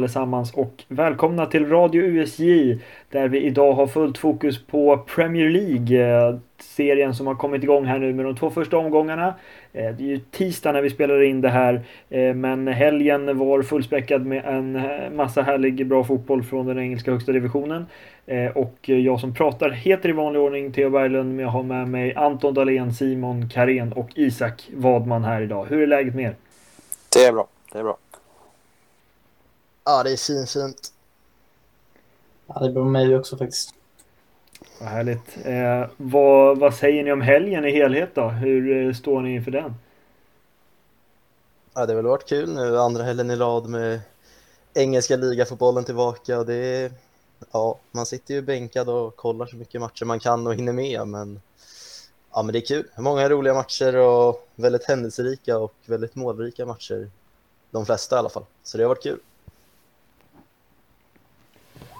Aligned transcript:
Allesammans 0.00 0.54
och 0.54 0.84
välkomna 0.88 1.46
till 1.46 1.68
Radio 1.68 2.02
USJ 2.02 2.78
där 3.10 3.28
vi 3.28 3.40
idag 3.40 3.72
har 3.72 3.86
fullt 3.86 4.18
fokus 4.18 4.66
på 4.66 4.96
Premier 4.96 5.50
League. 5.50 6.28
Eh, 6.28 6.36
serien 6.58 7.14
som 7.14 7.26
har 7.26 7.34
kommit 7.34 7.62
igång 7.62 7.84
här 7.84 7.98
nu 7.98 8.12
med 8.14 8.24
de 8.24 8.36
två 8.36 8.50
första 8.50 8.78
omgångarna. 8.78 9.34
Eh, 9.72 9.94
det 9.94 10.04
är 10.04 10.08
ju 10.08 10.18
tisdag 10.18 10.72
när 10.72 10.82
vi 10.82 10.90
spelar 10.90 11.22
in 11.22 11.40
det 11.40 11.48
här 11.48 11.80
eh, 12.10 12.34
men 12.34 12.68
helgen 12.68 13.38
var 13.38 13.62
fullspäckad 13.62 14.26
med 14.26 14.44
en 14.44 14.82
massa 15.16 15.42
härlig 15.42 15.86
bra 15.86 16.04
fotboll 16.04 16.42
från 16.42 16.66
den 16.66 16.78
engelska 16.78 17.10
högsta 17.10 17.32
divisionen. 17.32 17.86
Och 18.54 18.88
jag 18.88 19.20
som 19.20 19.34
pratar 19.34 19.70
heter 19.70 20.08
i 20.08 20.12
vanlig 20.12 20.42
ordning 20.42 20.72
Theo 20.72 20.90
Berglund 20.90 21.36
men 21.36 21.44
jag 21.44 21.52
har 21.52 21.62
med 21.62 21.88
mig 21.88 22.14
Anton 22.14 22.54
Dahlén, 22.54 22.94
Simon 22.94 23.48
Karén 23.48 23.92
och 23.92 24.10
Isak 24.14 24.68
Wadman 24.74 25.24
här 25.24 25.42
idag. 25.42 25.66
Hur 25.68 25.82
är 25.82 25.86
läget 25.86 26.14
med 26.14 26.24
er? 26.24 26.34
Det 27.12 27.24
är 27.24 27.32
bra, 27.32 27.46
det 27.72 27.78
är 27.78 27.82
bra. 27.82 27.96
Ja, 29.84 30.02
det 30.02 30.12
är 30.12 30.16
fint, 30.16 30.50
fint. 30.50 30.92
Ja, 32.46 32.60
det 32.60 32.70
bra 32.70 32.84
med 32.84 32.92
mig 32.92 33.16
också 33.16 33.36
faktiskt. 33.36 33.74
Vad 34.80 34.88
härligt. 34.88 35.38
Eh, 35.44 35.90
vad, 35.96 36.58
vad 36.58 36.74
säger 36.74 37.04
ni 37.04 37.12
om 37.12 37.20
helgen 37.20 37.64
i 37.64 37.70
helhet 37.70 38.14
då? 38.14 38.28
Hur 38.28 38.86
eh, 38.86 38.94
står 38.94 39.20
ni 39.20 39.34
inför 39.34 39.50
den? 39.50 39.74
Ja, 41.74 41.86
det 41.86 41.92
har 41.92 41.96
väl 41.96 42.06
varit 42.06 42.28
kul 42.28 42.54
nu, 42.54 42.78
andra 42.78 43.02
helgen 43.02 43.30
i 43.30 43.36
rad 43.36 43.68
med 43.68 44.00
engelska 44.74 45.16
ligafotbollen 45.16 45.84
tillbaka 45.84 46.38
och 46.38 46.46
det 46.46 46.54
är, 46.54 46.92
ja, 47.52 47.78
man 47.92 48.06
sitter 48.06 48.34
ju 48.34 48.42
bänkad 48.42 48.88
och 48.88 49.16
kollar 49.16 49.46
så 49.46 49.56
mycket 49.56 49.80
matcher 49.80 50.04
man 50.04 50.20
kan 50.20 50.46
och 50.46 50.54
hinner 50.54 50.72
med, 50.72 51.08
men 51.08 51.40
ja, 52.32 52.42
men 52.42 52.52
det 52.52 52.58
är 52.58 52.66
kul. 52.66 52.86
Många 52.98 53.28
roliga 53.28 53.54
matcher 53.54 53.96
och 53.96 54.48
väldigt 54.54 54.84
händelserika 54.84 55.58
och 55.58 55.74
väldigt 55.86 56.14
målrika 56.14 56.66
matcher. 56.66 57.10
De 57.70 57.86
flesta 57.86 58.16
i 58.16 58.18
alla 58.18 58.28
fall, 58.28 58.44
så 58.62 58.78
det 58.78 58.84
har 58.84 58.88
varit 58.88 59.02
kul. 59.02 59.20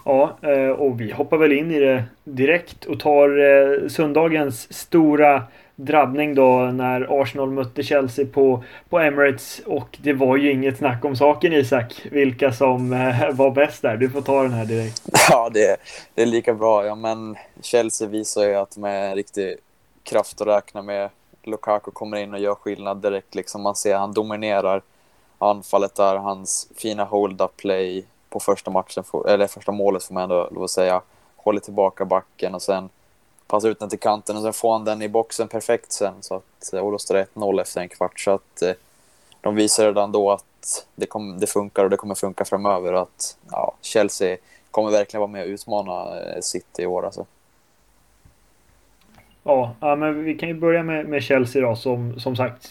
Ja, 0.05 0.37
eh, 0.41 0.69
och 0.69 1.01
vi 1.01 1.11
hoppar 1.11 1.37
väl 1.37 1.51
in 1.51 1.71
i 1.71 1.79
det 1.79 2.03
direkt 2.23 2.85
och 2.85 2.99
tar 2.99 3.29
eh, 3.29 3.87
söndagens 3.87 4.73
stora 4.73 5.43
drabbning 5.75 6.35
då 6.35 6.59
när 6.59 7.21
Arsenal 7.21 7.51
mötte 7.51 7.83
Chelsea 7.83 8.25
på, 8.25 8.63
på 8.89 8.99
Emirates 8.99 9.61
och 9.65 9.97
det 10.01 10.13
var 10.13 10.37
ju 10.37 10.51
inget 10.51 10.77
snack 10.77 11.05
om 11.05 11.15
saken 11.15 11.53
Isak, 11.53 12.01
vilka 12.11 12.51
som 12.51 12.93
eh, 12.93 13.31
var 13.31 13.51
bäst 13.51 13.81
där. 13.81 13.97
Du 13.97 14.09
får 14.09 14.21
ta 14.21 14.43
den 14.43 14.53
här 14.53 14.65
direkt. 14.65 15.01
Ja, 15.29 15.49
det, 15.53 15.77
det 16.15 16.21
är 16.21 16.25
lika 16.25 16.53
bra. 16.53 16.85
Ja, 16.85 16.95
men 16.95 17.35
Chelsea 17.61 18.07
visar 18.07 18.43
ju 18.43 18.55
att 18.55 18.75
de 18.75 18.83
är 18.83 19.09
en 19.09 19.15
riktig 19.15 19.55
kraft 20.03 20.41
att 20.41 20.47
räkna 20.47 20.81
med. 20.81 21.09
Lukaku 21.43 21.91
kommer 21.91 22.17
in 22.17 22.33
och 22.33 22.39
gör 22.39 22.55
skillnad 22.55 23.01
direkt. 23.01 23.35
Liksom 23.35 23.61
man 23.61 23.75
ser 23.75 23.95
han 23.95 24.13
dominerar 24.13 24.81
anfallet 25.37 25.95
där, 25.95 26.15
hans 26.15 26.67
fina 26.75 27.03
hold-up 27.03 27.57
play, 27.57 28.05
på 28.31 28.39
första 28.39 28.71
matchen, 28.71 29.03
eller 29.27 29.47
första 29.47 29.71
målet 29.71 30.03
får 30.03 30.13
man 30.13 30.23
ändå 30.23 30.49
lov 30.51 30.63
att 30.63 30.71
säga. 30.71 31.01
Håller 31.35 31.59
tillbaka 31.59 32.05
backen 32.05 32.55
och 32.55 32.61
sen 32.61 32.89
passar 33.47 33.69
ut 33.69 33.79
den 33.79 33.89
till 33.89 33.99
kanten 33.99 34.35
och 34.35 34.43
sen 34.43 34.53
får 34.53 34.71
han 34.71 34.85
den 34.85 35.01
i 35.01 35.09
boxen 35.09 35.47
perfekt 35.47 35.91
sen. 35.91 36.13
Så 36.21 36.35
att, 36.35 36.73
eh, 36.73 36.79
och 36.79 36.91
då 36.91 36.97
står 36.97 37.15
det 37.15 37.21
1-0 37.21 37.61
efter 37.61 37.81
en 37.81 37.89
kvart. 37.89 38.19
Så 38.19 38.31
att 38.31 38.61
eh, 38.61 38.73
de 39.41 39.55
visar 39.55 39.85
redan 39.85 40.11
då 40.11 40.31
att 40.31 40.85
det, 40.95 41.05
kom, 41.05 41.39
det 41.39 41.47
funkar 41.47 41.83
och 41.83 41.89
det 41.89 41.97
kommer 41.97 42.15
funka 42.15 42.45
framöver. 42.45 42.93
Att 42.93 43.37
ja, 43.51 43.73
Chelsea 43.81 44.37
kommer 44.71 44.91
verkligen 44.91 45.21
vara 45.21 45.31
med 45.31 45.43
och 45.43 45.49
utmana 45.49 46.19
eh, 46.19 46.41
City 46.41 46.81
i 46.81 46.85
år. 46.85 47.05
Alltså. 47.05 47.25
Ja, 49.43 49.75
ja, 49.79 49.95
men 49.95 50.23
vi 50.23 50.35
kan 50.35 50.49
ju 50.49 50.55
börja 50.55 50.83
med, 50.83 51.05
med 51.05 51.23
Chelsea 51.23 51.61
då 51.61 51.75
som 51.75 52.19
som 52.19 52.35
sagt 52.35 52.63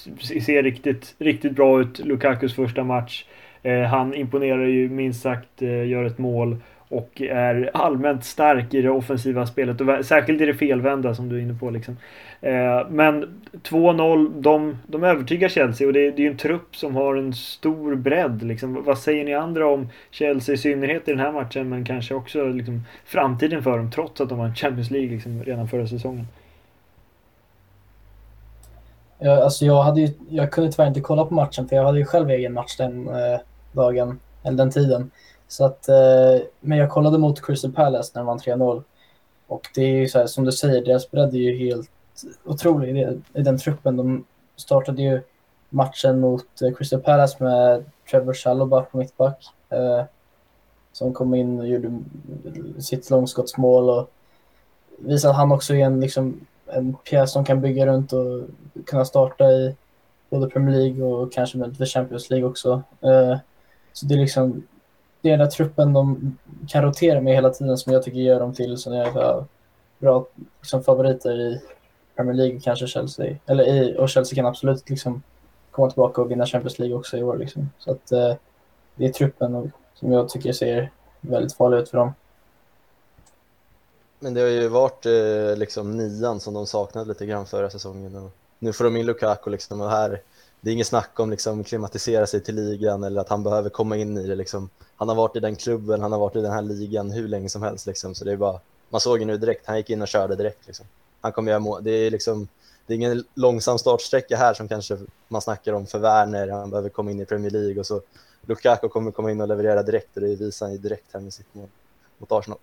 ser 0.44 0.62
riktigt, 0.62 1.14
riktigt 1.18 1.52
bra 1.52 1.80
ut. 1.80 1.98
Lukakus 1.98 2.54
första 2.54 2.84
match. 2.84 3.24
Eh, 3.62 3.82
han 3.82 4.14
imponerar 4.14 4.66
ju 4.66 4.88
minst 4.88 5.22
sagt, 5.22 5.62
eh, 5.62 5.88
gör 5.88 6.04
ett 6.04 6.18
mål 6.18 6.56
och 6.90 7.22
är 7.22 7.70
allmänt 7.74 8.24
stark 8.24 8.74
i 8.74 8.82
det 8.82 8.90
offensiva 8.90 9.46
spelet 9.46 9.80
och 9.80 10.06
särskilt 10.06 10.40
i 10.40 10.46
det 10.46 10.54
felvända 10.54 11.14
som 11.14 11.28
du 11.28 11.36
är 11.36 11.40
inne 11.40 11.54
på. 11.54 11.70
Liksom. 11.70 11.96
Eh, 12.40 12.88
men 12.90 13.40
2-0, 13.62 14.40
de, 14.40 14.78
de 14.86 15.04
övertygar 15.04 15.48
Chelsea 15.48 15.86
och 15.86 15.92
det, 15.92 16.06
är 16.06 16.20
ju 16.20 16.26
en 16.26 16.36
trupp 16.36 16.76
som 16.76 16.96
har 16.96 17.16
en 17.16 17.32
stor 17.32 17.94
bredd. 17.94 18.42
Liksom. 18.42 18.84
Vad 18.84 18.98
säger 18.98 19.24
ni 19.24 19.34
andra 19.34 19.68
om 19.68 19.88
Chelsea 20.10 20.54
i 20.54 20.58
synnerhet 20.58 21.08
i 21.08 21.10
den 21.10 21.20
här 21.20 21.32
matchen 21.32 21.68
men 21.68 21.84
kanske 21.84 22.14
också 22.14 22.44
liksom, 22.44 22.82
framtiden 23.04 23.62
för 23.62 23.78
dem 23.78 23.90
trots 23.90 24.20
att 24.20 24.28
de 24.28 24.38
vann 24.38 24.54
Champions 24.54 24.90
League 24.90 25.10
liksom, 25.10 25.44
redan 25.44 25.68
förra 25.68 25.86
säsongen? 25.86 26.26
Alltså 29.24 29.64
jag, 29.64 29.82
hade 29.82 30.00
ju, 30.00 30.08
jag 30.28 30.50
kunde 30.50 30.72
tyvärr 30.72 30.88
inte 30.88 31.00
kolla 31.00 31.24
på 31.24 31.34
matchen 31.34 31.68
för 31.68 31.76
jag 31.76 31.84
hade 31.84 31.98
ju 31.98 32.04
själv 32.04 32.30
egen 32.30 32.52
match 32.52 32.76
den 32.76 33.08
eh, 33.08 33.40
dagen, 33.72 34.20
eller 34.42 34.56
den 34.56 34.70
tiden. 34.70 35.10
Så 35.48 35.64
att, 35.64 35.88
eh, 35.88 36.40
men 36.60 36.78
jag 36.78 36.90
kollade 36.90 37.18
mot 37.18 37.46
Crystal 37.46 37.72
Palace 37.72 38.10
när 38.14 38.20
de 38.20 38.26
vann 38.26 38.38
3-0. 38.38 38.82
Och 39.46 39.68
det 39.74 39.82
är 39.82 39.96
ju 39.96 40.08
så 40.08 40.18
här, 40.18 40.26
som 40.26 40.44
du 40.44 40.52
säger, 40.52 40.84
deras 40.84 41.10
bredd 41.10 41.34
är 41.34 41.38
ju 41.38 41.56
helt 41.56 41.90
otrolig 42.44 42.98
i, 42.98 43.42
den 43.42 43.58
truppen. 43.58 43.96
De 43.96 44.24
startade 44.56 45.02
ju 45.02 45.22
matchen 45.68 46.20
mot 46.20 46.62
eh, 46.62 46.74
Crystal 46.74 47.00
Palace 47.00 47.44
med 47.44 47.84
Trevor 48.10 48.34
Chalobah 48.34 48.84
på 48.84 48.98
mittback. 48.98 49.46
Eh, 49.68 50.04
som 50.92 51.12
kom 51.12 51.34
in 51.34 51.60
och 51.60 51.68
gjorde 51.68 52.00
sitt 52.78 53.10
långskottsmål 53.10 53.90
och 53.90 54.10
visade 54.98 55.30
att 55.30 55.38
han 55.38 55.52
också 55.52 55.74
är 55.74 55.84
en, 55.84 56.00
liksom, 56.00 56.46
en 56.66 56.94
pjäs 56.94 57.32
som 57.32 57.44
kan 57.44 57.60
bygga 57.60 57.86
runt 57.86 58.12
och 58.12 58.42
kunna 58.86 59.04
starta 59.04 59.44
i 59.44 59.76
både 60.30 60.48
Premier 60.48 60.76
League 60.76 61.04
och 61.04 61.32
kanske 61.32 61.58
med 61.58 61.88
Champions 61.88 62.30
League 62.30 62.48
också. 62.48 62.82
Eh, 63.00 63.38
så 63.92 64.06
det 64.06 64.14
är 64.14 64.18
liksom 64.18 64.62
det 65.20 65.28
är 65.28 65.38
den 65.38 65.46
där 65.46 65.50
truppen 65.50 65.92
de 65.92 66.36
kan 66.68 66.82
rotera 66.82 67.20
med 67.20 67.34
hela 67.34 67.50
tiden 67.50 67.78
som 67.78 67.92
jag 67.92 68.02
tycker 68.02 68.18
gör 68.18 68.40
dem 68.40 68.54
till 68.54 68.76
sådana 68.76 69.46
bra 69.98 70.26
liksom, 70.60 70.82
favoriter 70.82 71.40
i 71.40 71.62
Premier 72.16 72.34
League 72.34 72.60
kanske 72.60 72.86
Chelsea. 72.86 73.36
Eller 73.46 73.68
i, 73.68 73.96
och 73.98 74.08
Chelsea 74.08 74.36
kan 74.36 74.46
absolut 74.46 74.90
liksom 74.90 75.22
komma 75.70 75.90
tillbaka 75.90 76.22
och 76.22 76.30
vinna 76.30 76.46
Champions 76.46 76.78
League 76.78 76.96
också 76.96 77.16
i 77.16 77.22
år. 77.22 77.36
Liksom. 77.36 77.70
Så 77.78 77.92
att 77.92 78.12
eh, 78.12 78.34
det 78.94 79.04
är 79.04 79.12
truppen 79.12 79.72
som 79.94 80.12
jag 80.12 80.28
tycker 80.28 80.52
ser 80.52 80.90
väldigt 81.20 81.54
farlig 81.54 81.78
ut 81.78 81.88
för 81.88 81.98
dem. 81.98 82.12
Men 84.18 84.34
det 84.34 84.40
har 84.40 84.48
ju 84.48 84.68
varit 84.68 85.06
eh, 85.06 85.56
liksom 85.56 85.96
nian 85.96 86.40
som 86.40 86.54
de 86.54 86.66
saknade 86.66 87.08
lite 87.08 87.26
grann 87.26 87.46
förra 87.46 87.70
säsongen. 87.70 88.16
Och 88.16 88.30
nu 88.58 88.72
får 88.72 88.84
de 88.84 88.96
in 88.96 89.06
Lukaku 89.06 89.50
liksom 89.50 89.80
och 89.80 89.90
här 89.90 90.22
det 90.60 90.70
är 90.70 90.74
inget 90.74 90.86
snack 90.86 91.20
om 91.20 91.30
liksom 91.30 91.64
klimatisera 91.64 92.26
sig 92.26 92.40
till 92.40 92.54
ligan 92.54 93.04
eller 93.04 93.20
att 93.20 93.28
han 93.28 93.42
behöver 93.42 93.70
komma 93.70 93.96
in 93.96 94.18
i 94.18 94.26
det. 94.26 94.34
Liksom. 94.34 94.70
Han 94.96 95.08
har 95.08 95.14
varit 95.14 95.36
i 95.36 95.40
den 95.40 95.56
klubben, 95.56 96.02
han 96.02 96.12
har 96.12 96.18
varit 96.18 96.36
i 96.36 96.40
den 96.40 96.52
här 96.52 96.62
ligan 96.62 97.10
hur 97.10 97.28
länge 97.28 97.48
som 97.48 97.62
helst. 97.62 97.86
Liksom. 97.86 98.14
Så 98.14 98.24
det 98.24 98.32
är 98.32 98.36
bara, 98.36 98.60
man 98.88 99.00
såg 99.00 99.18
ju 99.18 99.24
nu 99.24 99.36
direkt, 99.36 99.66
han 99.66 99.76
gick 99.76 99.90
in 99.90 100.02
och 100.02 100.08
körde 100.08 100.36
direkt. 100.36 100.66
Liksom. 100.66 100.86
Han 101.20 101.32
kommer 101.32 101.50
göra 101.50 101.60
mål. 101.60 101.84
Det 101.84 101.90
är, 101.90 102.10
liksom, 102.10 102.48
det 102.86 102.94
är 102.94 102.96
ingen 102.96 103.24
långsam 103.34 103.78
startsträcka 103.78 104.36
här 104.36 104.54
som 104.54 104.68
kanske 104.68 104.98
man 105.28 105.42
snackar 105.42 105.72
om 105.72 105.86
för 105.86 105.98
Werner. 105.98 106.48
Han 106.48 106.70
behöver 106.70 106.88
komma 106.88 107.10
in 107.10 107.20
i 107.20 107.24
Premier 107.24 107.50
League 107.50 107.80
och 107.80 107.86
så 107.86 108.00
Lukaku 108.46 108.88
kommer 108.88 109.10
komma 109.10 109.30
in 109.30 109.40
och 109.40 109.48
leverera 109.48 109.82
direkt 109.82 110.16
och 110.16 110.22
det 110.22 110.34
visar 110.36 110.66
han 110.66 110.72
ju 110.72 110.78
direkt 110.78 111.12
här 111.12 111.20
med 111.20 111.32
sitt 111.32 111.54
mål 111.54 111.68
mot 112.18 112.32
Arsenal. 112.32 112.58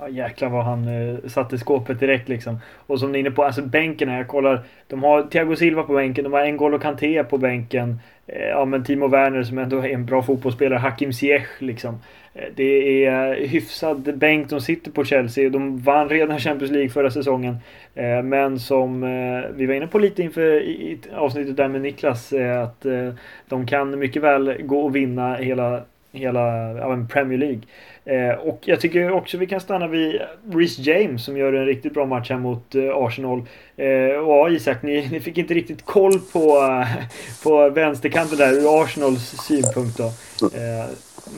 Ja, 0.00 0.08
jäklar 0.08 0.48
vad 0.48 0.64
han 0.64 0.88
eh, 0.88 1.28
satte 1.28 1.58
skåpet 1.58 2.00
direkt 2.00 2.28
liksom. 2.28 2.60
Och 2.86 3.00
som 3.00 3.12
ni 3.12 3.18
är 3.18 3.20
inne 3.20 3.30
på, 3.30 3.44
alltså 3.44 3.62
bänken 3.62 4.08
här, 4.08 4.16
jag 4.16 4.28
kollar. 4.28 4.60
De 4.86 5.02
har 5.02 5.22
Thiago 5.22 5.56
Silva 5.56 5.82
på 5.82 5.94
bänken, 5.94 6.24
de 6.24 6.32
har 6.32 6.44
N'Golo 6.44 6.78
Kanté 6.78 7.24
på 7.24 7.38
bänken. 7.38 8.00
Eh, 8.26 8.48
ja 8.48 8.64
men 8.64 8.84
Timo 8.84 9.08
Werner 9.08 9.42
som 9.42 9.58
ändå 9.58 9.78
är 9.78 9.88
en 9.88 10.06
bra 10.06 10.22
fotbollsspelare, 10.22 10.78
Hakim 10.78 11.12
Ziyech 11.12 11.48
liksom. 11.58 12.00
Eh, 12.34 12.48
det 12.54 13.04
är 13.04 13.34
hyfsad 13.46 14.18
bänk 14.18 14.50
de 14.50 14.60
sitter 14.60 14.90
på 14.90 15.04
Chelsea. 15.04 15.50
De 15.50 15.78
vann 15.78 16.08
redan 16.08 16.38
Champions 16.40 16.72
League 16.72 16.90
förra 16.90 17.10
säsongen. 17.10 17.56
Eh, 17.94 18.22
men 18.22 18.58
som 18.58 19.02
eh, 19.02 19.50
vi 19.54 19.66
var 19.66 19.74
inne 19.74 19.86
på 19.86 19.98
lite 19.98 20.22
inför 20.22 20.62
i, 20.62 20.98
avsnittet 21.14 21.56
där 21.56 21.68
med 21.68 21.80
Niklas, 21.80 22.32
eh, 22.32 22.62
att 22.62 22.86
eh, 22.86 23.12
de 23.48 23.66
kan 23.66 23.98
mycket 23.98 24.22
väl 24.22 24.54
gå 24.62 24.80
och 24.80 24.96
vinna 24.96 25.34
hela 25.34 25.82
hela 26.12 26.72
ja, 26.72 27.06
Premier 27.08 27.38
League. 27.38 27.60
Eh, 28.08 28.34
och 28.34 28.58
jag 28.60 28.80
tycker 28.80 29.10
också 29.10 29.36
vi 29.36 29.46
kan 29.46 29.60
stanna 29.60 29.86
vid 29.86 30.20
Rhys 30.52 30.78
James 30.78 31.24
som 31.24 31.36
gör 31.36 31.52
en 31.52 31.66
riktigt 31.66 31.94
bra 31.94 32.06
match 32.06 32.30
här 32.30 32.38
mot 32.38 32.74
eh, 32.74 32.96
Arsenal. 32.96 33.42
Eh, 33.76 33.86
och 34.16 34.32
ja, 34.32 34.50
Isak, 34.50 34.82
ni, 34.82 35.08
ni, 35.08 35.20
fick 35.20 35.38
inte 35.38 35.54
riktigt 35.54 35.84
koll 35.84 36.20
på, 36.20 36.56
eh, 36.56 37.04
på 37.42 37.68
vänsterkanten 37.70 38.38
där 38.38 38.52
ur 38.52 38.82
Arsenals 38.82 39.42
synpunkt 39.42 39.98
då. 39.98 40.12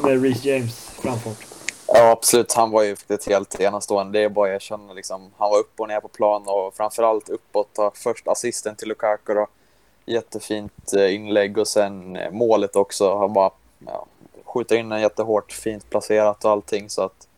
Med 0.02 0.22
Rhys 0.22 0.44
James 0.44 0.90
framfart. 1.02 1.46
Ja, 1.86 2.10
absolut. 2.10 2.52
Han 2.52 2.70
var 2.70 2.82
ju 2.82 2.96
helt 3.26 3.60
enastående. 3.60 4.18
Det 4.18 4.24
är 4.24 4.28
bara 4.28 4.50
att 4.50 4.54
erkänna. 4.54 4.92
liksom. 4.92 5.30
Han 5.38 5.50
var 5.50 5.58
upp 5.58 5.80
och 5.80 5.88
ner 5.88 6.00
på 6.00 6.08
plan 6.08 6.42
och 6.46 6.76
framförallt 6.76 7.28
uppåt. 7.28 7.78
Först 7.94 8.28
assisten 8.28 8.76
till 8.76 8.88
Lukaku 8.88 9.34
då. 9.34 9.46
Jättefint 10.06 10.92
inlägg 11.10 11.58
och 11.58 11.68
sen 11.68 12.18
målet 12.30 12.76
också. 12.76 13.18
Han 13.18 13.32
bara 13.32 13.50
ja, 13.86 14.06
skjuter 14.50 14.76
in 14.76 14.88
den 14.88 15.00
jättehårt, 15.00 15.52
fint 15.52 15.90
placerat 15.90 16.44
och 16.44 16.50
allting. 16.50 16.90
Så 16.90 17.02
att 17.02 17.28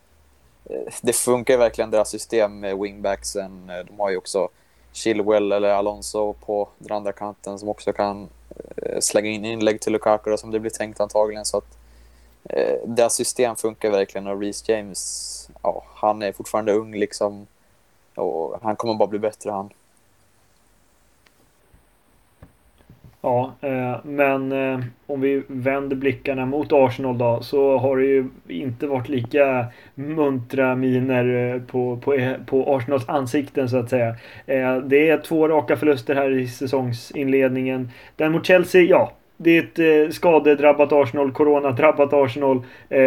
eh, 0.64 0.92
det 1.02 1.12
funkar 1.12 1.58
verkligen 1.58 1.90
deras 1.90 2.10
system 2.10 2.60
med 2.60 2.78
wingbacksen. 2.78 3.70
Eh, 3.70 3.84
de 3.86 4.00
har 4.00 4.10
ju 4.10 4.16
också 4.16 4.48
Chilwell 4.92 5.52
eller 5.52 5.68
Alonso 5.68 6.32
på 6.32 6.68
den 6.78 6.96
andra 6.96 7.12
kanten 7.12 7.58
som 7.58 7.68
också 7.68 7.92
kan 7.92 8.28
eh, 8.76 9.00
slänga 9.00 9.30
in 9.30 9.44
inlägg 9.44 9.80
till 9.80 9.92
Lukaku 9.92 10.30
då, 10.30 10.36
som 10.36 10.50
det 10.50 10.60
blir 10.60 10.70
tänkt 10.70 11.00
antagligen. 11.00 11.44
Så 11.44 11.56
att 11.56 11.78
eh, 12.44 12.74
deras 12.84 13.14
system 13.14 13.56
funkar 13.56 13.90
verkligen 13.90 14.26
och 14.26 14.40
Reece 14.40 14.68
James, 14.68 15.48
ja, 15.62 15.84
han 15.94 16.22
är 16.22 16.32
fortfarande 16.32 16.72
ung 16.72 16.94
liksom. 16.94 17.46
Och 18.14 18.58
han 18.62 18.76
kommer 18.76 18.94
bara 18.94 19.08
bli 19.08 19.18
bättre 19.18 19.50
han. 19.50 19.70
Ja, 23.24 23.54
eh, 23.60 23.96
men 24.04 24.52
eh, 24.52 24.80
om 25.06 25.20
vi 25.20 25.42
vänder 25.46 25.96
blickarna 25.96 26.46
mot 26.46 26.72
Arsenal 26.72 27.18
då 27.18 27.40
så 27.42 27.78
har 27.78 27.96
det 27.96 28.04
ju 28.04 28.28
inte 28.48 28.86
varit 28.86 29.08
lika 29.08 29.66
muntra 29.94 30.74
miner 30.74 31.54
eh, 31.54 31.62
på, 31.62 31.96
på, 31.96 32.34
på 32.46 32.76
Arsenals 32.76 33.08
ansikten 33.08 33.68
så 33.68 33.76
att 33.76 33.90
säga. 33.90 34.16
Det 34.84 35.08
är 35.08 35.22
två 35.22 35.48
raka 35.48 35.76
förluster 35.76 36.14
här 36.14 36.30
i 36.30 36.48
säsongsinledningen. 36.48 37.90
Den 38.16 38.32
mot 38.32 38.46
Chelsea, 38.46 38.82
ja. 38.82 39.12
Det 39.36 39.78
är 39.78 40.06
ett 40.06 40.14
skadedrabbat 40.14 40.92
Arsenal, 40.92 41.32
coronadrabbat 41.32 42.12
Arsenal 42.12 42.62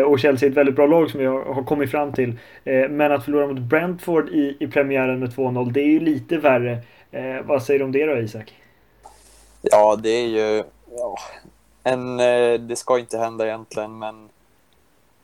och 0.05 0.19
Chelsea 0.19 0.47
är 0.47 0.51
ett 0.51 0.57
väldigt 0.57 0.75
bra 0.75 0.87
lag 0.87 1.09
som 1.09 1.19
vi 1.19 1.25
har, 1.25 1.53
har 1.53 1.63
kommit 1.63 1.91
fram 1.91 2.13
till. 2.13 2.33
men 2.89 3.11
att 3.11 3.25
förlora 3.25 3.47
mot 3.47 3.59
Brentford 3.59 4.29
i, 4.29 4.57
i 4.59 4.67
premiären 4.67 5.19
med 5.19 5.29
2-0, 5.29 5.71
det 5.71 5.81
är 5.81 5.87
ju 5.87 5.99
lite 5.99 6.37
värre. 6.37 6.77
vad 7.43 7.63
säger 7.63 7.79
du 7.79 7.85
om 7.85 7.91
det 7.91 8.05
då 8.05 8.17
Isak? 8.17 8.53
Ja, 9.71 9.95
det 9.95 10.09
är 10.09 10.27
ju... 10.27 10.63
Ja, 10.97 11.17
en, 11.83 12.19
eh, 12.19 12.59
det 12.59 12.75
ska 12.75 12.99
inte 12.99 13.17
hända 13.17 13.47
egentligen, 13.47 13.99
men 13.99 14.29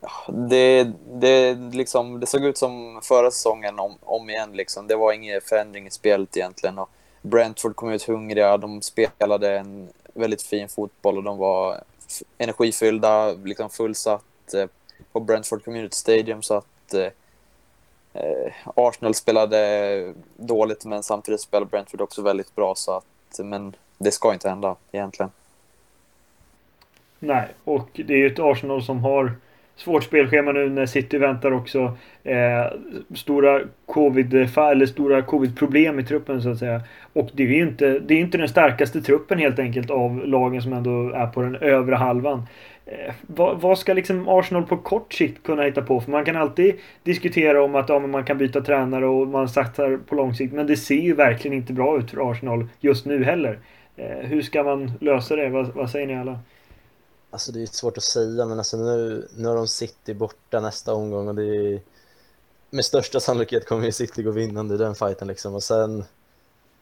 ja, 0.02 0.10
det, 0.28 0.92
det, 1.12 1.54
liksom, 1.54 2.20
det 2.20 2.26
såg 2.26 2.46
ut 2.46 2.58
som 2.58 3.02
förra 3.04 3.32
säsongen 3.32 3.80
om, 3.80 3.96
om 4.02 4.30
igen. 4.30 4.52
Liksom. 4.54 4.88
Det 4.88 4.96
var 4.96 5.14
ingen 5.14 5.42
förändring 5.42 5.88
i 5.88 5.92
spelet 5.92 6.38
egentligen. 6.38 6.80
Och 6.80 6.90
Brentford 7.22 7.76
kom 7.76 7.90
ut 7.90 8.04
hungriga, 8.04 8.58
de 8.58 8.82
spelade 8.82 9.58
en 9.58 9.90
väldigt 10.14 10.42
fin 10.42 10.70
fotboll 10.70 11.18
och 11.18 11.24
de 11.24 11.38
var 11.38 11.84
energifyllda, 12.38 13.32
liksom 13.32 13.70
fullsatt 13.70 14.54
eh, 14.54 14.66
på 15.12 15.20
Brentford 15.20 15.64
Community 15.64 15.96
Stadium. 15.96 16.42
Så 16.42 16.54
att 16.54 16.94
eh, 16.94 17.10
eh 18.14 18.54
Arsenal 18.76 19.16
spelade 19.16 20.14
dåligt, 20.38 20.86
men 20.86 21.04
samtidigt 21.04 21.42
spelade 21.42 21.70
Brentford 21.70 22.02
också 22.02 22.22
väldigt 22.22 22.56
bra. 22.56 22.76
Så 22.76 22.92
att, 22.92 23.40
men 23.40 23.76
det 24.04 24.12
ska 24.12 24.34
inte 24.34 24.50
hända 24.50 24.76
egentligen. 24.92 25.32
Nej, 27.20 27.48
och 27.64 27.90
det 27.94 28.14
är 28.14 28.18
ju 28.18 28.28
ett 28.28 28.40
Arsenal 28.40 28.84
som 28.84 29.04
har 29.04 29.32
svårt 29.76 30.04
spelschema 30.04 30.52
nu 30.52 30.70
när 30.70 30.86
City 30.86 31.18
väntar 31.18 31.52
också. 31.52 31.98
Eh, 32.24 32.66
stora 33.16 33.62
covid 33.86 34.34
eller 34.34 34.86
stora 34.86 35.22
covid-problem 35.22 36.00
i 36.00 36.04
truppen 36.04 36.42
så 36.42 36.50
att 36.50 36.60
säga. 36.60 36.82
Och 37.14 37.30
det 37.34 37.44
är 37.44 37.48
ju 37.48 37.62
inte, 37.62 38.00
det 38.00 38.14
är 38.14 38.20
inte 38.20 38.38
den 38.38 38.50
starkaste 38.50 39.02
truppen 39.02 39.40
helt 39.40 39.60
enkelt 39.60 39.90
av 39.90 40.28
lagen 40.28 40.62
som 40.62 40.74
ändå 40.74 41.10
är 41.10 41.28
på 41.28 41.42
den 41.42 41.56
övre 41.56 41.96
halvan. 41.96 42.48
Eh, 42.86 43.14
vad, 43.22 43.62
vad, 43.62 43.80
ska 43.80 43.94
liksom 43.94 44.28
Arsenal 44.28 44.64
på 44.64 44.78
kort 44.78 45.14
sikt 45.14 45.44
kunna 45.44 45.64
hitta 45.64 45.82
på? 45.82 46.02
För 46.02 46.12
man 46.12 46.26
kan 46.26 46.36
alltid 46.36 46.76
diskutera 47.04 47.64
om 47.64 47.76
att 47.76 47.90
ja, 47.90 48.00
man 48.00 48.24
kan 48.24 48.38
byta 48.38 48.62
tränare 48.62 49.06
och 49.06 49.28
man 49.28 49.50
satsar 49.50 50.00
på 50.08 50.16
lång 50.16 50.36
sikt. 50.36 50.54
Men 50.54 50.68
det 50.68 50.78
ser 50.78 51.02
ju 51.02 51.14
verkligen 51.14 51.58
inte 51.58 51.74
bra 51.74 51.98
ut 51.98 52.12
för 52.12 52.32
Arsenal 52.32 52.68
just 52.80 53.06
nu 53.06 53.24
heller. 53.24 53.60
Eh, 54.02 54.18
hur 54.18 54.42
ska 54.42 54.64
man 54.64 54.92
lösa 55.02 55.36
det? 55.36 55.50
Vad, 55.50 55.68
vad, 55.68 55.90
säger 55.90 56.08
ni 56.08 56.20
alla? 56.20 56.40
Alltså 57.30 57.52
det 57.52 57.62
är 57.62 57.66
svårt 57.66 57.98
att 57.98 58.04
säga, 58.04 58.46
men 58.46 58.58
alltså 58.58 58.78
nu, 58.78 59.28
nu 59.38 59.48
har 59.48 59.56
de 59.56 59.68
City 59.68 60.14
borta 60.14 60.60
nästa 60.60 60.94
omgång 60.94 61.28
och 61.28 61.36
det 61.36 61.44
är, 61.44 61.82
med 62.70 62.86
största 62.86 63.20
sannolikhet 63.20 63.66
kommer 63.66 63.86
ju 63.86 63.92
City 63.92 64.24
gå 64.24 64.32
vinnande 64.32 64.76
i 64.76 64.78
den 64.78 64.96
fighten 64.96 65.28
liksom. 65.28 65.56
Och 65.56 65.64
sen, 65.64 66.04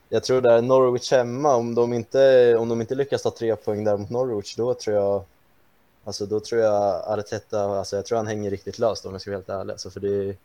jag 0.09 0.23
tror 0.23 0.41
det 0.41 0.53
är 0.53 0.61
Norwich 0.61 1.11
hemma, 1.11 1.55
om 1.55 1.75
de 1.75 1.93
inte, 1.93 2.55
om 2.57 2.69
de 2.69 2.81
inte 2.81 2.95
lyckas 2.95 3.23
ta 3.23 3.31
tre 3.31 3.55
poäng 3.55 3.83
där 3.83 3.97
mot 3.97 4.09
Norwich, 4.09 4.55
då 4.55 4.73
tror 4.73 4.95
jag, 4.95 5.23
alltså 6.03 6.25
då 6.25 6.39
tror 6.39 6.61
jag 6.61 7.03
Arteta, 7.19 7.61
alltså 7.61 7.95
jag 7.95 8.05
tror 8.05 8.17
han 8.17 8.27
hänger 8.27 8.49
riktigt 8.49 8.79
löst 8.79 9.05
om 9.05 9.11
jag 9.11 9.21
ska 9.21 9.31
vara 9.31 9.37
helt 9.37 9.49
ärlig. 9.49 9.71
Alltså 9.71 9.89
för 9.89 9.99
det, 9.99 10.35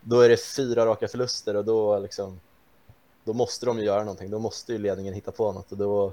då 0.00 0.20
är 0.20 0.28
det 0.28 0.36
fyra 0.36 0.86
raka 0.86 1.08
förluster 1.08 1.56
och 1.56 1.64
då 1.64 1.98
liksom, 1.98 2.40
då 3.26 3.32
måste 3.32 3.66
de 3.66 3.78
ju 3.78 3.84
göra 3.84 4.00
någonting. 4.00 4.30
Då 4.30 4.38
måste 4.38 4.72
ju 4.72 4.78
ledningen 4.78 5.14
hitta 5.14 5.30
på 5.30 5.52
något 5.52 5.72
och 5.72 5.78
då 5.78 6.12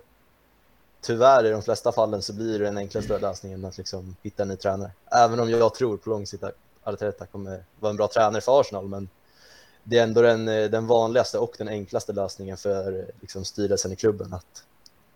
tyvärr 1.01 1.45
i 1.45 1.50
de 1.50 1.62
flesta 1.62 1.92
fallen 1.92 2.21
så 2.21 2.33
blir 2.33 2.60
det 2.60 2.65
den 2.65 2.77
enklaste 2.77 3.19
lösningen 3.19 3.65
att 3.65 3.77
liksom 3.77 4.15
hitta 4.21 4.44
en 4.44 4.50
ny 4.50 4.56
tränare. 4.56 4.92
Även 5.12 5.39
om 5.39 5.50
jag 5.50 5.74
tror 5.74 5.98
på 5.98 6.10
lång 6.10 6.27
sikt 6.27 6.44
att 6.44 6.56
Arteta 6.83 7.25
kommer 7.25 7.63
vara 7.80 7.89
en 7.89 7.98
bra 7.98 8.07
tränare 8.07 8.42
för 8.42 8.62
Arsenal, 8.62 8.88
men 8.88 9.10
det 9.83 9.98
är 9.98 10.04
ändå 10.04 10.21
den, 10.21 10.45
den 10.45 10.88
vanligaste 10.88 11.38
och 11.38 11.56
den 11.57 11.68
enklaste 11.68 12.13
lösningen 12.13 12.57
för 12.57 13.06
liksom, 13.21 13.45
styrelsen 13.45 13.92
i 13.92 13.95
klubben 13.95 14.33
att 14.33 14.63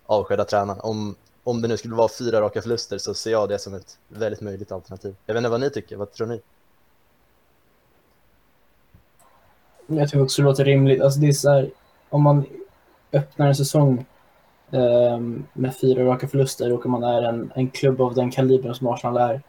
avskeda 0.05 0.45
tränaren. 0.45 0.79
Om, 0.79 1.15
om 1.43 1.61
det 1.61 1.67
nu 1.67 1.77
skulle 1.77 1.95
vara 1.95 2.09
fyra 2.09 2.41
raka 2.41 2.61
förluster 2.61 2.97
så 2.97 3.13
ser 3.13 3.31
jag 3.31 3.49
det 3.49 3.59
som 3.59 3.73
ett 3.73 3.97
väldigt 4.07 4.41
möjligt 4.41 4.71
alternativ. 4.71 5.15
Jag 5.25 5.33
vet 5.33 5.39
inte 5.39 5.49
vad 5.49 5.59
ni 5.59 5.69
tycker, 5.69 5.95
vad 5.95 6.11
tror 6.11 6.27
ni? 6.27 6.41
Jag 9.87 10.09
tycker 10.09 10.23
också 10.23 10.41
det 10.41 10.47
låter 10.47 10.65
rimligt. 10.65 11.01
Alltså 11.01 11.19
det 11.19 11.27
är 11.27 11.33
så 11.33 11.49
här, 11.49 11.71
om 12.09 12.23
man 12.23 12.45
öppnar 13.13 13.47
en 13.47 13.55
säsong 13.55 14.05
eh, 14.71 15.19
med 15.53 15.75
fyra 15.75 16.05
raka 16.05 16.27
förluster 16.27 16.73
och 16.73 16.85
om 16.85 16.91
man 16.91 17.03
är 17.03 17.21
en, 17.21 17.51
en 17.55 17.69
klubb 17.69 18.01
av 18.01 18.13
den 18.13 18.31
kalibern 18.31 18.75
som 18.75 18.87
Arsenal 18.87 19.17
är 19.17 19.41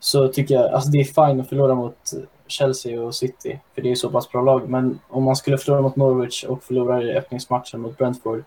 så 0.00 0.28
tycker 0.28 0.54
jag 0.54 0.72
alltså 0.72 0.90
det 0.90 1.00
är 1.00 1.04
fine 1.28 1.40
att 1.40 1.48
förlora 1.48 1.74
mot 1.74 2.12
Chelsea 2.46 3.02
och 3.02 3.14
City 3.14 3.60
för 3.74 3.82
det 3.82 3.90
är 3.90 3.94
så 3.94 4.10
pass 4.10 4.32
bra 4.32 4.42
lag. 4.42 4.68
Men 4.68 4.98
om 5.08 5.24
man 5.24 5.36
skulle 5.36 5.58
förlora 5.58 5.80
mot 5.80 5.96
Norwich 5.96 6.44
och 6.44 6.62
förlora 6.62 7.02
i 7.02 7.12
öppningsmatchen 7.12 7.80
mot 7.80 7.98
Brentford 7.98 8.44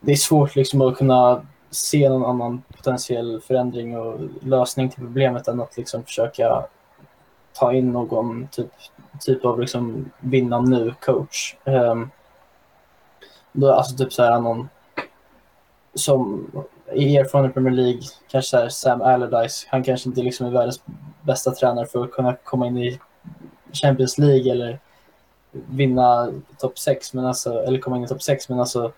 det 0.00 0.12
är 0.12 0.16
svårt 0.16 0.56
liksom 0.56 0.80
att 0.80 0.96
kunna 0.96 1.46
se 1.70 2.08
någon 2.08 2.24
annan 2.24 2.62
potentiell 2.76 3.40
förändring 3.40 3.98
och 3.98 4.20
lösning 4.40 4.88
till 4.88 5.00
problemet 5.00 5.48
än 5.48 5.60
att 5.60 5.76
liksom 5.76 6.04
försöka 6.04 6.64
ta 7.52 7.72
in 7.72 7.92
någon 7.92 8.48
typ, 8.48 8.70
typ 9.20 9.44
av 9.44 9.60
liksom 9.60 10.10
vinna 10.20 10.60
nu-coach. 10.60 11.56
Um, 11.64 11.74
ehm, 11.74 12.10
då, 13.56 13.72
alltså 13.72 13.96
typ 13.96 14.12
så 14.12 14.22
här 14.22 14.40
någon 14.40 14.68
som 15.94 16.50
är 16.86 17.20
erfaren 17.20 17.50
i 17.50 17.52
Premier 17.52 17.74
League, 17.74 18.00
kanske 18.28 18.50
så 18.50 18.56
här 18.56 18.68
Sam 18.68 19.02
Allardyce, 19.02 19.66
han 19.68 19.84
kanske 19.84 20.08
inte 20.08 20.22
liksom 20.22 20.46
är 20.46 20.50
världens 20.50 20.82
bästa 21.22 21.50
tränare 21.50 21.86
för 21.86 22.04
att 22.04 22.12
kunna 22.12 22.36
komma 22.44 22.66
in 22.66 22.78
i 22.78 23.00
Champions 23.72 24.18
League 24.18 24.52
eller 24.52 24.80
vinna 25.52 26.32
topp 26.58 26.78
6, 26.78 27.14
men 27.14 27.26
alltså, 27.26 27.62
eller 27.62 27.78
komma 27.78 27.96
in 27.96 28.04
i 28.04 28.08
topp 28.08 28.22
6, 28.22 28.48
men 28.48 28.60
alltså 28.60 28.92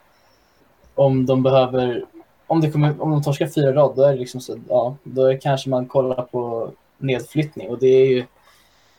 om 0.95 1.27
de 1.27 1.43
behöver, 1.43 2.05
om, 2.47 2.61
det 2.61 2.71
kommer, 2.71 3.03
om 3.03 3.11
de 3.11 3.23
torskar 3.23 3.47
fyra 3.47 3.73
rad, 3.73 3.97
då 3.97 4.03
är 4.03 4.13
det 4.13 4.19
liksom 4.19 4.41
så, 4.41 4.59
ja, 4.69 4.97
då 5.03 5.25
är 5.25 5.41
kanske 5.41 5.71
man 5.71 5.87
kollar 5.87 6.23
på 6.23 6.73
nedflyttning 6.99 7.69
och 7.69 7.79
det 7.79 7.87
är 7.87 8.07
ju 8.07 8.25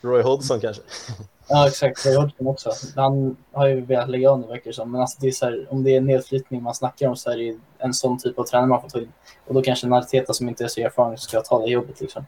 Roy 0.01 0.21
Hodgson 0.21 0.59
kanske? 0.59 0.83
Ja, 1.49 1.67
exakt. 1.67 2.05
Jag 2.05 2.15
Roy 2.15 2.21
Hodgson 2.21 2.47
också. 2.47 2.71
Han 2.95 3.37
har 3.51 3.67
ju 3.67 3.81
velat 3.81 4.09
lägga 4.09 4.31
av 4.31 4.39
nu, 4.39 4.47
verkar 4.47 4.69
det 4.69 4.73
som. 4.73 4.91
Men 4.91 5.01
alltså, 5.01 5.17
det 5.21 5.27
är 5.27 5.31
så 5.31 5.45
här, 5.45 5.67
om 5.69 5.83
det 5.83 5.95
är 5.95 6.01
nedflyttning 6.01 6.63
man 6.63 6.75
snackar 6.75 7.07
om 7.07 7.15
så 7.15 7.31
är 7.31 7.37
det 7.37 7.59
en 7.77 7.93
sån 7.93 8.17
typ 8.17 8.39
av 8.39 8.43
tränare 8.43 8.67
man 8.67 8.81
får 8.81 8.89
ta 8.89 8.99
in. 8.99 9.11
Och 9.47 9.53
då 9.53 9.61
kanske 9.61 9.87
en 9.87 9.93
Arteta 9.93 10.33
som 10.33 10.49
inte 10.49 10.63
är 10.63 10.67
så 10.67 10.81
erfaren 10.81 11.17
ska 11.17 11.41
ta 11.41 11.59
det 11.59 11.71
jobbet. 11.71 12.01
Liksom. 12.01 12.25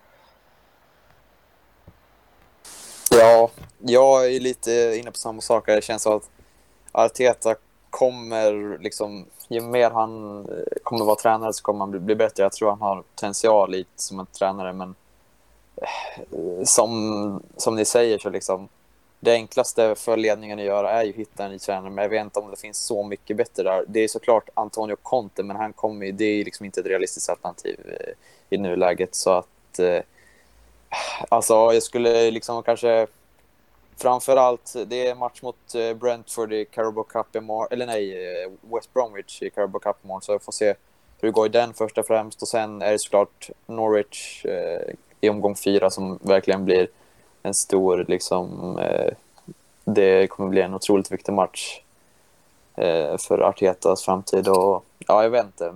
Ja, 3.12 3.50
jag 3.80 4.36
är 4.36 4.40
lite 4.40 4.72
inne 5.00 5.12
på 5.12 5.18
samma 5.18 5.42
sak. 5.42 5.66
Det 5.66 5.84
känns 5.84 6.01
som 6.01 6.13
att 6.13 6.30
Arteta 6.92 7.56
kommer, 7.90 8.78
liksom, 8.80 9.25
ju 9.48 9.62
mer 9.62 9.92
han 9.92 10.40
eh, 10.40 10.63
kommer 10.84 11.06
vara 11.06 11.16
tränare 11.16 11.54
så 11.54 11.63
kommer 11.63 11.80
han 11.80 12.06
bli 12.06 12.16
bättre. 12.16 12.44
Jag 12.44 12.51
tror 12.51 12.70
han 12.70 12.82
har 12.82 13.01
potential 13.01 13.86
som 13.96 14.20
en 14.20 14.25
tränare, 14.25 14.74
men 14.74 14.96
eh, 15.75 16.63
som, 16.63 17.44
som 17.58 17.75
ni 17.75 17.86
säger 17.86 18.18
så 18.20 18.30
liksom 18.30 18.70
det 19.24 19.34
enklaste 19.34 19.96
för 19.96 20.18
ledningen 20.18 20.60
att 20.60 20.66
göra 20.66 20.92
är 20.92 21.04
ju 21.04 21.10
att 21.10 21.16
hitta 21.16 21.46
en 21.46 21.51
ny 21.51 21.60
tränare, 21.60 21.90
men 21.90 22.01
jag 22.01 22.10
vet 22.10 22.24
inte 22.24 22.40
om 22.40 22.51
det 22.51 22.60
finns 22.60 22.78
så 22.78 23.04
mycket 23.04 23.38
bättre 23.38 23.63
där. 23.63 23.86
Det 23.88 24.00
är 24.00 24.08
såklart 24.08 24.50
Antonio 24.54 24.96
Conte, 25.01 25.44
men 25.44 25.56
han 25.56 25.74
kommer, 25.74 26.12
det 26.12 26.25
är 26.25 26.46
liksom 26.46 26.66
inte 26.66 26.80
ett 26.80 26.86
realistiskt 26.86 27.30
alternativ 27.30 27.80
eh, 27.86 28.13
i 28.50 28.58
nuläget. 28.58 29.16
Så 29.16 29.32
att, 29.32 29.80
eh, 29.80 30.01
alltså 31.30 31.54
jag 31.54 31.84
skulle 31.84 32.32
liksom 32.32 32.63
kanske 32.63 33.08
framför 33.98 34.38
allt, 34.38 34.75
det 34.88 35.08
är 35.08 35.16
match 35.16 35.42
mot 35.42 35.75
eh, 35.75 35.94
Brentford 35.94 36.54
i 36.54 36.66
Carabao 36.66 37.04
Cup 37.04 37.36
imorgon, 37.36 37.68
eller 37.72 37.86
nej, 37.86 38.34
eh, 38.44 38.51
West 38.74 38.94
Bromwich 38.94 39.42
i 39.42 39.50
Carabao 39.50 39.80
Cup 39.80 39.96
imorgon, 40.04 40.22
så 40.22 40.32
jag 40.32 40.44
får 40.44 40.51
se 40.51 40.74
hur 41.20 41.28
det 41.28 41.32
går 41.32 41.46
i 41.46 41.50
den 41.50 41.74
först 41.74 41.98
och 41.98 42.08
främst. 42.08 42.42
Och 42.42 42.48
sen 42.48 42.82
är 42.82 42.92
det 42.92 43.00
såklart 43.00 43.50
Norwich, 43.66 44.46
i 45.22 45.30
omgång 45.30 45.56
fyra 45.56 45.90
som 45.90 46.20
verkligen 46.22 46.66
blir 46.66 46.88
en 47.44 47.54
stor, 47.54 48.06
liksom, 48.08 48.78
eh, 48.80 49.14
det 49.86 50.28
kommer 50.28 50.50
bli 50.50 50.62
en 50.62 50.74
otroligt 50.74 51.12
viktig 51.12 51.34
match 51.34 51.82
eh, 52.76 53.18
för 53.18 53.40
Artetas 53.40 54.06
framtid 54.06 54.48
och 54.48 54.86
ja, 55.08 55.24
jag 55.24 55.30
vet 55.30 55.46
inte. 55.46 55.74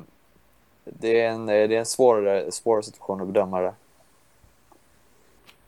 Det 0.83 1.21
är 1.21 1.29
en, 1.29 1.49
eh, 1.49 1.67
det 1.67 1.75
är 1.75 1.79
en 1.79 1.85
svår, 1.85 2.51
svår 2.51 2.81
situation 2.81 3.21
att 3.21 3.27
bedöma 3.27 3.61
det. 3.61 3.73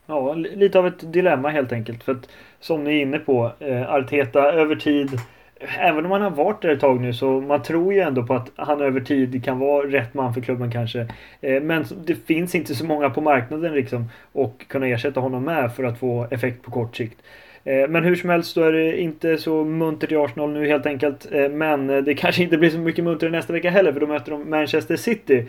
Ja, 0.06 0.34
lite 0.34 0.78
av 0.78 0.86
ett 0.86 1.12
dilemma 1.12 1.48
helt 1.48 1.72
enkelt. 1.72 2.04
För 2.04 2.12
att 2.12 2.28
som 2.60 2.84
ni 2.84 2.90
är 2.98 3.02
inne 3.02 3.18
på, 3.18 3.52
eh, 3.58 3.92
Arteta 3.92 4.52
över 4.52 4.76
tid 4.76 5.20
även 5.60 6.04
om 6.04 6.10
han 6.10 6.22
har 6.22 6.30
varit 6.30 6.62
där 6.62 6.68
ett 6.68 6.80
tag 6.80 7.00
nu 7.00 7.12
så 7.12 7.40
man 7.40 7.62
tror 7.62 7.92
ju 7.92 8.00
ändå 8.00 8.22
på 8.22 8.34
att 8.34 8.50
han 8.56 8.80
över 8.80 9.00
tid 9.00 9.44
kan 9.44 9.58
vara 9.58 9.86
rätt 9.86 10.14
man 10.14 10.34
för 10.34 10.40
klubben 10.40 10.70
kanske. 10.70 11.00
Eh, 11.40 11.62
men 11.62 11.84
det 12.04 12.14
finns 12.14 12.54
inte 12.54 12.74
så 12.74 12.86
många 12.86 13.10
på 13.10 13.20
marknaden 13.20 13.74
liksom 13.74 14.10
och 14.32 14.64
kunna 14.68 14.86
ersätta 14.86 15.20
honom 15.20 15.44
med 15.44 15.72
för 15.72 15.84
att 15.84 15.98
få 15.98 16.26
effekt 16.30 16.62
på 16.62 16.70
kort 16.70 16.96
sikt. 16.96 17.22
Eh, 17.64 17.88
men 17.88 18.04
hur 18.04 18.16
som 18.16 18.30
helst 18.30 18.52
så 18.52 18.62
är 18.62 18.72
det 18.72 19.00
inte 19.00 19.38
så 19.38 19.64
muntert 19.64 20.12
i 20.12 20.16
Arsenal 20.16 20.50
nu 20.50 20.68
helt 20.68 20.86
enkelt. 20.86 21.32
Eh, 21.32 21.48
men 21.48 21.86
det 21.86 22.14
kanske 22.14 22.42
inte 22.42 22.58
blir 22.58 22.70
så 22.70 22.78
mycket 22.78 23.04
muntrare 23.04 23.32
nästa 23.32 23.52
vecka 23.52 23.70
heller 23.70 23.92
för 23.92 24.00
då 24.00 24.06
möter 24.06 24.30
de 24.30 24.50
Manchester 24.50 24.96
City. 24.96 25.44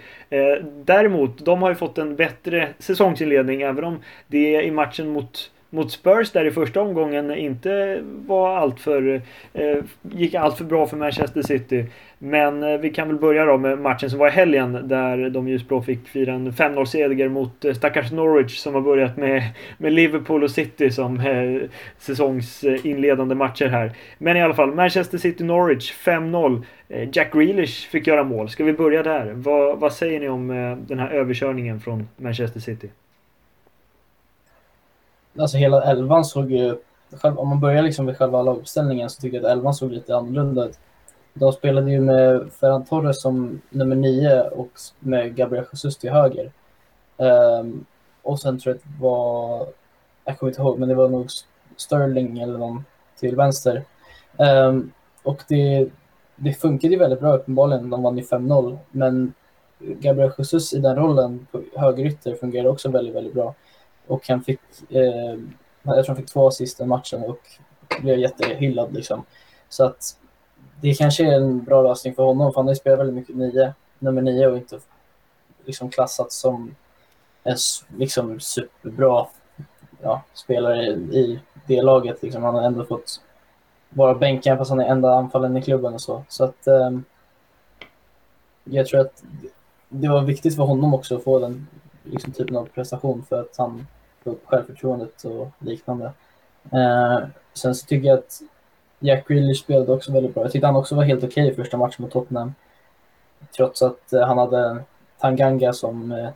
Däremot, 0.85 1.45
de 1.45 1.61
har 1.61 1.69
ju 1.69 1.75
fått 1.75 1.97
en 1.97 2.15
bättre 2.15 2.67
säsongsinledning 2.79 3.61
även 3.61 3.83
om 3.83 3.99
det 4.27 4.55
är 4.55 4.61
i 4.61 4.71
matchen 4.71 5.09
mot 5.09 5.51
mot 5.69 5.91
Spurs 5.91 6.31
där 6.31 6.45
i 6.45 6.51
första 6.51 6.81
omgången 6.81 7.31
inte 7.31 7.99
var 8.03 8.57
allt 8.57 8.79
för, 8.79 9.21
eh, 9.53 9.77
gick 10.01 10.35
allt 10.35 10.57
för 10.57 10.65
bra 10.65 10.87
för 10.87 10.97
Manchester 10.97 11.41
City. 11.41 11.85
Men 12.17 12.63
eh, 12.63 12.79
vi 12.79 12.89
kan 12.89 13.07
väl 13.07 13.17
börja 13.17 13.45
då 13.45 13.57
med 13.57 13.79
matchen 13.79 14.09
som 14.09 14.19
var 14.19 14.27
i 14.27 14.31
helgen 14.31 14.87
där 14.87 15.29
de 15.29 15.47
ljusblå 15.47 15.81
fick 15.81 16.07
fira 16.07 16.33
en 16.33 16.51
5-0 16.51 16.85
seger 16.85 17.29
mot 17.29 17.65
eh, 17.65 17.73
stackars 17.73 18.11
Norwich 18.11 18.57
som 18.57 18.73
har 18.73 18.81
börjat 18.81 19.17
med, 19.17 19.43
med 19.77 19.93
Liverpool 19.93 20.43
och 20.43 20.51
City 20.51 20.91
som 20.91 21.19
eh, 21.19 21.69
säsongsinledande 21.97 23.35
matcher 23.35 23.67
här. 23.67 23.91
Men 24.17 24.37
i 24.37 24.41
alla 24.41 24.53
fall, 24.53 24.75
Manchester 24.75 25.17
City-Norwich 25.17 25.93
5-0. 25.93 26.63
Eh, 26.89 27.09
Jack 27.13 27.33
Grealish 27.33 27.89
fick 27.89 28.07
göra 28.07 28.23
mål. 28.23 28.49
Ska 28.49 28.63
vi 28.63 28.73
börja 28.73 29.03
där? 29.03 29.31
Vad, 29.35 29.79
vad 29.79 29.93
säger 29.93 30.19
ni 30.19 30.29
om 30.29 30.49
eh, 30.49 30.77
den 30.77 30.99
här 30.99 31.09
överkörningen 31.09 31.79
från 31.79 32.07
Manchester 32.17 32.59
City? 32.59 32.89
Alltså 35.37 35.57
hela 35.57 35.83
elvan 35.83 36.25
såg 36.25 36.51
ju, 36.51 36.77
om 37.23 37.47
man 37.47 37.59
börjar 37.59 37.83
liksom 37.83 38.05
med 38.05 38.17
själva 38.17 38.41
laguppställningen 38.41 39.09
så 39.09 39.21
tycker 39.21 39.37
jag 39.37 39.45
att 39.45 39.51
elvan 39.51 39.73
såg 39.73 39.91
lite 39.91 40.15
annorlunda 40.15 40.65
ut. 40.65 40.79
De 41.33 41.53
spelade 41.53 41.91
ju 41.91 42.01
med 42.01 42.51
Ferran 42.59 42.85
Torres 42.85 43.21
som 43.21 43.61
nummer 43.69 43.95
nio 43.95 44.41
och 44.41 44.71
med 44.99 45.35
Gabriel 45.35 45.65
Jesus 45.71 45.97
till 45.97 46.11
höger. 46.11 46.51
Um, 47.17 47.85
och 48.21 48.39
sen 48.39 48.59
tror 48.59 48.75
jag 48.75 48.77
att 48.77 48.83
det 48.83 49.03
var, 49.03 49.67
jag 50.25 50.39
kommer 50.39 50.51
inte 50.51 50.61
ihåg, 50.61 50.79
men 50.79 50.89
det 50.89 50.95
var 50.95 51.09
nog 51.09 51.27
Sterling 51.77 52.39
eller 52.39 52.57
någon 52.57 52.85
till 53.19 53.35
vänster. 53.35 53.83
Um, 54.37 54.91
och 55.23 55.43
det, 55.47 55.89
det 56.35 56.53
funkade 56.53 56.93
ju 56.93 56.99
väldigt 56.99 57.19
bra 57.19 57.35
uppenbarligen, 57.35 57.89
de 57.89 58.03
vann 58.03 58.17
ju 58.17 58.23
5-0, 58.23 58.77
men 58.91 59.33
Gabriel 59.79 60.31
Jesus 60.37 60.73
i 60.73 60.79
den 60.79 60.95
rollen 60.95 61.47
på 61.51 61.61
högerytter 61.75 62.35
fungerade 62.35 62.69
också 62.69 62.89
väldigt, 62.89 63.15
väldigt 63.15 63.33
bra. 63.33 63.55
Och 64.09 64.27
han 64.27 64.43
fick, 64.43 64.59
eh, 64.89 65.39
jag 65.83 66.05
tror 66.05 66.07
han 66.07 66.15
fick 66.15 66.31
två 66.31 66.47
assist 66.47 66.81
i 66.81 66.85
matchen 66.85 67.23
och 67.23 67.39
blev 68.01 68.19
jättehyllad 68.19 68.93
liksom. 68.93 69.25
Så 69.69 69.85
att 69.85 70.17
det 70.81 70.93
kanske 70.93 71.25
är 71.25 71.35
en 71.35 71.63
bra 71.63 71.81
lösning 71.81 72.15
för 72.15 72.23
honom, 72.23 72.53
för 72.53 72.59
han 72.59 72.67
har 72.67 72.73
ju 72.73 72.79
spelat 72.79 72.99
väldigt 72.99 73.15
mycket 73.15 73.35
nio, 73.35 73.73
nummer 73.99 74.21
nio 74.21 74.47
och 74.47 74.57
inte 74.57 74.79
liksom 75.65 75.89
klassats 75.89 76.35
som 76.39 76.75
en 77.43 77.57
liksom 77.97 78.39
superbra 78.39 79.27
ja, 80.01 80.23
spelare 80.33 80.85
i 80.87 81.39
det 81.67 81.81
laget. 81.81 82.23
Liksom. 82.23 82.43
Han 82.43 82.55
har 82.55 82.61
ändå 82.61 82.85
fått 82.85 83.21
vara 83.89 84.15
bänken 84.15 84.57
fast 84.57 84.69
han 84.69 84.79
är 84.79 84.87
enda 84.87 85.13
anfallen 85.13 85.57
i 85.57 85.61
klubben 85.61 85.93
och 85.93 86.01
så. 86.01 86.23
Så 86.27 86.43
att 86.43 86.67
eh, 86.67 86.99
jag 88.63 88.87
tror 88.87 89.01
att 89.01 89.23
det 89.89 90.07
var 90.07 90.21
viktigt 90.21 90.55
för 90.55 90.63
honom 90.63 90.93
också 90.93 91.15
att 91.15 91.23
få 91.23 91.39
den 91.39 91.67
liksom, 92.03 92.33
typen 92.33 92.55
av 92.55 92.65
prestation 92.65 93.25
för 93.29 93.41
att 93.41 93.57
han 93.57 93.87
upp 94.23 94.41
självförtroendet 94.45 95.23
och 95.23 95.47
liknande. 95.59 96.11
Eh, 96.71 97.19
sen 97.53 97.75
så 97.75 97.85
tycker 97.85 98.07
jag 98.07 98.19
att 98.19 98.41
Jack 98.99 99.27
Grealish 99.27 99.63
spelade 99.63 99.93
också 99.93 100.11
väldigt 100.11 100.33
bra. 100.33 100.43
Jag 100.43 100.51
tyckte 100.51 100.67
han 100.67 100.75
också 100.75 100.95
var 100.95 101.03
helt 101.03 101.23
okej 101.23 101.43
okay 101.43 101.53
i 101.53 101.55
första 101.55 101.77
matchen 101.77 102.03
mot 102.03 102.11
Tottenham. 102.11 102.53
Trots 103.55 103.81
att 103.81 104.13
eh, 104.13 104.27
han 104.27 104.37
hade 104.37 104.83
Tanganga 105.19 105.73
som 105.73 106.11
eh, 106.11 106.29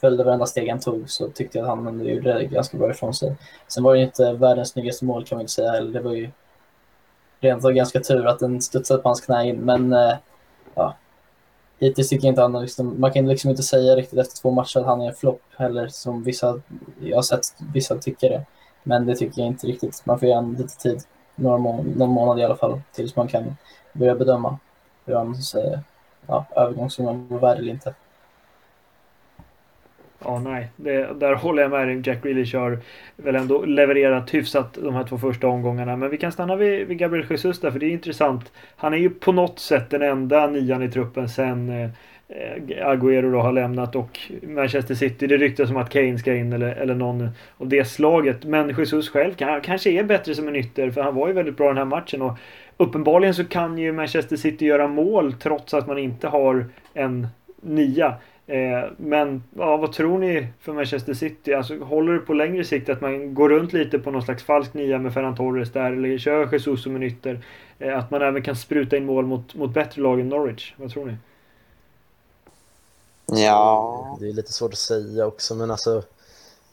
följde 0.00 0.24
varenda 0.24 0.46
steg 0.46 0.70
han 0.70 0.80
tog 0.80 1.10
så 1.10 1.28
tyckte 1.28 1.58
jag 1.58 1.68
att 1.68 1.84
han 1.84 2.06
gjorde 2.06 2.32
det 2.32 2.44
ganska 2.44 2.76
bra 2.76 2.90
ifrån 2.90 3.14
sig. 3.14 3.36
Sen 3.68 3.82
var 3.82 3.94
det 3.94 4.00
inte 4.02 4.32
världens 4.32 4.68
snyggaste 4.68 5.04
mål 5.04 5.24
kan 5.24 5.36
man 5.36 5.42
inte 5.42 5.52
säga 5.52 5.70
heller. 5.70 5.92
Det 5.92 6.00
var 6.00 6.12
ju 6.12 6.30
rent 7.40 7.64
av 7.64 7.72
ganska 7.72 8.00
tur 8.00 8.26
att 8.26 8.38
den 8.38 8.62
studsade 8.62 9.02
på 9.02 9.08
hans 9.08 9.20
knä 9.20 9.48
in. 9.48 9.56
Men 9.56 9.92
eh, 9.92 10.14
hittills 11.78 12.08
tycker 12.08 12.26
jag 12.26 12.32
inte 12.32 12.42
han 12.42 12.60
liksom, 12.62 13.00
man 13.00 13.12
kan 13.12 13.26
liksom 13.28 13.50
inte 13.50 13.62
säga 13.62 13.96
riktigt 13.96 14.18
efter 14.18 14.42
två 14.42 14.50
matcher 14.50 14.78
att 14.78 14.86
han 14.86 15.00
är 15.00 15.08
en 15.08 15.14
flopp 15.14 15.42
heller 15.56 15.88
som 15.88 16.22
vissa, 16.22 16.60
jag 17.00 17.16
har 17.16 17.22
sett 17.22 17.40
vissa 17.72 17.98
tycker 17.98 18.30
det. 18.30 18.44
Men 18.82 19.06
det 19.06 19.16
tycker 19.16 19.40
jag 19.40 19.48
inte 19.48 19.66
riktigt. 19.66 20.02
Man 20.04 20.18
får 20.18 20.28
ge 20.28 20.34
honom 20.34 20.56
lite 20.56 20.76
tid, 20.76 21.02
några 21.34 21.58
må 21.58 21.82
någon 21.82 22.10
månad 22.10 22.38
i 22.38 22.44
alla 22.44 22.56
fall, 22.56 22.80
tills 22.92 23.16
man 23.16 23.28
kan 23.28 23.56
börja 23.92 24.14
bedöma 24.14 24.58
hur 25.04 25.14
hans 25.14 25.54
eh, 25.54 25.78
ja, 26.26 26.46
övergångssumman 26.56 27.28
var 27.28 27.38
värd 27.38 27.58
eller 27.58 27.70
inte. 27.72 27.94
Ja, 30.24 30.38
nej. 30.38 30.68
Det, 30.76 31.20
där 31.20 31.34
håller 31.34 31.62
jag 31.62 31.70
med 31.70 31.88
dig. 31.88 32.02
Jack 32.04 32.22
Grealish 32.22 32.56
har 32.56 32.78
väl 33.16 33.36
ändå 33.36 33.64
levererat 33.64 34.34
hyfsat 34.34 34.78
de 34.82 34.94
här 34.94 35.04
två 35.04 35.18
första 35.18 35.46
omgångarna. 35.46 35.96
Men 35.96 36.10
vi 36.10 36.16
kan 36.16 36.32
stanna 36.32 36.56
vid, 36.56 36.86
vid 36.86 36.98
Gabriel 36.98 37.26
Jesus 37.30 37.60
där, 37.60 37.70
för 37.70 37.78
det 37.78 37.86
är 37.86 37.90
intressant. 37.90 38.52
Han 38.76 38.94
är 38.94 38.98
ju 38.98 39.10
på 39.10 39.32
något 39.32 39.58
sätt 39.58 39.90
den 39.90 40.02
enda 40.02 40.46
nian 40.46 40.82
i 40.82 40.90
truppen 40.90 41.28
sen 41.28 41.68
eh, 41.68 41.90
eh 42.28 42.88
Agüero 42.88 43.32
då 43.32 43.40
har 43.40 43.52
lämnat 43.52 43.96
och 43.96 44.18
Manchester 44.42 44.94
City. 44.94 45.26
Det 45.26 45.36
ryktas 45.36 45.70
om 45.70 45.76
att 45.76 45.90
Kane 45.90 46.18
ska 46.18 46.34
in 46.34 46.52
eller, 46.52 46.74
eller 46.74 46.94
någon 46.94 47.28
av 47.56 47.68
det 47.68 47.84
slaget. 47.84 48.44
Men 48.44 48.68
Jesus 48.78 49.08
själv 49.08 49.34
kan, 49.34 49.60
kanske 49.60 49.90
är 49.90 50.04
bättre 50.04 50.34
som 50.34 50.48
en 50.48 50.56
ytter, 50.56 50.90
för 50.90 51.02
han 51.02 51.14
var 51.14 51.28
ju 51.28 51.34
väldigt 51.34 51.56
bra 51.56 51.68
den 51.68 51.76
här 51.76 51.84
matchen. 51.84 52.22
Och 52.22 52.38
uppenbarligen 52.76 53.34
så 53.34 53.44
kan 53.44 53.78
ju 53.78 53.92
Manchester 53.92 54.36
City 54.36 54.66
göra 54.66 54.86
mål 54.86 55.32
trots 55.32 55.74
att 55.74 55.86
man 55.86 55.98
inte 55.98 56.28
har 56.28 56.66
en 56.94 57.26
nia. 57.62 58.14
Eh, 58.48 58.90
men 58.96 59.42
ja, 59.56 59.76
vad 59.76 59.92
tror 59.92 60.18
ni 60.18 60.48
för 60.60 60.72
Manchester 60.72 61.14
City? 61.14 61.54
Alltså, 61.54 61.78
håller 61.78 62.12
det 62.12 62.18
på 62.18 62.32
längre 62.32 62.64
sikt 62.64 62.88
att 62.88 63.00
man 63.00 63.34
går 63.34 63.48
runt 63.48 63.72
lite 63.72 63.98
på 63.98 64.10
någon 64.10 64.22
slags 64.22 64.42
falsk 64.42 64.74
nia 64.74 64.98
med 64.98 65.14
Ferran 65.14 65.36
Torres 65.36 65.72
där 65.72 65.92
eller 65.92 66.18
kör 66.18 66.52
Jesus 66.52 66.82
som 66.82 66.96
en 66.96 67.02
ytter? 67.02 67.44
Eh, 67.78 67.98
att 67.98 68.10
man 68.10 68.22
även 68.22 68.42
kan 68.42 68.56
spruta 68.56 68.96
in 68.96 69.06
mål 69.06 69.26
mot, 69.26 69.54
mot 69.54 69.74
bättre 69.74 70.02
lag 70.02 70.20
än 70.20 70.28
Norwich? 70.28 70.74
Vad 70.76 70.90
tror 70.90 71.04
ni? 71.06 71.16
Ja. 73.26 74.16
Det 74.20 74.28
är 74.28 74.32
lite 74.32 74.52
svårt 74.52 74.72
att 74.72 74.78
säga 74.78 75.26
också, 75.26 75.54
men 75.54 75.70
alltså 75.70 76.02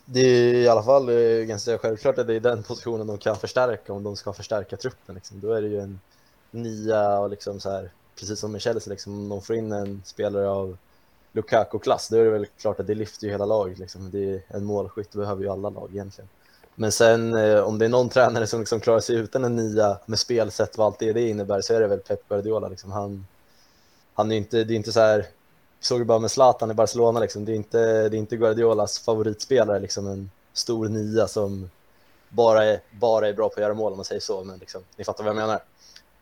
det 0.06 0.20
är 0.20 0.54
i 0.54 0.68
alla 0.68 0.84
fall 0.84 1.10
ganska 1.44 1.78
självklart 1.78 2.18
att 2.18 2.28
det 2.28 2.36
är 2.36 2.40
den 2.40 2.64
positionen 2.64 3.08
de 3.08 3.18
kan 3.18 3.36
förstärka 3.36 3.94
om 3.94 4.04
de 4.04 4.16
ska 4.16 4.34
förstärka 4.34 4.78
truppen. 4.78 5.16
Liksom. 5.16 5.40
Då 5.40 5.54
är 5.54 5.62
det 5.62 5.68
ju 5.68 5.80
en 5.80 6.00
nia 6.52 7.20
och 7.20 7.30
liksom 7.30 7.60
så 7.60 7.70
här, 7.70 7.90
precis 8.20 8.40
som 8.40 8.52
med 8.52 8.62
Chelsea, 8.62 8.92
liksom, 8.92 9.14
om 9.14 9.30
de 9.30 9.42
får 9.42 9.56
in 9.56 9.72
en 9.72 10.02
spelare 10.06 10.50
av 10.50 10.78
Lukaku-klass, 11.36 12.10
då 12.10 12.18
är 12.18 12.26
det 12.26 12.30
väl 12.30 12.46
klart 12.46 12.80
att 12.80 12.88
det 12.88 12.96
lyfter 12.96 13.26
ju 13.26 13.32
hela 13.32 13.46
laget. 13.46 13.80
Liksom. 13.80 14.12
Det 14.12 14.34
är 14.34 14.42
en 14.48 14.66
målskytt, 14.66 15.12
det 15.12 15.18
behöver 15.18 15.44
ju 15.44 15.50
alla 15.50 15.70
lag 15.70 15.90
egentligen. 15.92 16.30
Men 16.76 16.92
sen 16.92 17.36
eh, 17.36 17.60
om 17.60 17.80
det 17.80 17.86
är 17.86 17.90
någon 17.90 18.10
tränare 18.10 18.48
som 18.48 18.60
liksom 18.60 18.80
klarar 18.80 19.00
sig 19.00 19.16
utan 19.16 19.44
en 19.44 19.56
nia 19.56 19.98
med 20.06 20.20
spelsätt 20.20 20.76
och 20.76 20.86
allt 20.86 21.00
det 21.00 21.14
det 21.14 21.30
innebär 21.30 21.62
så 21.62 21.74
är 21.74 21.80
det 21.80 21.88
väl 21.88 22.00
Pep 22.00 22.30
Guardiola. 22.30 22.68
Liksom. 22.68 22.92
Han, 22.92 23.28
han 24.14 24.32
är 24.32 24.36
inte, 24.36 24.64
det 24.64 24.74
är 24.74 24.76
inte 24.76 24.92
så 24.92 25.00
här, 25.00 25.26
såg 25.80 26.00
ju 26.00 26.06
bara 26.06 26.20
med 26.20 26.32
Zlatan 26.32 26.72
i 26.72 26.74
Barcelona, 26.74 27.20
liksom. 27.20 27.46
det, 27.46 27.52
är 27.52 27.56
inte, 27.56 28.10
det 28.10 28.18
är 28.18 28.20
inte 28.20 28.38
Guardiolas 28.38 29.00
favoritspelare, 29.00 29.80
liksom 29.80 30.08
en 30.08 30.32
stor 30.54 30.88
nia 30.88 31.28
som 31.28 31.70
bara 32.30 32.64
är, 32.64 32.80
bara 32.92 33.28
är 33.28 33.34
bra 33.34 33.50
på 33.50 33.54
att 33.56 33.62
göra 33.62 33.74
mål 33.74 33.92
om 33.92 33.98
man 33.98 34.06
säger 34.06 34.22
så, 34.22 34.44
men 34.44 34.60
liksom, 34.60 34.82
ni 34.96 35.04
fattar 35.04 35.24
vad 35.24 35.30
jag 35.30 35.36
menar. 35.36 35.60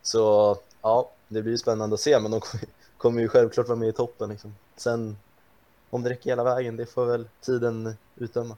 Så 0.01 0.57
ja, 0.81 1.09
det 1.27 1.41
blir 1.41 1.57
spännande 1.57 1.93
att 1.93 1.99
se, 1.99 2.19
men 2.19 2.31
de 2.31 2.41
kommer 2.97 3.21
ju 3.21 3.27
självklart 3.27 3.67
vara 3.67 3.79
med 3.79 3.89
i 3.89 3.93
toppen. 3.93 4.29
Liksom. 4.29 4.55
Sen 4.75 5.15
om 5.89 6.03
det 6.03 6.09
räcker 6.09 6.29
hela 6.29 6.43
vägen, 6.43 6.77
det 6.77 6.85
får 6.85 7.05
väl 7.05 7.27
tiden 7.41 7.95
utdöma. 8.17 8.57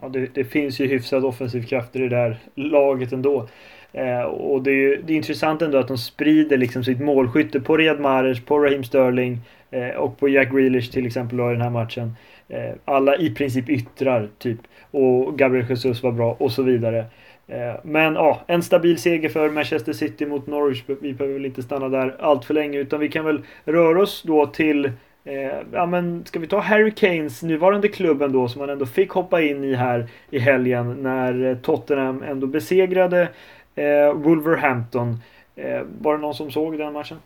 Ja, 0.00 0.08
det, 0.08 0.34
det 0.34 0.44
finns 0.44 0.80
ju 0.80 0.86
hyfsat 0.86 1.24
offensiv 1.24 1.62
krafter 1.62 2.00
i 2.00 2.08
det 2.08 2.16
där 2.16 2.38
laget 2.54 3.12
ändå. 3.12 3.48
Eh, 3.92 4.20
och 4.22 4.62
det 4.62 4.70
är, 4.70 4.74
ju, 4.74 5.02
det 5.02 5.12
är 5.12 5.16
intressant 5.16 5.62
ändå 5.62 5.78
att 5.78 5.88
de 5.88 5.98
sprider 5.98 6.56
liksom 6.56 6.84
sitt 6.84 7.00
målskytte 7.00 7.60
på 7.60 7.76
Riyad 7.76 8.00
Mahrez, 8.00 8.44
på 8.44 8.58
Raheem 8.58 8.84
Sterling 8.84 9.40
eh, 9.70 9.88
och 9.88 10.18
på 10.18 10.28
Jack 10.28 10.52
Grealish 10.52 10.92
till 10.92 11.06
exempel 11.06 11.40
i 11.40 11.42
den 11.42 11.60
här 11.60 11.70
matchen. 11.70 12.16
Eh, 12.48 12.74
alla 12.84 13.16
i 13.16 13.34
princip 13.34 13.68
yttrar 13.68 14.28
typ. 14.38 14.58
Och 14.90 15.38
Gabriel 15.38 15.66
Jesus 15.68 16.02
var 16.02 16.12
bra 16.12 16.36
och 16.38 16.52
så 16.52 16.62
vidare. 16.62 17.06
Eh, 17.48 17.74
men 17.82 18.14
ja, 18.14 18.40
en 18.46 18.62
stabil 18.62 18.98
seger 18.98 19.28
för 19.28 19.50
Manchester 19.50 19.92
City 19.92 20.26
mot 20.26 20.46
Norwich. 20.46 20.82
Vi 20.86 21.12
behöver 21.12 21.34
väl 21.34 21.46
inte 21.46 21.62
stanna 21.62 21.88
där 21.88 22.16
allt 22.20 22.44
för 22.44 22.54
länge 22.54 22.78
utan 22.78 23.00
vi 23.00 23.08
kan 23.08 23.24
väl 23.24 23.42
röra 23.64 24.02
oss 24.02 24.22
då 24.22 24.46
till 24.46 24.84
eh, 25.24 25.58
ja 25.72 25.86
men 25.86 26.24
ska 26.24 26.38
vi 26.38 26.46
ta 26.46 26.60
Harry 26.60 26.90
Kanes 26.90 27.42
nuvarande 27.42 27.88
klubben 27.88 28.32
då 28.32 28.48
som 28.48 28.60
han 28.60 28.70
ändå 28.70 28.86
fick 28.86 29.10
hoppa 29.10 29.42
in 29.42 29.64
i 29.64 29.74
här 29.74 30.08
i 30.30 30.38
helgen 30.38 31.02
när 31.02 31.58
Tottenham 31.62 32.22
ändå 32.22 32.46
besegrade 32.46 33.28
eh, 33.74 34.12
Wolverhampton. 34.12 35.22
Eh, 35.56 35.82
var 36.00 36.14
det 36.14 36.20
någon 36.20 36.34
som 36.34 36.50
såg 36.50 36.78
den 36.78 36.92
matchen? 36.92 37.18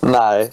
Nej, 0.00 0.50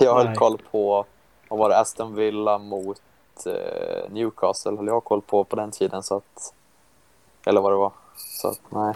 jag 0.00 0.14
höll 0.14 0.34
koll 0.34 0.58
på, 0.70 1.04
vad 1.48 1.58
var 1.58 1.68
det, 1.68 1.78
Aston 1.78 2.14
Villa 2.14 2.58
mot 2.58 3.00
eh, 3.46 4.10
Newcastle 4.10 4.76
höll 4.76 4.86
jag 4.86 5.04
koll 5.04 5.22
på 5.22 5.44
på 5.44 5.56
den 5.56 5.70
tiden 5.70 6.02
så 6.02 6.16
att 6.16 6.54
eller 7.48 7.60
vad 7.60 7.72
det 7.72 7.76
var. 7.76 7.92
Så 8.16 8.48
att, 8.48 8.60
nej. 8.68 8.94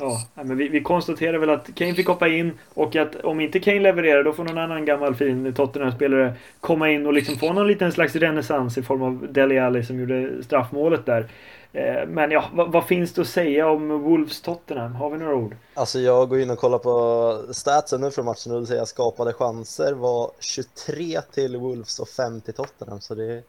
Ja, 0.00 0.20
men 0.34 0.56
vi, 0.56 0.68
vi 0.68 0.82
konstaterar 0.82 1.38
väl 1.38 1.50
att 1.50 1.74
Kane 1.74 1.94
fick 1.94 2.06
hoppa 2.06 2.28
in 2.28 2.58
och 2.74 2.96
att 2.96 3.14
om 3.16 3.40
inte 3.40 3.60
Kane 3.60 3.80
levererar 3.80 4.24
då 4.24 4.32
får 4.32 4.44
någon 4.44 4.58
annan 4.58 4.84
gammal 4.84 5.14
fin 5.14 5.54
Tottenham-spelare 5.54 6.34
komma 6.60 6.90
in 6.90 7.06
och 7.06 7.12
liksom 7.12 7.36
få 7.36 7.52
någon 7.52 7.66
liten 7.66 7.92
slags 7.92 8.16
renässans 8.16 8.78
i 8.78 8.82
form 8.82 9.02
av 9.02 9.32
Dele 9.32 9.66
Alli 9.66 9.84
som 9.84 10.00
gjorde 10.00 10.44
straffmålet 10.44 11.06
där. 11.06 11.26
Eh, 11.72 12.06
men 12.08 12.30
ja, 12.30 12.44
vad, 12.52 12.72
vad, 12.72 12.86
finns 12.86 13.12
det 13.12 13.20
att 13.20 13.28
säga 13.28 13.68
om 13.68 14.02
Wolves 14.02 14.40
Tottenham? 14.40 14.94
Har 14.94 15.10
vi 15.10 15.18
några 15.18 15.34
ord? 15.34 15.56
Alltså 15.74 15.98
jag 15.98 16.28
går 16.28 16.40
in 16.40 16.50
och 16.50 16.58
kollar 16.58 16.78
på 16.78 17.52
statsen 17.52 18.00
nu 18.00 18.10
från 18.10 18.24
matchen 18.24 18.52
och 18.52 18.68
säger 18.68 18.82
att 18.82 18.88
skapade 18.88 19.32
chanser 19.32 19.92
var 19.92 20.30
23 20.40 21.20
till 21.20 21.56
Wolves 21.56 21.98
och 21.98 22.08
5 22.08 22.40
till 22.40 22.54
Tottenham. 22.54 23.00
Så 23.00 23.14
det 23.14 23.42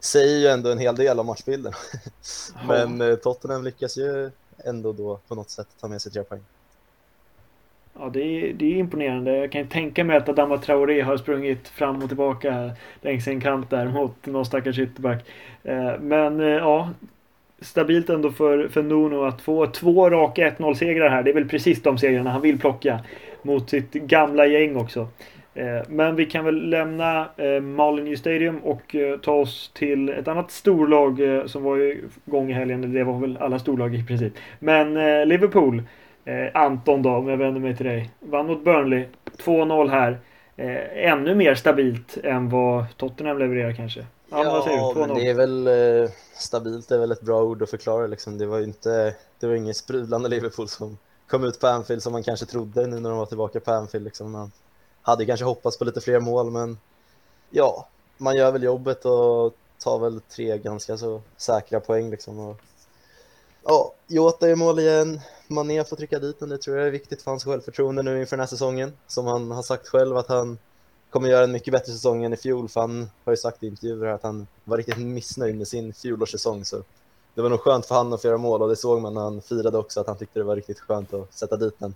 säger 0.00 0.38
ju 0.38 0.46
ändå 0.46 0.70
en 0.70 0.78
hel 0.78 0.96
del 0.96 1.20
om 1.20 1.26
matchbilden. 1.26 1.72
Men 2.68 3.00
eh, 3.00 3.16
Tottenham 3.16 3.64
lyckas 3.64 3.96
ju 3.96 4.30
ändå 4.64 4.92
då 4.92 5.20
på 5.28 5.34
något 5.34 5.50
sätt 5.50 5.68
ta 5.80 5.88
med 5.88 6.02
sig 6.02 6.12
tre 6.12 6.22
poäng. 6.22 6.40
Ja, 7.98 8.10
det 8.12 8.20
är, 8.20 8.52
det 8.52 8.64
är 8.64 8.76
imponerande. 8.76 9.36
Jag 9.36 9.52
kan 9.52 9.60
ju 9.60 9.66
tänka 9.66 10.04
mig 10.04 10.16
att 10.16 10.28
Adama 10.28 10.58
Traoré 10.58 11.00
har 11.00 11.16
sprungit 11.16 11.68
fram 11.68 12.02
och 12.02 12.08
tillbaka 12.08 12.70
längs 13.00 13.26
en 13.26 13.40
kant 13.40 13.70
där 13.70 13.86
mot 13.88 14.26
någon 14.26 14.46
stackars 14.46 14.78
ytterback. 14.78 15.24
Eh, 15.62 15.98
men 16.00 16.38
ja, 16.38 16.90
stabilt 17.60 18.10
ändå 18.10 18.30
för, 18.30 18.68
för 18.68 18.82
Nuno 18.82 19.24
att 19.24 19.42
få 19.42 19.66
två 19.66 20.10
raka 20.10 20.50
1-0-segrar 20.50 21.08
här. 21.08 21.22
Det 21.22 21.30
är 21.30 21.34
väl 21.34 21.48
precis 21.48 21.82
de 21.82 21.98
segrarna 21.98 22.30
han 22.30 22.40
vill 22.40 22.58
plocka 22.58 23.00
mot 23.42 23.70
sitt 23.70 23.92
gamla 23.92 24.46
gäng 24.46 24.76
också. 24.76 25.08
Eh, 25.54 25.82
men 25.88 26.16
vi 26.16 26.26
kan 26.26 26.44
väl 26.44 26.68
lämna 26.68 27.28
eh, 27.36 27.60
Molineux 27.60 28.20
Stadium 28.20 28.58
och 28.58 28.94
eh, 28.94 29.18
ta 29.18 29.32
oss 29.32 29.70
till 29.74 30.08
ett 30.08 30.28
annat 30.28 30.50
storlag 30.50 31.20
som 31.50 31.62
var 31.62 31.78
igång 32.26 32.50
i 32.50 32.52
helgen. 32.52 32.92
Det 32.92 33.04
var 33.04 33.18
väl 33.18 33.36
alla 33.36 33.58
storlag 33.58 33.94
i 33.94 34.06
princip. 34.06 34.32
Men 34.58 34.94
Liverpool, 35.28 35.82
Anton 36.54 37.02
då, 37.02 37.10
om 37.10 37.28
jag 37.28 37.36
vänder 37.36 37.60
mig 37.60 37.76
till 37.76 37.86
dig. 37.86 38.10
Vann 38.20 38.46
mot 38.46 38.64
Burnley. 38.64 39.04
2-0 39.44 39.88
här. 39.88 40.18
Ännu 40.94 41.34
mer 41.34 41.54
stabilt 41.54 42.18
än 42.24 42.50
vad 42.50 42.84
Tottenham 42.96 43.38
levererar 43.38 43.72
kanske. 43.72 44.06
Ja, 44.30 44.92
du? 44.94 45.00
men 45.00 45.14
det 45.14 45.28
är 45.28 45.34
väl 45.34 45.68
stabilt, 46.34 46.88
det 46.88 46.94
är 46.94 46.98
väl 46.98 47.12
ett 47.12 47.20
bra 47.20 47.42
ord 47.42 47.62
att 47.62 47.70
förklara 47.70 48.06
liksom. 48.06 48.38
Det 48.38 48.46
var 48.46 48.58
ju 48.58 48.64
inte, 48.64 49.14
det 49.40 49.46
var 49.46 49.54
ingen 49.54 49.74
sprudlande 49.74 50.28
Liverpool 50.28 50.68
som 50.68 50.98
kom 51.26 51.44
ut 51.44 51.60
på 51.60 51.66
Anfield 51.66 52.02
som 52.02 52.12
man 52.12 52.22
kanske 52.22 52.46
trodde 52.46 52.86
nu 52.86 53.00
när 53.00 53.10
de 53.10 53.18
var 53.18 53.26
tillbaka 53.26 53.60
på 53.60 53.72
Anfield 53.72 54.04
liksom. 54.04 54.32
Man 54.32 54.50
hade 55.04 55.26
kanske 55.26 55.44
hoppats 55.44 55.78
på 55.78 55.84
lite 55.84 56.00
fler 56.00 56.20
mål, 56.20 56.50
men 56.50 56.78
ja, 57.50 57.88
man 58.18 58.36
gör 58.36 58.52
väl 58.52 58.62
jobbet 58.62 59.04
och 59.04 59.54
tar 59.78 59.98
väl 59.98 60.20
tre 60.20 60.58
ganska 60.58 60.96
så 60.96 61.22
säkra 61.36 61.80
poäng 61.80 62.10
liksom. 62.10 62.38
Och, 62.38 62.56
ja, 63.64 63.92
Jota 64.06 64.48
är 64.48 64.56
mål 64.56 64.78
igen. 64.78 65.20
Mané 65.48 65.84
får 65.84 65.96
trycka 65.96 66.18
dit 66.18 66.40
den, 66.40 66.48
det 66.48 66.58
tror 66.58 66.76
jag 66.76 66.86
är 66.86 66.90
viktigt 66.90 67.22
för 67.22 67.30
hans 67.30 67.44
självförtroende 67.44 68.02
nu 68.02 68.20
inför 68.20 68.36
den 68.36 68.40
här 68.40 68.46
säsongen. 68.46 68.92
Som 69.06 69.26
han 69.26 69.50
har 69.50 69.62
sagt 69.62 69.88
själv 69.88 70.16
att 70.16 70.28
han 70.28 70.58
kommer 71.10 71.28
göra 71.28 71.44
en 71.44 71.52
mycket 71.52 71.72
bättre 71.72 71.92
säsong 71.92 72.24
än 72.24 72.32
i 72.32 72.36
fjol, 72.36 72.68
för 72.68 72.80
han 72.80 73.10
har 73.24 73.32
ju 73.32 73.36
sagt 73.36 73.62
i 73.62 73.66
intervjuer 73.66 74.06
att 74.06 74.22
han 74.22 74.46
var 74.64 74.76
riktigt 74.76 74.98
missnöjd 74.98 75.56
med 75.56 75.68
sin 75.68 75.92
fjolårssäsong. 75.92 76.64
Så 76.64 76.82
det 77.34 77.42
var 77.42 77.48
nog 77.50 77.60
skönt 77.60 77.86
för 77.86 77.94
han 77.94 78.12
att 78.12 78.22
få 78.22 78.28
göra 78.28 78.38
mål 78.38 78.62
och 78.62 78.68
det 78.68 78.76
såg 78.76 79.00
man 79.00 79.14
när 79.14 79.20
han 79.20 79.42
firade 79.42 79.78
också, 79.78 80.00
att 80.00 80.06
han 80.06 80.16
tyckte 80.16 80.38
det 80.38 80.44
var 80.44 80.56
riktigt 80.56 80.80
skönt 80.80 81.14
att 81.14 81.34
sätta 81.34 81.56
dit 81.56 81.74
den. 81.78 81.94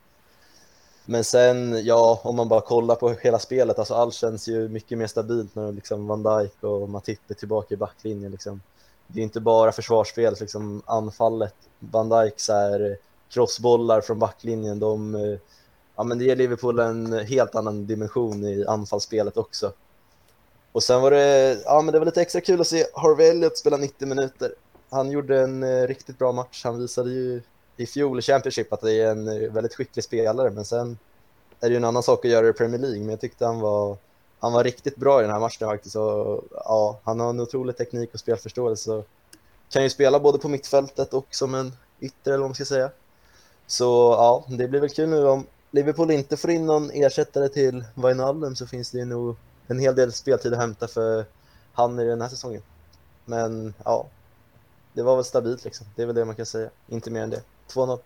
Men 1.11 1.25
sen, 1.25 1.85
ja, 1.85 2.21
om 2.25 2.37
man 2.37 2.49
bara 2.49 2.61
kollar 2.61 2.95
på 2.95 3.11
hela 3.11 3.39
spelet, 3.39 3.79
alltså 3.79 3.95
allt 3.95 4.15
känns 4.15 4.49
ju 4.49 4.69
mycket 4.69 4.99
mer 4.99 5.07
stabilt 5.07 5.55
när 5.55 5.73
liksom 5.73 6.07
Van 6.07 6.23
Dijk 6.23 6.63
och 6.63 6.89
Matip 6.89 7.31
är 7.31 7.35
tillbaka 7.35 7.75
i 7.75 7.77
backlinjen. 7.77 8.33
Liksom. 8.33 8.61
Det 9.07 9.21
är 9.21 9.25
inte 9.25 9.41
bara 9.41 9.73
försvarsspelet, 9.73 10.41
liksom 10.41 10.83
anfallet. 10.87 11.55
Van 11.79 12.09
Dijk 12.09 12.41
så 12.41 12.53
här, 12.53 12.97
crossbollar 13.29 14.01
från 14.01 14.19
backlinjen, 14.19 14.79
de 14.79 15.15
eh, 15.15 15.39
ja, 15.97 16.05
men 16.05 16.19
det 16.19 16.25
ger 16.25 16.37
Liverpool 16.37 16.79
en 16.79 17.13
helt 17.13 17.55
annan 17.55 17.87
dimension 17.87 18.45
i 18.45 18.65
anfallsspelet 18.67 19.37
också. 19.37 19.73
Och 20.73 20.83
sen 20.83 21.03
var 21.03 21.11
det, 21.11 21.61
ja, 21.65 21.83
men 21.83 21.93
det 21.93 21.99
var 21.99 22.07
lite 22.07 22.23
extra 22.23 22.41
kul 22.41 22.61
att 22.61 22.67
se 22.67 22.85
Harvey 22.95 23.29
Elliott 23.29 23.59
spela 23.59 23.77
90 23.77 24.09
minuter. 24.09 24.55
Han 24.91 25.11
gjorde 25.11 25.41
en 25.41 25.63
eh, 25.63 25.87
riktigt 25.87 26.19
bra 26.19 26.33
match. 26.33 26.65
Han 26.65 26.79
visade 26.79 27.11
ju 27.11 27.43
i 27.79 27.87
fjol 27.87 28.19
i 28.19 28.23
Championship 28.23 28.73
att 28.73 28.81
det 28.81 28.93
är 28.93 29.11
en 29.11 29.29
eh, 29.29 29.51
väldigt 29.51 29.75
skicklig 29.75 30.05
spelare, 30.05 30.51
men 30.51 30.65
sen 30.65 30.99
är 31.61 31.69
det 31.69 31.73
ju 31.73 31.77
en 31.77 31.85
annan 31.85 32.03
sak 32.03 32.25
att 32.25 32.31
göra 32.31 32.43
det 32.43 32.49
i 32.49 32.53
Premier 32.53 32.81
League. 32.81 33.01
Men 33.01 33.09
jag 33.09 33.21
tyckte 33.21 33.47
han 33.47 33.61
var, 33.61 33.97
han 34.39 34.53
var 34.53 34.65
riktigt 34.65 34.97
bra 34.97 35.21
i 35.21 35.23
den 35.23 35.33
här 35.33 35.41
matchen 35.41 35.69
faktiskt. 35.69 35.97
Och, 35.97 36.45
ja, 36.51 37.01
han 37.05 37.21
har 37.21 37.31
en 37.31 37.41
otrolig 37.41 37.77
teknik 37.77 38.11
och 38.15 38.21
spelförståelse. 38.21 39.03
Kan 39.71 39.83
ju 39.83 39.91
spela 39.91 40.21
både 40.21 40.39
på 40.39 40.49
mittfältet 40.49 41.15
och 41.15 41.27
som 41.31 41.55
en 41.55 41.73
ytter 42.01 42.31
eller 42.31 42.39
vad 42.39 42.49
man 42.49 42.55
ska 42.55 42.65
säga. 42.65 42.91
Så 43.67 43.85
ja, 44.19 44.45
det 44.49 44.69
blir 44.69 44.81
väl 44.81 44.91
kul 44.91 45.09
nu 45.09 45.27
om 45.27 45.47
Liverpool 45.71 46.11
inte 46.11 46.37
får 46.37 46.51
in 46.51 46.67
någon 46.67 46.91
ersättare 46.91 47.49
till 47.49 47.85
Wijnaldum 47.95 48.57
så 48.57 48.67
finns 48.67 48.91
det 48.91 48.99
ju 48.99 49.05
nog 49.05 49.37
en 49.67 49.79
hel 49.79 49.95
del 49.95 50.13
speltid 50.13 50.53
att 50.53 50.59
hämta 50.59 50.89
för 50.89 51.25
han 51.73 52.01
i 52.01 52.05
den 52.05 52.21
här 52.21 52.29
säsongen. 52.29 52.63
Men 53.25 53.75
ja, 53.85 54.07
det 54.93 55.03
var 55.03 55.17
väl 55.17 55.25
stabilt 55.25 55.65
liksom. 55.65 55.87
Det 55.97 56.03
är 56.03 56.07
väl 56.07 56.15
det 56.15 56.25
man 56.25 56.35
kan 56.35 56.47
säga. 56.47 56.71
Inte 56.87 57.11
mer 57.11 57.23
än 57.23 57.31
det. 57.31 57.43
2-0. 57.75 57.99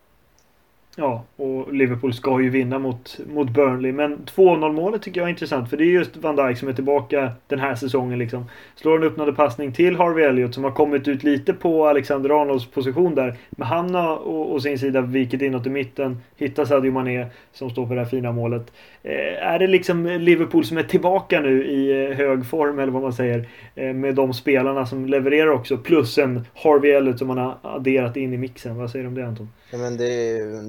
Ja, 0.97 1.25
och 1.37 1.73
Liverpool 1.75 2.15
ska 2.15 2.41
ju 2.41 2.51
vinna 2.51 2.79
mot, 2.79 3.21
mot 3.27 3.51
Burnley. 3.51 3.93
Men 3.93 4.19
2-0 4.37 4.73
målet 4.73 5.03
tycker 5.03 5.21
jag 5.21 5.27
är 5.27 5.31
intressant. 5.31 5.71
För 5.71 5.77
det 5.77 5.85
är 5.85 5.87
just 5.87 6.17
Van 6.17 6.37
Dijk 6.37 6.59
som 6.59 6.69
är 6.69 6.73
tillbaka 6.73 7.33
den 7.47 7.59
här 7.59 7.75
säsongen. 7.75 8.19
Liksom. 8.19 8.45
Slår 8.77 8.97
en 8.97 9.03
öppnande 9.03 9.33
passning 9.33 9.73
till 9.73 9.97
Harvey 9.97 10.25
Elliott 10.25 10.55
som 10.55 10.65
har 10.65 10.71
kommit 10.71 11.09
ut 11.09 11.23
lite 11.23 11.53
på 11.53 11.87
Alexander 11.87 12.43
Arnolds 12.43 12.67
position 12.67 13.15
där. 13.15 13.37
Men 13.51 13.69
han 13.69 13.95
har 13.95 14.29
å, 14.29 14.55
å 14.55 14.61
sin 14.61 14.79
sida 14.79 15.01
vikit 15.01 15.43
inåt 15.43 15.67
i 15.67 15.71
mitten. 15.71 16.21
Hittar 16.37 16.65
Sadio 16.65 16.93
Mané 16.93 17.27
som 17.53 17.71
står 17.71 17.87
för 17.87 17.95
det 17.95 18.01
här 18.01 18.09
fina 18.09 18.33
målet. 18.33 18.73
Eh, 19.05 19.47
är 19.47 19.59
det 19.59 19.67
liksom 19.67 20.07
Liverpool 20.07 20.65
som 20.65 20.79
är 20.79 20.83
tillbaka 20.83 21.41
nu 21.41 21.67
i 21.67 22.05
eh, 22.05 22.17
hög 22.17 22.47
form 22.47 22.79
eller 22.79 22.93
vad 22.93 23.03
man 23.03 23.13
säger. 23.13 23.49
Eh, 23.75 23.93
med 23.93 24.15
de 24.15 24.35
spelarna 24.35 24.87
som 24.87 25.07
levererar 25.07 25.51
också. 25.51 25.79
Plus 25.79 26.19
en 26.19 26.47
Harvey 26.55 26.91
Elliot 26.91 27.19
som 27.19 27.29
man 27.29 27.39
har 27.39 27.59
adderat 27.63 28.17
in 28.17 28.33
i 28.33 28.37
mixen. 28.37 28.77
Vad 28.77 28.91
säger 28.91 29.03
du 29.03 29.09
om 29.09 29.15
det 29.15 29.27
Anton? 29.27 29.49
Ja, 29.71 29.79
men 29.79 29.97
det, 29.97 30.07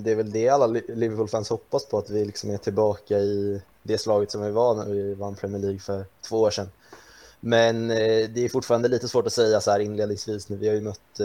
det 0.03 0.11
är 0.11 0.15
väl 0.15 0.31
det 0.31 0.49
alla 0.49 0.67
Liverpool-fans 0.87 1.49
hoppas 1.49 1.89
på, 1.89 1.97
att 1.97 2.09
vi 2.09 2.25
liksom 2.25 2.49
är 2.49 2.57
tillbaka 2.57 3.17
i 3.17 3.61
det 3.83 3.97
slaget 3.97 4.31
som 4.31 4.41
vi 4.43 4.51
var 4.51 4.75
när 4.75 4.85
vi 4.85 5.13
vann 5.13 5.35
Premier 5.35 5.61
League 5.61 5.79
för 5.79 6.05
två 6.29 6.41
år 6.41 6.49
sedan. 6.49 6.67
Men 7.39 7.87
det 7.87 8.45
är 8.45 8.49
fortfarande 8.49 8.87
lite 8.87 9.07
svårt 9.07 9.27
att 9.27 9.33
säga 9.33 9.61
så 9.61 9.71
här 9.71 9.79
inledningsvis. 9.79 10.49
Nu. 10.49 10.55
Vi 10.55 10.67
har 10.67 10.75
ju 10.75 10.81
mött 10.81 11.19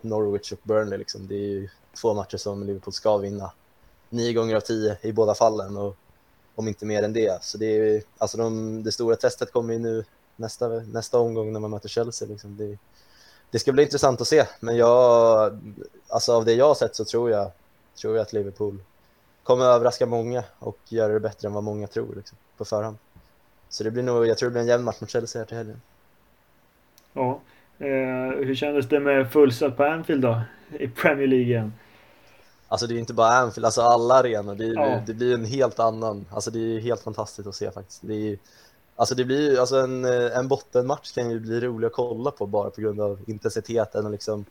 Norwich 0.00 0.52
och 0.52 0.58
Burnley. 0.62 0.98
Liksom. 0.98 1.26
Det 1.26 1.34
är 1.34 1.48
ju 1.48 1.68
två 2.00 2.14
matcher 2.14 2.36
som 2.36 2.66
Liverpool 2.66 2.92
ska 2.92 3.16
vinna. 3.16 3.52
Nio 4.08 4.32
gånger 4.32 4.56
av 4.56 4.60
tio 4.60 4.96
i 5.02 5.12
båda 5.12 5.34
fallen, 5.34 5.76
och 5.76 5.96
om 6.54 6.68
inte 6.68 6.86
mer 6.86 7.02
än 7.02 7.12
det. 7.12 7.44
Så 7.44 7.58
det, 7.58 7.66
är, 7.66 8.02
alltså 8.18 8.38
de, 8.38 8.82
det 8.82 8.92
stora 8.92 9.16
testet 9.16 9.52
kommer 9.52 9.72
ju 9.72 9.78
nu 9.78 10.04
nästa, 10.36 10.68
nästa 10.68 11.18
omgång 11.18 11.52
när 11.52 11.60
man 11.60 11.70
möter 11.70 11.88
Chelsea. 11.88 12.28
Liksom. 12.28 12.56
Det, 12.56 12.78
det 13.50 13.58
ska 13.58 13.72
bli 13.72 13.82
intressant 13.82 14.20
att 14.20 14.28
se, 14.28 14.44
men 14.60 14.76
jag, 14.76 15.58
alltså 16.08 16.32
av 16.32 16.44
det 16.44 16.54
jag 16.54 16.68
har 16.68 16.74
sett 16.74 16.96
så 16.96 17.04
tror 17.04 17.30
jag, 17.30 17.50
tror 18.00 18.16
jag 18.16 18.22
att 18.22 18.32
Liverpool 18.32 18.78
kommer 19.42 19.64
överraska 19.64 20.06
många 20.06 20.44
och 20.58 20.78
göra 20.88 21.12
det 21.12 21.20
bättre 21.20 21.48
än 21.48 21.54
vad 21.54 21.64
många 21.64 21.86
tror 21.86 22.14
liksom, 22.16 22.38
på 22.56 22.64
förhand. 22.64 22.96
Så 23.68 23.84
det 23.84 23.90
blir 23.90 24.02
nog, 24.02 24.26
jag 24.26 24.38
tror 24.38 24.48
det 24.48 24.52
blir 24.52 24.62
en 24.62 24.68
jämn 24.68 24.84
match 24.84 25.00
mot 25.00 25.10
Chelsea 25.10 25.40
här 25.40 25.46
till 25.46 25.56
helgen. 25.56 25.80
Ja, 27.12 27.40
eh, 27.78 28.44
hur 28.46 28.54
kändes 28.54 28.88
det 28.88 29.00
med 29.00 29.32
fullsatt 29.32 29.76
på 29.76 29.84
Anfield 29.84 30.22
då? 30.22 30.40
I 30.78 30.88
Premier 30.88 31.26
League 31.26 31.46
igen? 31.46 31.72
Alltså 32.68 32.86
det 32.86 32.92
är 32.92 32.94
ju 32.94 33.00
inte 33.00 33.14
bara 33.14 33.28
Anfield, 33.28 33.64
alltså 33.64 33.82
alla 33.82 34.14
arenor. 34.14 34.54
Det, 34.54 34.66
ja. 34.66 35.02
det, 35.06 35.14
blir 35.14 35.34
en 35.34 35.44
helt 35.44 35.78
annan, 35.78 36.26
alltså 36.30 36.50
det 36.50 36.58
är 36.58 36.80
helt 36.80 37.00
fantastiskt 37.00 37.48
att 37.48 37.54
se 37.54 37.70
faktiskt. 37.70 38.00
Det 38.02 38.14
är, 38.14 38.38
Alltså 38.96 39.14
det 39.14 39.24
blir 39.24 39.60
alltså 39.60 39.76
en, 39.76 40.04
eh, 40.04 40.38
en 40.38 40.48
bottenmatch 40.48 41.12
kan 41.12 41.30
ju 41.30 41.40
bli 41.40 41.60
rolig 41.60 41.86
att 41.86 41.92
kolla 41.92 42.30
på 42.30 42.46
bara 42.46 42.70
på 42.70 42.80
grund 42.80 43.00
av 43.00 43.20
intensiteten 43.26 44.04
och 44.04 44.12
liksom 44.12 44.44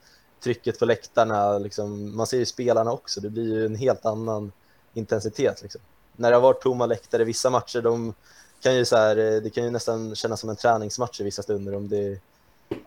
trycket 0.43 0.79
på 0.79 0.85
läktarna. 0.85 1.57
Liksom, 1.57 2.15
man 2.15 2.27
ser 2.27 2.37
ju 2.37 2.45
spelarna 2.45 2.91
också, 2.91 3.21
det 3.21 3.29
blir 3.29 3.53
ju 3.53 3.65
en 3.65 3.75
helt 3.75 4.05
annan 4.05 4.51
intensitet. 4.93 5.61
Liksom. 5.61 5.81
När 6.15 6.29
det 6.29 6.35
har 6.35 6.41
varit 6.41 6.61
tomma 6.61 6.85
läktare, 6.85 7.23
vissa 7.23 7.49
matcher, 7.49 7.81
de 7.81 8.13
kan 8.61 8.75
ju 8.75 8.85
så 8.85 8.95
här, 8.95 9.17
eh, 9.17 9.41
det 9.41 9.49
kan 9.49 9.63
ju 9.63 9.69
nästan 9.69 10.15
kännas 10.15 10.39
som 10.39 10.49
en 10.49 10.55
träningsmatch 10.55 11.21
i 11.21 11.23
vissa 11.23 11.43
stunder. 11.43 11.75
Om 11.75 11.89
det, 11.89 12.19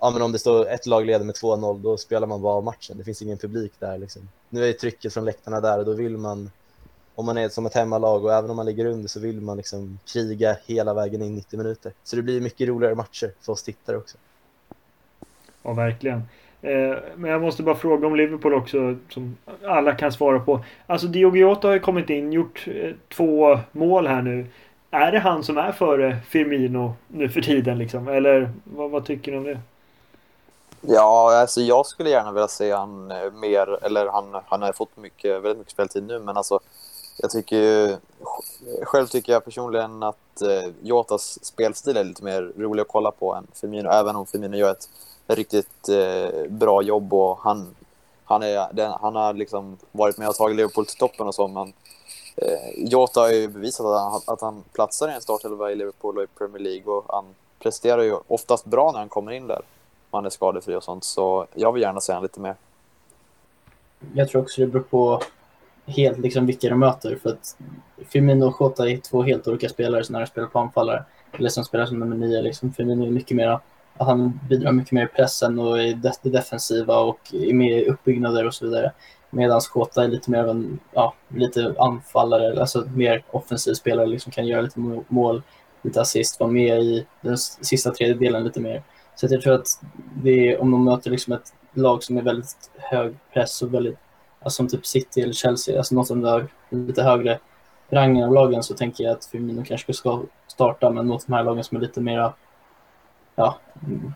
ja, 0.01 0.11
men 0.11 0.23
om 0.23 0.33
det 0.33 0.39
står 0.39 0.69
ett 0.69 0.87
lag 0.87 1.07
leder 1.07 1.25
med 1.25 1.35
2-0, 1.35 1.83
då 1.83 1.97
spelar 1.97 2.27
man 2.27 2.43
bara 2.43 2.55
av 2.55 2.65
matchen. 2.65 2.99
Det 2.99 3.05
finns 3.05 3.23
ingen 3.23 3.39
publik 3.39 3.73
där. 3.79 3.99
Liksom. 3.99 4.29
Nu 4.49 4.63
är 4.63 4.67
ju 4.67 4.73
trycket 4.73 5.15
från 5.15 5.25
läktarna 5.25 5.61
där 5.61 5.79
och 5.79 5.85
då 5.85 5.93
vill 5.93 6.17
man 6.17 6.51
om 7.15 7.27
man 7.27 7.39
är 7.39 7.49
som 7.49 7.67
ett 7.67 7.75
hemmalag 7.75 8.25
och 8.25 8.33
även 8.33 8.51
om 8.51 8.57
man 8.57 8.67
ligger 8.67 8.87
under 8.87 9.09
så 9.09 9.21
vill 9.21 9.41
man 9.41 9.57
liksom 9.57 9.99
kriga 10.13 10.57
hela 10.67 10.95
vägen 10.95 11.23
in 11.23 11.35
90 11.35 11.59
minuter. 11.59 11.93
Så 12.05 12.17
det 12.17 12.23
blir 12.23 12.41
mycket 12.41 12.69
roligare 12.69 12.95
matcher 12.95 13.31
för 13.41 13.53
oss 13.53 13.63
tittare 13.63 13.97
också. 13.97 14.19
Ja, 15.63 15.73
verkligen. 15.73 16.23
Eh, 16.63 16.97
men 17.17 17.31
jag 17.31 17.41
måste 17.41 17.63
bara 17.63 17.75
fråga 17.75 18.07
om 18.07 18.17
Liverpool 18.17 18.55
också, 18.55 18.97
som 19.09 19.37
alla 19.65 19.95
kan 19.95 20.13
svara 20.13 20.41
på. 20.41 20.65
Alltså 20.87 21.07
Diogo 21.07 21.37
Jota 21.37 21.69
har 21.69 21.75
ju 21.75 21.81
kommit 21.81 22.11
in, 22.11 22.33
gjort 22.33 22.65
eh, 22.67 22.93
två 23.09 23.59
mål 23.73 24.07
här 24.07 24.23
nu. 24.23 24.47
Är 24.91 25.13
det 25.13 25.19
han 25.19 25.45
som 25.45 25.59
är 25.59 25.73
före 25.73 26.17
Firmino 26.29 26.95
nu 27.09 27.29
för 27.29 27.41
tiden 27.41 27.79
liksom? 27.79 28.09
Eller 28.09 28.51
vad, 28.65 28.91
vad 28.91 29.05
tycker 29.05 29.33
ni 29.33 29.39
om 29.39 29.45
det? 29.45 29.61
Ja, 30.89 31.37
alltså 31.41 31.61
jag 31.61 31.87
skulle 31.87 32.11
gärna 32.11 32.33
vilja 32.33 32.49
se 32.49 32.73
han 32.73 33.11
eh, 33.11 33.31
mer, 33.31 33.85
eller 33.85 34.07
han, 34.07 34.43
han 34.47 34.63
har 34.63 34.73
fått 34.73 34.97
mycket, 34.97 35.33
väldigt 35.35 35.59
mycket 35.59 35.73
speltid 35.73 36.03
nu, 36.03 36.19
men 36.19 36.37
alltså 36.37 36.61
jag 37.19 37.31
tycker 37.31 37.57
ju, 37.57 37.97
själv 38.83 39.07
tycker 39.07 39.33
jag 39.33 39.45
personligen 39.45 40.03
att 40.03 40.43
eh, 40.43 40.71
Jotas 40.83 41.45
spelstil 41.45 41.97
är 41.97 42.05
lite 42.05 42.25
mer 42.25 42.53
rolig 42.57 42.83
att 42.83 42.89
kolla 42.89 43.11
på 43.11 43.35
än 43.35 43.47
Firmino, 43.53 43.89
även 43.89 44.17
om 44.17 44.27
Firmino 44.27 44.57
gör 44.57 44.71
ett 44.71 44.89
riktigt 45.27 45.89
eh, 45.89 46.47
bra 46.49 46.83
jobb 46.83 47.15
och 47.15 47.39
han, 47.39 47.77
han, 48.25 48.43
är, 48.43 48.73
den, 48.73 48.93
han 49.01 49.17
har 49.17 49.35
liksom 49.35 49.79
varit 49.93 50.19
med 50.19 50.29
och 50.29 50.35
tagit 50.35 50.57
Liverpool 50.57 50.87
till 50.87 50.99
toppen 50.99 51.27
och 51.27 51.35
så, 51.35 51.49
men 51.49 51.73
eh, 52.37 52.71
Jota 52.77 53.21
har 53.21 53.31
ju 53.31 53.49
bevisat 53.49 53.87
att 53.87 54.13
han, 54.13 54.23
att 54.27 54.41
han 54.41 54.65
platsar 54.73 55.09
i 55.09 55.13
en 55.13 55.21
startelva 55.21 55.73
i 55.73 55.75
Liverpool 55.75 56.19
och 56.19 56.25
i 56.25 56.27
Premier 56.27 56.63
League 56.63 56.95
och 56.95 57.05
han 57.09 57.25
presterar 57.59 58.03
ju 58.03 58.17
oftast 58.29 58.65
bra 58.65 58.93
när 58.93 58.99
han 58.99 59.09
kommer 59.09 59.33
in 59.33 59.47
där 59.47 59.63
man 60.11 60.27
är 60.27 60.31
skadefri 60.31 60.75
och 60.75 60.85
sånt, 60.85 61.05
så 61.05 61.47
jag 61.55 61.73
vill 61.73 61.83
gärna 61.83 62.01
se 62.01 62.13
honom 62.13 62.23
lite 62.23 62.41
mer. 62.41 62.55
Jag 64.15 64.29
tror 64.29 64.43
också 64.43 64.61
det 64.61 64.67
beror 64.67 64.83
på 64.83 65.23
helt 65.87 66.19
liksom 66.19 66.47
vilka 66.47 66.69
de 66.69 66.79
möter. 66.79 67.17
För 67.17 67.31
att 67.31 67.57
Firmino 68.09 68.47
och 68.47 68.57
Jota 68.61 68.91
är 68.91 68.97
två 68.97 69.23
helt 69.23 69.49
olika 69.49 69.69
spelare 69.69 70.03
när 70.11 70.21
de 70.21 70.27
spelar 70.27 70.49
på 70.49 70.59
anfallare. 70.59 71.05
Eller 71.33 71.49
som 71.49 71.65
spelar 71.65 71.87
som 71.87 71.99
nummer 71.99 72.17
nio. 72.17 72.43
Liksom. 72.43 72.73
Firmino 72.73 73.07
är 73.07 73.11
mycket 73.11 73.37
mer 73.37 73.49
att 73.49 73.63
han 73.99 74.41
bidrar 74.49 74.73
mycket 74.73 74.93
mer 74.93 75.05
i 75.05 75.09
pressen 75.09 75.59
och 75.59 75.83
i 75.83 75.93
det 75.93 76.31
defensiva 76.31 76.99
och 76.99 77.21
är 77.33 77.55
med 77.55 77.83
i 77.83 77.89
uppbyggnader 77.89 78.47
och 78.47 78.55
så 78.55 78.65
vidare. 78.65 78.93
Medan 79.31 79.61
Kota 79.61 80.05
är 80.05 80.09
lite 80.09 80.31
mer 80.31 80.39
av 80.39 80.49
en 80.49 80.79
ja, 80.93 81.15
lite 81.29 81.75
anfallare, 81.79 82.61
alltså 82.61 82.89
mer 82.95 83.25
offensiv 83.31 83.75
spelare, 83.75 84.07
liksom 84.07 84.33
kan 84.33 84.47
göra 84.47 84.61
lite 84.61 84.81
mål, 85.09 85.43
lite 85.83 86.01
assist, 86.01 86.41
vara 86.41 86.51
med 86.51 86.83
i 86.83 87.07
den 87.21 87.39
sista 87.39 87.91
tredjedelen 87.91 88.45
lite 88.45 88.61
mer. 88.61 88.83
Så 89.17 89.27
jag 89.31 89.43
tror 89.43 89.55
att 89.55 89.67
det 90.23 90.53
är, 90.53 90.61
om 90.61 90.71
de 90.71 90.85
möter 90.85 91.11
liksom 91.11 91.33
ett 91.33 91.55
lag 91.73 92.03
som 92.03 92.17
är 92.17 92.23
väldigt 92.23 92.71
hög 92.77 93.15
press 93.33 93.63
och 93.63 93.75
väldigt, 93.75 93.99
alltså 94.41 94.57
som 94.57 94.69
typ 94.69 94.87
City 94.87 95.21
eller 95.21 95.33
Chelsea, 95.33 95.79
alltså 95.79 95.95
något 95.95 96.07
som 96.07 96.25
är 96.25 96.49
lite 96.69 97.03
högre 97.03 97.39
rangen 97.89 98.25
av 98.25 98.33
lagen 98.33 98.63
så 98.63 98.75
tänker 98.75 99.05
jag 99.05 99.13
att 99.13 99.25
Firmino 99.25 99.65
kanske 99.65 99.93
ska 99.93 100.23
starta, 100.47 100.91
men 100.91 101.07
mot 101.07 101.27
de 101.27 101.33
här 101.33 101.45
lagen 101.45 101.65
som 101.65 101.77
är 101.77 101.81
lite 101.81 102.01
mera, 102.01 102.33
ja, 103.35 103.59
mm, 103.87 104.13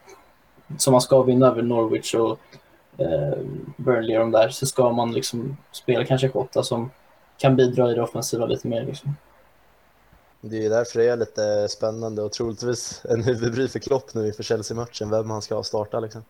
som 0.78 0.92
man 0.92 1.00
ska 1.00 1.22
vinna 1.22 1.46
över 1.46 1.62
Norwich 1.62 2.14
och 2.14 2.38
eh, 2.98 3.38
Burnley 3.76 4.16
och 4.16 4.20
de 4.20 4.30
där, 4.30 4.48
så 4.48 4.66
ska 4.66 4.92
man 4.92 5.12
liksom 5.12 5.56
spela 5.72 6.04
kanske 6.04 6.28
Kotta 6.28 6.62
som 6.62 6.90
kan 7.38 7.56
bidra 7.56 7.90
i 7.90 7.94
det 7.94 8.02
offensiva 8.02 8.46
lite 8.46 8.68
mer. 8.68 8.84
Liksom. 8.84 9.16
Det 10.40 10.66
är 10.66 10.70
därför 10.70 10.98
det 10.98 11.08
är 11.08 11.16
lite 11.16 11.68
spännande 11.68 12.22
och 12.22 12.32
troligtvis 12.32 13.00
en 13.04 13.22
huvudbry 13.22 13.68
för 13.68 13.78
Klopp 13.78 14.14
nu 14.14 14.26
inför 14.26 14.42
Chelsea-matchen, 14.42 15.10
vem 15.10 15.30
han 15.30 15.42
ska 15.42 15.62
starta 15.62 16.00
liksom. 16.00 16.24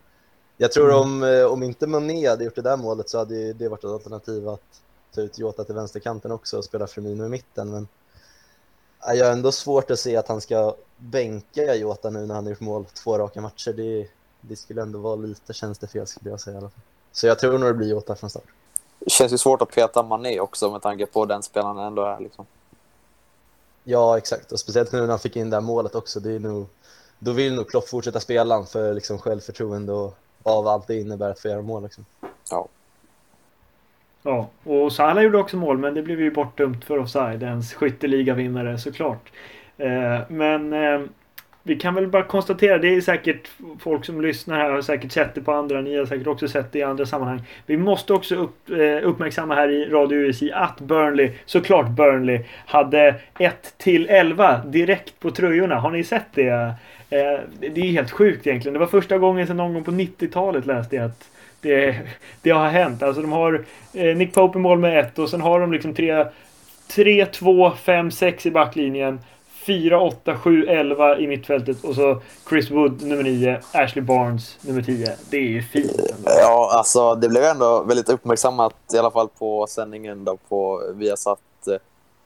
Jag 0.57 0.71
tror 0.71 0.89
mm. 0.89 0.99
om, 0.99 1.23
eh, 1.23 1.45
om 1.45 1.63
inte 1.63 1.87
Mané 1.87 2.29
hade 2.29 2.43
gjort 2.43 2.55
det 2.55 2.61
där 2.61 2.77
målet 2.77 3.09
så 3.09 3.17
hade 3.17 3.53
det 3.53 3.69
varit 3.69 3.83
ett 3.83 3.89
alternativ 3.89 4.49
att 4.49 4.81
ta 5.15 5.21
ut 5.21 5.39
Jota 5.39 5.63
till 5.63 5.75
vänsterkanten 5.75 6.31
också 6.31 6.57
och 6.57 6.65
spela 6.65 6.87
Firmino 6.87 7.25
i 7.25 7.29
mitten. 7.29 7.71
Men 7.71 7.87
jag 9.07 9.25
har 9.25 9.31
ändå 9.31 9.51
svårt 9.51 9.91
att 9.91 9.99
se 9.99 10.17
att 10.17 10.27
han 10.27 10.41
ska 10.41 10.75
bänka 10.97 11.75
Jota 11.75 12.09
nu 12.09 12.25
när 12.25 12.35
han 12.35 12.43
har 12.43 12.49
gjort 12.49 12.59
mål 12.59 12.85
två 12.85 13.17
raka 13.17 13.41
matcher. 13.41 13.73
Det, 13.73 14.07
det 14.41 14.55
skulle 14.55 14.81
ändå 14.81 14.99
vara 14.99 15.15
lite 15.15 15.53
tjänstefel 15.53 16.07
skulle 16.07 16.29
jag 16.29 16.39
säga 16.39 16.53
i 16.53 16.57
alla 16.57 16.69
fall. 16.69 16.81
Så 17.11 17.27
jag 17.27 17.39
tror 17.39 17.57
nog 17.57 17.69
det 17.69 17.73
blir 17.73 17.89
Jota 17.89 18.15
från 18.15 18.29
start. 18.29 18.43
Det 18.99 19.09
känns 19.09 19.33
ju 19.33 19.37
svårt 19.37 19.61
att 19.61 19.71
peta 19.71 20.03
Mané 20.03 20.39
också 20.39 20.71
med 20.71 20.81
tanke 20.81 21.05
på 21.05 21.25
den 21.25 21.43
spelaren 21.43 21.77
ändå 21.77 22.03
är 22.03 22.19
liksom. 22.19 22.45
Ja, 23.83 24.17
exakt. 24.17 24.51
Och 24.51 24.59
speciellt 24.59 24.91
nu 24.91 25.01
när 25.01 25.07
han 25.07 25.19
fick 25.19 25.35
in 25.35 25.49
det 25.49 25.55
här 25.55 25.61
målet 25.61 25.95
också. 25.95 26.19
Det 26.19 26.31
är 26.31 26.39
nog, 26.39 26.67
då 27.19 27.31
vill 27.31 27.55
nog 27.55 27.69
Klopp 27.69 27.87
fortsätta 27.87 28.19
spela 28.19 28.63
för 28.63 28.93
liksom 28.93 29.19
självförtroende 29.19 29.91
och 29.91 30.17
av 30.43 30.67
allt 30.67 30.87
det 30.87 30.99
innebär 30.99 31.29
att 31.29 31.39
få 31.39 31.47
göra 31.47 31.61
mål. 31.61 31.83
Liksom. 31.83 32.05
Ja. 32.49 32.67
Ja, 34.23 34.49
och 34.63 34.93
Salah 34.93 35.23
gjorde 35.23 35.37
också 35.37 35.57
mål, 35.57 35.77
men 35.77 35.93
det 35.93 36.01
blev 36.01 36.21
ju 36.21 36.31
bortdömt 36.31 36.85
för 36.85 36.97
offside. 36.97 37.43
Ens 37.43 37.73
skytteligavinnare 37.73 38.77
såklart. 38.77 39.31
Eh, 39.77 40.19
men 40.27 40.73
eh, 40.73 41.01
vi 41.63 41.75
kan 41.75 41.95
väl 41.95 42.07
bara 42.07 42.23
konstatera, 42.23 42.77
det 42.77 42.95
är 42.95 43.01
säkert 43.01 43.49
folk 43.79 44.05
som 44.05 44.21
lyssnar 44.21 44.57
här 44.57 44.69
har 44.69 44.81
säkert 44.81 45.11
sett 45.11 45.35
det 45.35 45.41
på 45.41 45.51
andra, 45.51 45.81
ni 45.81 45.97
har 45.97 46.05
säkert 46.05 46.27
också 46.27 46.47
sett 46.47 46.71
det 46.71 46.79
i 46.79 46.83
andra 46.83 47.05
sammanhang. 47.05 47.41
Vi 47.65 47.77
måste 47.77 48.13
också 48.13 48.35
upp, 48.35 48.69
eh, 48.69 49.07
uppmärksamma 49.07 49.55
här 49.55 49.69
i 49.69 49.85
Radio 49.85 50.17
USI 50.17 50.51
att 50.51 50.79
Burnley, 50.79 51.31
såklart 51.45 51.89
Burnley, 51.89 52.39
hade 52.65 53.15
1 53.39 53.73
till 53.77 54.09
11 54.09 54.61
direkt 54.65 55.19
på 55.19 55.31
tröjorna. 55.31 55.75
Har 55.75 55.91
ni 55.91 56.03
sett 56.03 56.27
det? 56.33 56.73
Eh, 57.09 57.39
det 57.59 57.81
är 57.81 57.91
helt 57.91 58.11
sjukt 58.11 58.47
egentligen. 58.47 58.73
Det 58.73 58.79
var 58.79 58.87
första 58.87 59.17
gången 59.17 59.47
sedan 59.47 59.57
någon 59.57 59.73
gång 59.73 59.83
på 59.83 59.91
90-talet 59.91 60.65
läste 60.65 60.95
jag 60.95 61.05
att 61.05 61.29
det, 61.61 61.95
det 62.41 62.49
har 62.49 62.69
hänt. 62.69 63.03
Alltså 63.03 63.21
de 63.21 63.31
har 63.31 63.65
eh, 63.93 64.15
Nick 64.15 64.33
Pope 64.33 64.59
i 64.59 64.61
mål 64.61 64.79
med 64.79 64.99
1 64.99 65.19
och 65.19 65.29
sen 65.29 65.41
har 65.41 65.59
de 65.59 65.73
liksom 65.73 65.93
3, 65.93 66.25
3, 66.95 67.25
2, 67.25 67.71
5, 67.71 68.11
6 68.11 68.45
i 68.45 68.51
backlinjen. 68.51 69.19
4, 69.65 70.01
8, 70.01 70.37
7, 70.37 70.65
11 70.67 71.17
i 71.17 71.27
mittfältet 71.27 71.83
och 71.83 71.95
så 71.95 72.21
Chris 72.49 72.71
Wood 72.71 73.01
nummer 73.01 73.23
9, 73.23 73.61
Ashley 73.71 74.03
Barnes 74.03 74.57
nummer 74.61 74.81
10. 74.81 75.17
Det 75.29 75.37
är 75.37 75.41
ju 75.41 75.61
fint. 75.61 76.01
Ja, 76.25 76.71
alltså 76.73 77.15
det 77.15 77.29
blev 77.29 77.43
ändå 77.43 77.83
väldigt 77.83 78.09
uppmärksammat 78.09 78.75
i 78.93 78.97
alla 78.97 79.11
fall 79.11 79.27
på 79.27 79.67
sändningen 79.67 80.25
då 80.25 80.37
på 80.49 80.83
Viasat. 80.93 81.39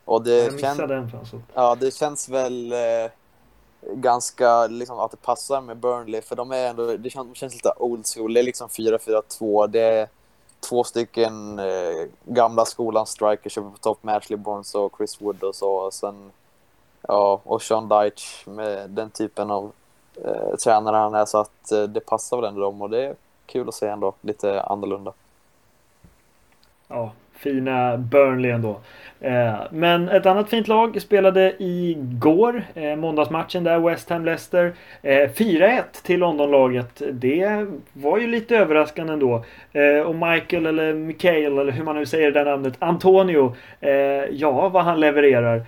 Och 0.06 0.24
det, 0.24 0.44
Jag 0.44 0.60
kän... 0.60 0.78
den 0.78 1.12
alltså. 1.20 1.42
ja, 1.54 1.76
det 1.76 1.94
känns 1.94 2.30
väl 2.30 2.72
eh, 2.72 3.12
ganska 3.94 4.68
liksom, 4.68 5.00
att 5.00 5.12
det 5.12 5.18
passar 5.18 5.62
med 5.62 5.78
Burnley 5.78 6.22
för 6.22 6.36
de 6.36 6.52
är 6.52 6.68
ändå, 6.68 6.98
det 6.98 7.10
känns, 7.10 7.38
känns 7.38 7.54
lite 7.54 7.74
old 7.78 8.06
school. 8.16 8.34
Det 8.34 8.40
är 8.40 8.44
liksom 8.44 8.68
4-4-2. 8.68 9.68
Det 9.68 9.82
är 9.82 10.08
två 10.70 10.84
stycken 10.84 11.60
eh, 11.60 12.08
gamla 12.26 12.66
skolans 12.66 13.10
strikers 13.10 13.56
på 13.56 13.74
topp 13.82 14.04
med 14.04 14.16
Ashley 14.16 14.38
Barnes 14.38 14.76
och 14.76 14.94
Chris 14.98 15.22
Wood 15.22 15.44
och 15.44 15.56
så. 15.56 15.76
Och 15.76 15.94
sen 15.94 16.32
Ja, 17.08 17.42
och 17.44 17.62
Sean 17.62 17.90
Deitch 17.90 18.46
med 18.48 18.90
den 18.90 19.10
typen 19.10 19.52
av 19.52 19.72
eh, 20.26 20.56
tränare 20.64 20.96
han 20.96 21.14
är 21.14 21.26
så 21.26 21.38
att 21.38 21.72
eh, 21.72 21.84
det 21.84 22.00
passar 22.00 22.38
väl 22.38 22.46
ändå 22.46 22.62
dem 22.62 22.82
och 22.82 22.90
det 22.90 23.06
är 23.06 23.16
kul 23.46 23.68
att 23.68 23.76
se 23.76 23.88
ändå 23.88 24.14
lite 24.22 24.62
annorlunda. 24.62 25.14
Ja, 26.88 27.12
fina 27.34 27.98
Burnley 27.98 28.52
ändå. 28.52 28.80
Eh, 29.20 29.54
men 29.72 30.10
ett 30.10 30.26
annat 30.26 30.50
fint 30.50 30.68
lag 30.68 31.02
spelade 31.02 31.54
igår, 31.60 32.64
eh, 32.74 32.96
måndagsmatchen 32.96 33.64
där, 33.64 33.80
West 33.80 34.10
Ham 34.10 34.26
Leicester. 34.26 34.74
Eh, 35.02 35.30
4-1 35.30 35.84
till 36.04 36.20
Londonlaget. 36.20 37.02
Det 37.12 37.68
var 37.94 38.18
ju 38.18 38.28
lite 38.28 38.58
överraskande 38.58 39.14
ändå. 39.14 39.46
Eh, 39.74 40.00
och 40.00 40.16
Michael, 40.16 40.66
eller 40.66 40.94
Mikael, 40.94 41.60
eller 41.60 41.72
hur 41.72 41.84
man 41.84 41.96
nu 41.96 42.06
säger 42.06 42.32
det 42.32 42.40
där 42.40 42.52
namnet, 42.52 42.74
Antonio. 42.80 43.56
Eh, 43.82 43.92
ja, 44.32 44.70
vad 44.70 44.84
han 44.84 45.00
levererar. 45.00 45.66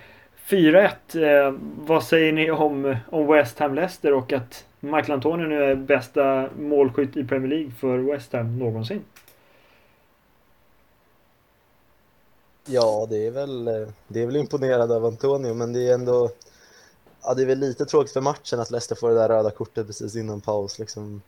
4-1. 0.48 0.90
Eh, 1.14 1.54
vad 1.86 2.04
säger 2.04 2.32
ni 2.32 2.50
om, 2.50 2.96
om 3.10 3.26
West 3.26 3.58
Ham 3.58 3.74
Leicester 3.74 4.12
och 4.12 4.32
att 4.32 4.64
Michael 4.80 5.12
Antonio 5.12 5.46
nu 5.46 5.64
är 5.64 5.74
bästa 5.74 6.48
målskytt 6.58 7.16
i 7.16 7.24
Premier 7.24 7.48
League 7.48 7.70
för 7.70 7.98
West 7.98 8.32
Ham 8.32 8.58
någonsin? 8.58 9.04
Ja, 12.66 13.06
det 13.10 13.26
är 13.26 13.30
väl, 13.30 13.68
eh, 13.68 13.88
det 14.08 14.22
är 14.22 14.26
väl 14.26 14.36
imponerande 14.36 14.96
av 14.96 15.04
Antonio, 15.04 15.54
men 15.54 15.72
det 15.72 15.88
är 15.88 15.94
ändå 15.94 16.30
ja, 17.22 17.34
det 17.34 17.42
är 17.42 17.46
väl 17.46 17.58
lite 17.58 17.84
tråkigt 17.84 18.12
för 18.12 18.20
matchen 18.20 18.60
att 18.60 18.70
Leicester 18.70 18.94
får 18.94 19.08
det 19.08 19.14
där 19.14 19.28
röda 19.28 19.50
kortet 19.50 19.86
precis 19.86 20.16
innan 20.16 20.40
paus. 20.40 20.78
Liksom. 20.78 21.22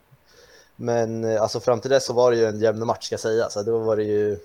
Men 0.76 1.24
eh, 1.24 1.42
alltså, 1.42 1.60
fram 1.60 1.80
till 1.80 1.90
dess 1.90 2.04
så 2.04 2.12
var 2.12 2.30
det 2.30 2.36
ju 2.36 2.44
en 2.44 2.60
jämn 2.60 2.86
match 2.86 3.04
ska 3.04 3.12
jag 3.12 3.20
säga, 3.20 3.48
så 3.50 3.62
då 3.62 3.78
var 3.78 3.96
det 3.96 4.04
ju 4.04 4.38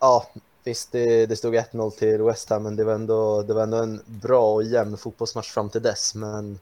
ja, 0.00 0.26
Visst, 0.66 0.92
det, 0.92 1.26
det 1.26 1.36
stod 1.36 1.54
1-0 1.54 1.90
till 1.90 2.22
West 2.22 2.50
Ham, 2.50 2.62
men 2.62 2.76
det 2.76 2.84
var, 2.84 2.94
ändå, 2.94 3.42
det 3.42 3.54
var 3.54 3.62
ändå 3.62 3.76
en 3.76 4.00
bra 4.06 4.54
och 4.54 4.62
jämn 4.62 4.96
fotbollsmatch 4.96 5.50
fram 5.50 5.70
till 5.70 5.82
dess. 5.82 6.14
Men 6.14 6.58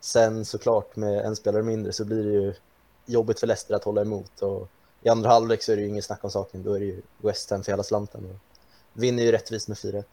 sen 0.00 0.44
såklart 0.44 0.96
med 0.96 1.24
en 1.24 1.36
spelare 1.36 1.62
mindre 1.62 1.92
så 1.92 2.04
blir 2.04 2.24
det 2.24 2.32
ju 2.32 2.54
jobbigt 3.06 3.40
för 3.40 3.46
Leicester 3.46 3.74
att 3.74 3.84
hålla 3.84 4.00
emot. 4.00 4.42
Och 4.42 4.68
I 5.02 5.08
andra 5.08 5.30
halvlek 5.30 5.62
så 5.62 5.72
är 5.72 5.76
det 5.76 5.82
ju 5.82 5.88
ingen 5.88 6.02
snack 6.02 6.24
om 6.24 6.30
saken. 6.30 6.62
Då 6.62 6.72
är 6.72 6.80
det 6.80 6.86
ju 6.86 7.02
West 7.18 7.50
Ham 7.50 7.62
för 7.62 7.72
hela 7.72 7.82
slanten. 7.82 8.24
Och 8.24 8.36
vinner 8.92 9.22
ju 9.22 9.32
rättvist 9.32 9.68
med 9.68 9.76
4-1. 9.76 10.04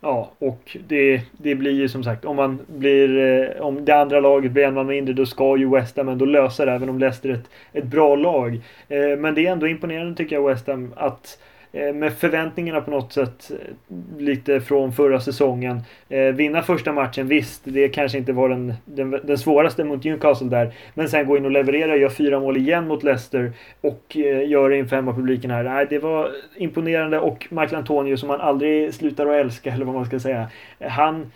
Ja, 0.00 0.30
och 0.38 0.76
det, 0.88 1.22
det 1.32 1.54
blir 1.54 1.72
ju 1.72 1.88
som 1.88 2.04
sagt 2.04 2.24
om 2.24 2.36
man 2.36 2.58
blir 2.66 3.18
eh, 3.18 3.60
om 3.60 3.84
det 3.84 3.92
andra 3.92 4.20
laget 4.20 4.52
blir 4.52 4.64
en 4.64 4.74
man 4.74 4.86
mindre 4.86 5.14
då 5.14 5.26
ska 5.26 5.56
ju 5.56 5.70
West 5.70 5.96
Ham 5.96 6.08
ändå 6.08 6.24
lösa 6.24 6.64
det 6.64 6.72
även 6.72 6.88
om 6.88 6.98
Leicester 6.98 7.28
är 7.28 7.34
ett, 7.34 7.50
ett 7.72 7.84
bra 7.84 8.16
lag. 8.16 8.60
Eh, 8.88 9.18
men 9.18 9.34
det 9.34 9.46
är 9.46 9.52
ändå 9.52 9.68
imponerande 9.68 10.14
tycker 10.14 10.36
jag 10.36 10.48
West 10.48 10.66
Ham 10.66 10.94
att 10.96 11.38
Eh, 11.38 11.55
Eh, 11.72 11.94
med 11.94 12.12
förväntningarna 12.12 12.80
på 12.80 12.90
något 12.90 13.12
sätt 13.12 13.50
eh, 13.50 14.18
lite 14.18 14.60
från 14.60 14.92
förra 14.92 15.20
säsongen. 15.20 15.80
Eh, 16.08 16.20
vinna 16.20 16.62
första 16.62 16.92
matchen, 16.92 17.28
visst, 17.28 17.62
det 17.64 17.88
kanske 17.88 18.18
inte 18.18 18.32
var 18.32 18.48
den, 18.48 18.74
den, 18.84 19.10
den, 19.10 19.38
svåraste 19.38 19.84
mot 19.84 20.04
Newcastle 20.04 20.48
där. 20.48 20.72
Men 20.94 21.08
sen 21.08 21.26
gå 21.26 21.36
in 21.36 21.44
och 21.44 21.50
leverera, 21.50 21.96
göra 21.96 22.10
fyra 22.10 22.40
mål 22.40 22.56
igen 22.56 22.88
mot 22.88 23.02
Leicester 23.02 23.52
och 23.80 24.16
eh, 24.16 24.48
göra 24.48 24.68
det 24.68 24.78
inför 24.78 24.96
hemmapubliken 24.96 25.50
här. 25.50 25.62
Nej, 25.62 25.86
det 25.90 25.98
var 25.98 26.30
imponerande 26.56 27.18
och 27.18 27.46
Michael 27.50 27.74
Antonio 27.74 28.16
som 28.16 28.28
man 28.28 28.40
aldrig 28.40 28.94
slutar 28.94 29.26
att 29.26 29.34
älska, 29.44 29.72
eller 29.72 29.84
vad 29.84 29.94
man 29.94 30.06
ska 30.06 30.20
säga. 30.20 30.46
Han 30.80 31.30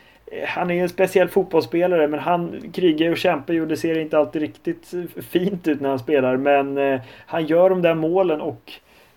han 0.46 0.70
är 0.70 0.82
en 0.82 0.88
speciell 0.88 1.28
fotbollsspelare 1.28 2.08
men 2.08 2.20
han 2.20 2.70
krigar 2.72 3.10
och 3.10 3.16
kämpar 3.16 3.54
ju 3.54 3.62
och 3.62 3.68
det 3.68 3.76
ser 3.76 3.98
inte 3.98 4.18
alltid 4.18 4.42
riktigt 4.42 4.94
fint 5.30 5.68
ut 5.68 5.80
när 5.80 5.88
han 5.88 5.98
spelar. 5.98 6.36
Men 6.36 6.78
eh, 6.78 7.00
han 7.26 7.46
gör 7.46 7.70
de 7.70 7.82
där 7.82 7.94
målen 7.94 8.40
och 8.40 8.72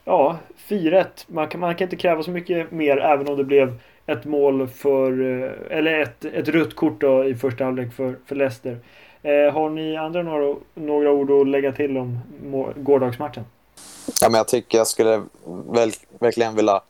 ja, 0.06 0.38
4-1. 0.68 1.06
Man 1.28 1.48
kan, 1.48 1.62
man 1.62 1.76
kan 1.76 1.86
inte 1.86 1.96
kräva 1.96 2.24
så 2.24 2.32
mycket 2.32 2.72
mer 2.72 2.98
även 2.98 3.28
om 3.28 3.38
det 3.38 3.44
blev 3.44 3.80
ett 4.06 4.26
mål 4.26 4.68
för, 4.68 5.12
eh, 5.22 5.78
eller 5.78 6.00
ett, 6.00 6.26
ett 6.26 6.48
rött 6.48 6.76
kort 6.76 7.02
då 7.02 7.26
i 7.26 7.36
första 7.36 7.64
halvlek 7.64 7.94
för, 7.94 8.16
för 8.26 8.36
Leicester. 8.36 8.80
Eh, 9.22 9.54
har 9.54 9.70
ni 9.70 9.98
andra 9.98 10.24
några, 10.24 10.56
några 10.74 11.12
ord 11.12 11.32
att 11.32 11.48
lägga 11.48 11.72
till 11.72 11.98
om 11.98 12.20
gårdagsmatchen? 12.76 13.46
Ja, 14.22 14.30
men 14.30 14.38
jag 14.38 14.48
tycker 14.48 14.78
jag 14.78 14.88
skulle 14.88 15.24
väl, 15.46 15.92
verkligen 16.20 16.56
vilja 16.56 16.82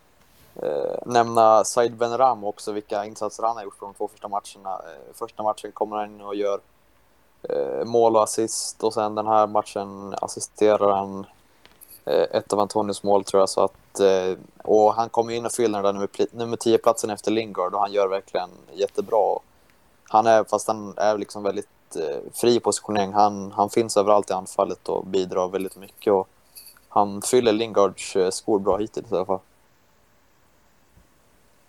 eh, 0.64 0.96
nämna 1.06 1.64
Said 1.64 1.96
Benram 1.96 2.44
också, 2.44 2.72
vilka 2.72 3.06
insatser 3.06 3.44
han 3.44 3.56
har 3.56 3.64
gjort 3.64 3.80
på 3.80 3.86
de 3.86 3.94
två 3.94 4.08
första 4.08 4.28
matcherna. 4.28 4.76
Eh, 4.76 5.14
första 5.14 5.44
matchen 5.44 5.72
kommer 5.72 5.96
han 5.98 6.06
in 6.06 6.22
och 6.22 6.36
gör 6.36 6.60
eh, 7.50 7.86
mål 7.86 8.16
och 8.16 8.24
assist 8.24 8.84
och 8.84 8.94
sen 8.94 9.16
den 9.16 9.28
här 9.28 9.48
matchen 9.48 10.16
assisterar 10.22 10.92
han 10.92 11.26
Eh, 12.06 12.38
ett 12.38 12.54
av 12.54 12.60
Antonios 12.60 13.04
mål 13.04 13.24
tror 13.24 13.42
jag. 13.42 13.50
Så 13.50 13.64
att, 13.64 14.00
eh, 14.00 14.38
och 14.64 14.94
han 14.94 15.10
kommer 15.10 15.34
in 15.34 15.46
och 15.46 15.52
fyller 15.52 15.84
den 15.84 15.84
där 15.84 15.94
nummer, 15.94 16.36
nummer 16.36 16.58
10-platsen 16.58 17.10
efter 17.10 17.32
Lingard 17.32 17.74
och 17.74 17.80
han 17.80 17.92
gör 17.92 18.08
verkligen 18.08 18.50
jättebra. 18.74 19.40
Han 20.10 20.28
är, 20.28 20.44
fast 20.44 20.68
han 20.68 20.94
är 20.98 21.18
liksom 21.18 21.44
väldigt 21.44 21.68
eh, 21.96 22.02
fri 22.02 22.32
fri 22.34 22.60
positionering. 22.60 23.14
Han, 23.14 23.52
han 23.52 23.70
finns 23.70 23.98
överallt 23.98 24.30
i 24.30 24.34
anfallet 24.34 24.90
och 24.90 25.06
bidrar 25.06 25.48
väldigt 25.48 25.76
mycket. 25.76 26.14
Och 26.14 26.28
han 26.90 27.22
fyller 27.22 27.52
Lingards 27.52 28.18
skor 28.32 28.60
bra 28.60 28.78
hittills 28.78 29.12
i 29.12 29.16
alla 29.16 29.26
fall. 29.26 29.40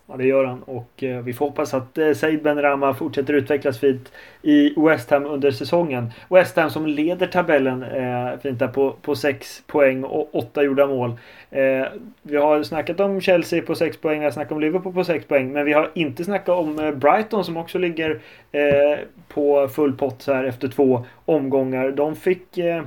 Ja, 0.07 0.17
det 0.17 0.25
gör 0.25 0.45
han 0.45 0.63
och 0.63 1.03
eh, 1.03 1.23
vi 1.23 1.33
får 1.33 1.47
hoppas 1.47 1.75
att 1.75 1.99
eh, 1.99 2.13
Said 2.13 2.43
Benrahma 2.43 2.95
fortsätter 2.95 3.35
utvecklas 3.35 3.79
fint 3.79 4.13
i 4.43 4.81
West 4.81 5.11
Ham 5.11 5.27
under 5.27 5.51
säsongen. 5.51 6.13
West 6.29 6.57
Ham 6.57 6.71
som 6.71 6.87
leder 6.87 7.27
tabellen 7.27 7.83
eh, 7.83 8.41
fint 8.43 8.59
där 8.59 8.69
på, 8.69 8.91
på 9.03 9.17
6 9.17 9.63
poäng 9.67 10.05
och 10.05 10.35
8 10.35 10.63
gjorda 10.63 10.87
mål. 10.87 11.11
Eh, 11.51 11.87
vi 12.23 12.37
har 12.37 12.63
snackat 12.63 13.01
om 13.01 13.21
Chelsea 13.21 13.63
på 13.63 13.75
6 13.75 13.97
poäng, 13.97 14.19
vi 14.19 14.25
har 14.25 14.33
snackat 14.33 14.53
om 14.53 14.61
Liverpool 14.61 14.95
på 14.95 15.05
6 15.05 15.27
poäng, 15.27 15.53
men 15.53 15.65
vi 15.65 15.73
har 15.73 15.91
inte 15.95 16.25
snackat 16.25 16.59
om 16.59 16.79
eh, 16.79 16.91
Brighton 16.91 17.45
som 17.45 17.57
också 17.57 17.79
ligger 17.79 18.21
eh, 18.53 18.99
på 19.29 19.69
full 19.69 19.97
pott 19.97 20.23
så 20.23 20.33
här 20.33 20.45
efter 20.45 20.69
två 20.69 21.05
omgångar. 21.25 21.91
De 21.91 22.17
fick 22.17 22.59
eh, 22.59 22.83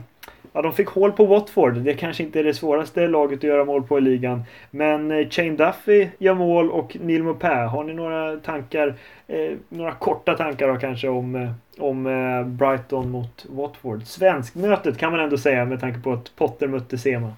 Ja, 0.57 0.61
de 0.61 0.73
fick 0.73 0.87
hål 0.87 1.11
på 1.11 1.25
Watford. 1.25 1.73
Det 1.73 1.93
kanske 1.93 2.23
inte 2.23 2.39
är 2.39 2.43
det 2.43 2.53
svåraste 2.53 3.07
laget 3.07 3.39
att 3.39 3.43
göra 3.43 3.65
mål 3.65 3.83
på 3.83 3.97
i 3.97 4.01
ligan. 4.01 4.43
Men 4.71 5.09
Chain 5.09 5.31
Shane 5.31 5.55
Duffy 5.57 6.09
gör 6.17 6.33
mål 6.33 6.71
och 6.71 6.97
Neil 7.01 7.23
Maupin. 7.23 7.67
Har 7.67 7.83
ni 7.83 7.93
några 7.93 8.37
tankar, 8.37 8.95
eh, 9.27 9.57
några 9.69 9.91
korta 9.91 10.37
tankar 10.37 10.67
då 10.67 10.75
kanske 10.75 11.07
om, 11.09 11.35
eh, 11.35 11.51
om 11.79 12.07
eh, 12.07 12.47
Brighton 12.47 13.09
mot 13.09 13.45
Watford? 13.49 14.03
Svenskmötet 14.03 14.97
kan 14.97 15.11
man 15.11 15.19
ändå 15.19 15.37
säga 15.37 15.65
med 15.65 15.79
tanke 15.79 15.99
på 15.99 16.13
att 16.13 16.35
Potter 16.35 16.67
mötte 16.67 16.97
Sema. 16.97 17.33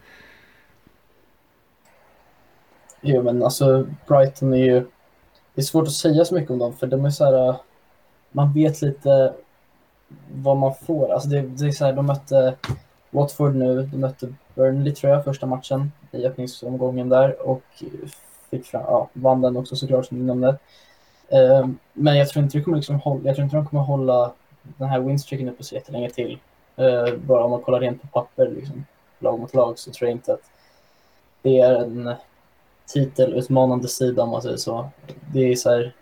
Jo 3.02 3.24
men 3.24 3.44
alltså 3.44 3.88
Brighton 4.08 4.54
är 4.54 4.66
ju... 4.66 4.80
Det 5.56 5.62
är 5.62 5.66
svårt 5.66 5.88
att 5.88 5.94
säga 5.94 6.26
så 6.26 6.36
mycket 6.36 6.52
om 6.52 6.60
dem 6.60 6.74
för 6.74 6.88
de 6.88 7.06
är 7.06 7.10
så 7.10 7.26
här... 7.26 7.50
Eh, 7.50 7.56
man 8.32 8.54
vet 8.54 8.82
lite 8.82 9.34
vad 10.34 10.58
man 10.58 10.74
får. 10.76 11.14
Alltså 11.14 11.30
det, 11.30 11.42
det 11.42 11.66
är 11.66 11.72
så 11.72 11.86
här, 11.86 11.94
de 11.94 12.06
mötte 12.06 12.56
Watford 13.10 13.56
nu, 13.56 13.84
de 13.84 13.98
mötte 13.98 14.34
Burnley 14.56 14.94
tror 14.96 15.14
jag 15.14 15.24
första 15.24 15.46
matchen 15.46 15.92
i 16.12 16.26
öppningsomgången 16.26 17.10
där 17.10 17.48
och 17.48 17.64
fick 18.50 18.66
fram, 18.66 18.84
ja, 18.88 19.10
vann 19.14 19.42
den 19.42 19.58
också 19.58 19.76
såklart 19.76 20.06
som 20.06 20.20
du 20.20 20.24
nämnde. 20.24 20.48
Uh, 21.34 21.70
men 21.94 22.18
jag 22.18 22.30
tror 22.30 22.44
inte 22.44 22.58
det 22.58 22.64
kommer 22.64 22.78
liksom 22.78 23.00
hålla, 23.00 23.22
jag 23.24 23.36
tror 23.36 23.44
inte 23.44 23.56
de 23.56 23.66
kommer 23.66 23.84
hålla 23.84 24.34
den 24.62 24.90
här 24.90 25.00
winstreaken 25.00 25.50
uppe 25.50 25.64
så 25.64 25.76
jättelänge 25.76 26.10
till. 26.10 26.40
Uh, 26.80 27.18
bara 27.18 27.44
om 27.44 27.52
man 27.52 27.62
kollar 27.62 27.80
rent 27.80 28.02
på 28.02 28.08
papper, 28.08 28.48
liksom, 28.48 28.86
lag 29.20 29.40
mot 29.40 29.54
lag, 29.54 29.80
så 29.80 29.92
tror 29.92 30.10
jag 30.10 30.18
inte 30.18 30.34
att 30.34 30.52
det 31.42 31.60
är 31.60 31.76
en 31.76 32.14
titelutmanande 32.88 33.88
sida 33.88 34.24
om 34.24 34.30
man 34.30 34.42
säger 34.42 34.58
så. 34.58 34.90
Det 35.34 35.52
är 35.52 35.56
så 35.56 35.70
här, 35.70 35.94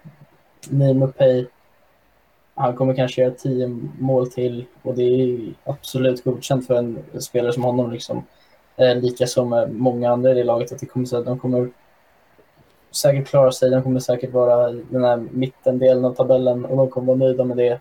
Nimo 0.70 1.08
Pay 1.08 1.46
han 2.60 2.76
kommer 2.76 2.94
kanske 2.94 3.22
göra 3.22 3.34
tio 3.34 3.68
mål 4.00 4.32
till 4.32 4.66
och 4.82 4.96
det 4.96 5.04
är 5.04 5.54
absolut 5.64 6.24
godkänt 6.24 6.68
för 6.68 6.76
en 6.76 7.04
spelare 7.20 7.54
som 7.54 7.64
honom. 7.64 7.92
Liksom. 7.92 8.24
Eh, 8.76 8.96
lika 8.96 9.28
som 9.28 9.54
eh, 9.54 9.68
många 9.68 10.12
andra 10.12 10.32
i 10.32 10.34
det 10.34 10.44
laget. 10.44 10.72
Att 10.72 10.80
det 10.80 10.86
kommer, 10.86 11.24
de 11.24 11.40
kommer 11.40 11.70
säkert 12.92 13.28
klara 13.28 13.52
sig. 13.52 13.70
De 13.70 13.84
kommer 13.84 14.00
säkert 14.00 14.34
vara 14.34 14.72
den 14.72 15.04
här 15.04 15.18
mittendelen 15.32 16.06
av 16.06 16.14
tabellen 16.14 16.66
och 16.66 16.78
de 16.78 16.90
kommer 16.90 17.08
vara 17.08 17.18
nöjda 17.18 17.44
med 17.44 17.58
det. 17.58 17.80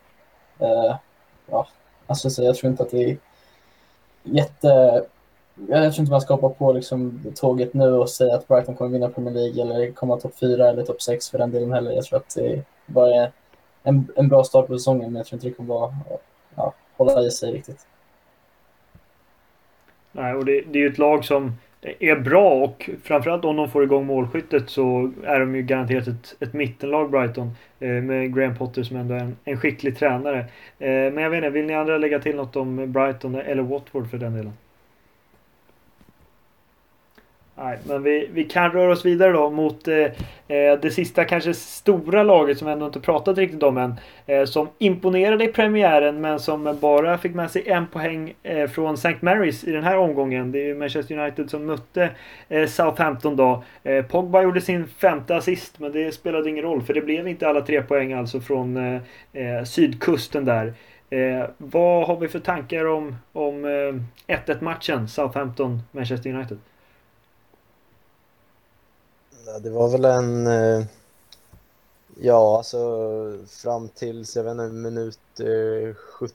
Eh, 0.59 0.97
ja, 1.51 1.67
alltså, 2.07 2.31
så 2.31 2.43
jag 2.43 2.57
tror 2.57 2.71
inte 2.71 2.83
att 2.83 2.91
det 2.91 3.11
är 3.11 3.19
jätte... 4.23 5.05
Jag 5.69 5.95
tror 5.95 6.01
inte 6.01 6.11
man 6.11 6.21
ska 6.21 6.35
hoppa 6.35 6.49
på 6.49 6.73
liksom, 6.73 7.23
tåget 7.35 7.75
nu 7.75 7.93
och 7.93 8.11
säga 8.11 8.35
att 8.35 8.49
Brighton 8.49 8.75
kommer 8.75 8.91
vinna 8.91 9.09
Premier 9.09 9.35
League 9.35 9.63
eller 9.63 9.93
komma 9.93 10.17
topp 10.17 10.39
fyra 10.41 10.69
eller 10.69 10.83
topp 10.83 11.03
sex 11.03 11.31
för 11.31 11.39
den 11.39 11.51
delen 11.51 11.73
heller. 11.73 11.93
Jag 11.93 12.05
tror 12.05 12.19
att 12.19 12.35
det 12.35 12.63
bara 12.87 13.15
är 13.15 13.33
en, 13.87 14.09
en 14.17 14.29
bra 14.29 14.45
start 14.45 14.67
på 14.67 14.79
säsongen, 14.79 15.13
men 15.13 15.17
jag 15.17 15.27
tror 15.27 15.37
inte 15.37 15.49
det 15.49 15.55
kommer 15.55 15.75
vara, 15.75 15.95
ja, 16.55 16.75
hålla 16.97 17.23
i 17.23 17.31
sig 17.31 17.53
riktigt. 17.53 17.87
Nej, 20.13 20.35
och 20.35 20.45
det, 20.45 20.61
det 20.61 20.79
är 20.79 20.83
ju 20.83 20.89
ett 20.89 20.99
lag 20.99 21.25
som 21.25 21.53
är 21.99 22.17
bra 22.17 22.65
och 22.65 22.91
framförallt 23.03 23.45
om 23.45 23.57
de 23.57 23.71
får 23.71 23.85
igång 23.85 24.07
målskyttet 24.07 24.71
så 24.71 25.13
är 25.25 25.41
de 25.41 25.57
ju 25.57 25.63
garanterat 25.63 26.07
ett, 26.07 26.37
ett 26.41 26.53
mittenlag 26.53 27.11
Brighton 27.11 27.51
eh, 27.81 27.89
med 27.89 28.35
Graham 28.35 28.57
Potter 28.57 28.83
som 28.83 28.97
ändå 28.97 29.15
är 29.15 29.19
en, 29.19 29.37
en 29.45 29.57
skicklig 29.57 29.99
tränare. 29.99 30.39
Eh, 30.79 30.89
men 30.89 31.19
jag 31.19 31.31
vet 31.31 31.37
inte, 31.37 31.51
vill 31.51 31.67
ni 31.67 31.75
andra 31.75 31.99
lägga 31.99 32.19
till 32.19 32.37
något 32.37 32.57
om 32.57 32.93
Brighton 32.93 33.35
eller 33.35 33.63
Watford 33.63 34.11
för 34.11 34.19
den 34.19 34.35
delen? 34.37 34.53
Nej, 37.59 37.79
men 37.87 38.03
vi, 38.03 38.29
vi 38.33 38.45
kan 38.45 38.71
röra 38.71 38.93
oss 38.93 39.05
vidare 39.05 39.33
då 39.33 39.51
mot 39.51 39.89
eh, 39.89 39.97
eh 39.97 40.79
det 40.83 40.91
sista 40.91 41.25
kanske 41.25 41.55
stora 41.55 42.23
laget 42.23 42.59
som 42.59 42.67
vi 42.67 42.73
ändå 42.73 42.87
inte 42.87 43.01
pratat 43.01 43.39
riktigt 43.39 43.63
om 43.63 43.79
än. 43.79 43.95
Eh, 44.27 44.45
som 44.45 44.69
imponerade 44.79 45.45
i 45.45 45.49
premiären 45.49 46.21
men 46.21 46.41
som 46.41 46.79
bara 46.81 47.19
fick 47.19 47.35
med 47.35 47.51
sig 47.51 47.69
en 47.69 47.87
poäng 47.87 48.35
eh, 48.43 48.69
från 48.69 48.95
St. 48.95 49.17
Mary's 49.21 49.69
i 49.69 49.73
den 49.73 49.85
här 49.85 49.97
omgången. 49.97 50.53
Det 50.53 50.71
är 50.71 50.75
Manchester 50.75 51.19
United 51.19 51.51
som 51.51 51.67
mötte 51.67 52.11
eh, 52.49 52.67
Southampton 52.67 53.37
då. 53.37 53.65
Eh, 53.83 54.05
Pogba 54.05 54.43
gjorde 54.43 54.61
sin 54.61 54.87
femte 54.89 55.37
assist 55.37 55.79
men 55.79 55.93
det 55.93 56.13
spelade 56.15 56.51
ingen 56.51 56.65
roll 56.65 56.83
för 56.83 56.95
det 56.95 57.01
blev 57.01 57.29
inte 57.29 57.49
alla 57.49 57.61
tre 57.61 57.83
poäng 57.83 58.13
alltså 58.13 58.41
från 58.41 58.77
eh, 58.77 59.03
eh, 59.33 59.65
sydkusten 59.65 60.45
där. 60.45 60.75
vad 61.59 62.07
har 62.07 62.17
vi 62.17 62.29
för 62.29 62.39
tankar 62.39 62.87
om, 62.87 63.17
om 63.33 63.67
1-1 64.27 64.65
matchen 64.65 65.07
Southampton-Manchester 65.09 66.35
United? 66.35 66.59
Det 69.61 69.71
var 69.71 69.89
väl 69.89 70.05
en... 70.05 70.47
Eh, 70.47 70.85
ja, 72.21 72.57
alltså 72.59 72.79
fram 73.49 73.89
till 73.89 74.25
jag 74.35 74.43
vet 74.43 74.51
inte, 74.51 74.69
minut 74.69 75.41
eh, 75.41 75.95
70 75.95 76.35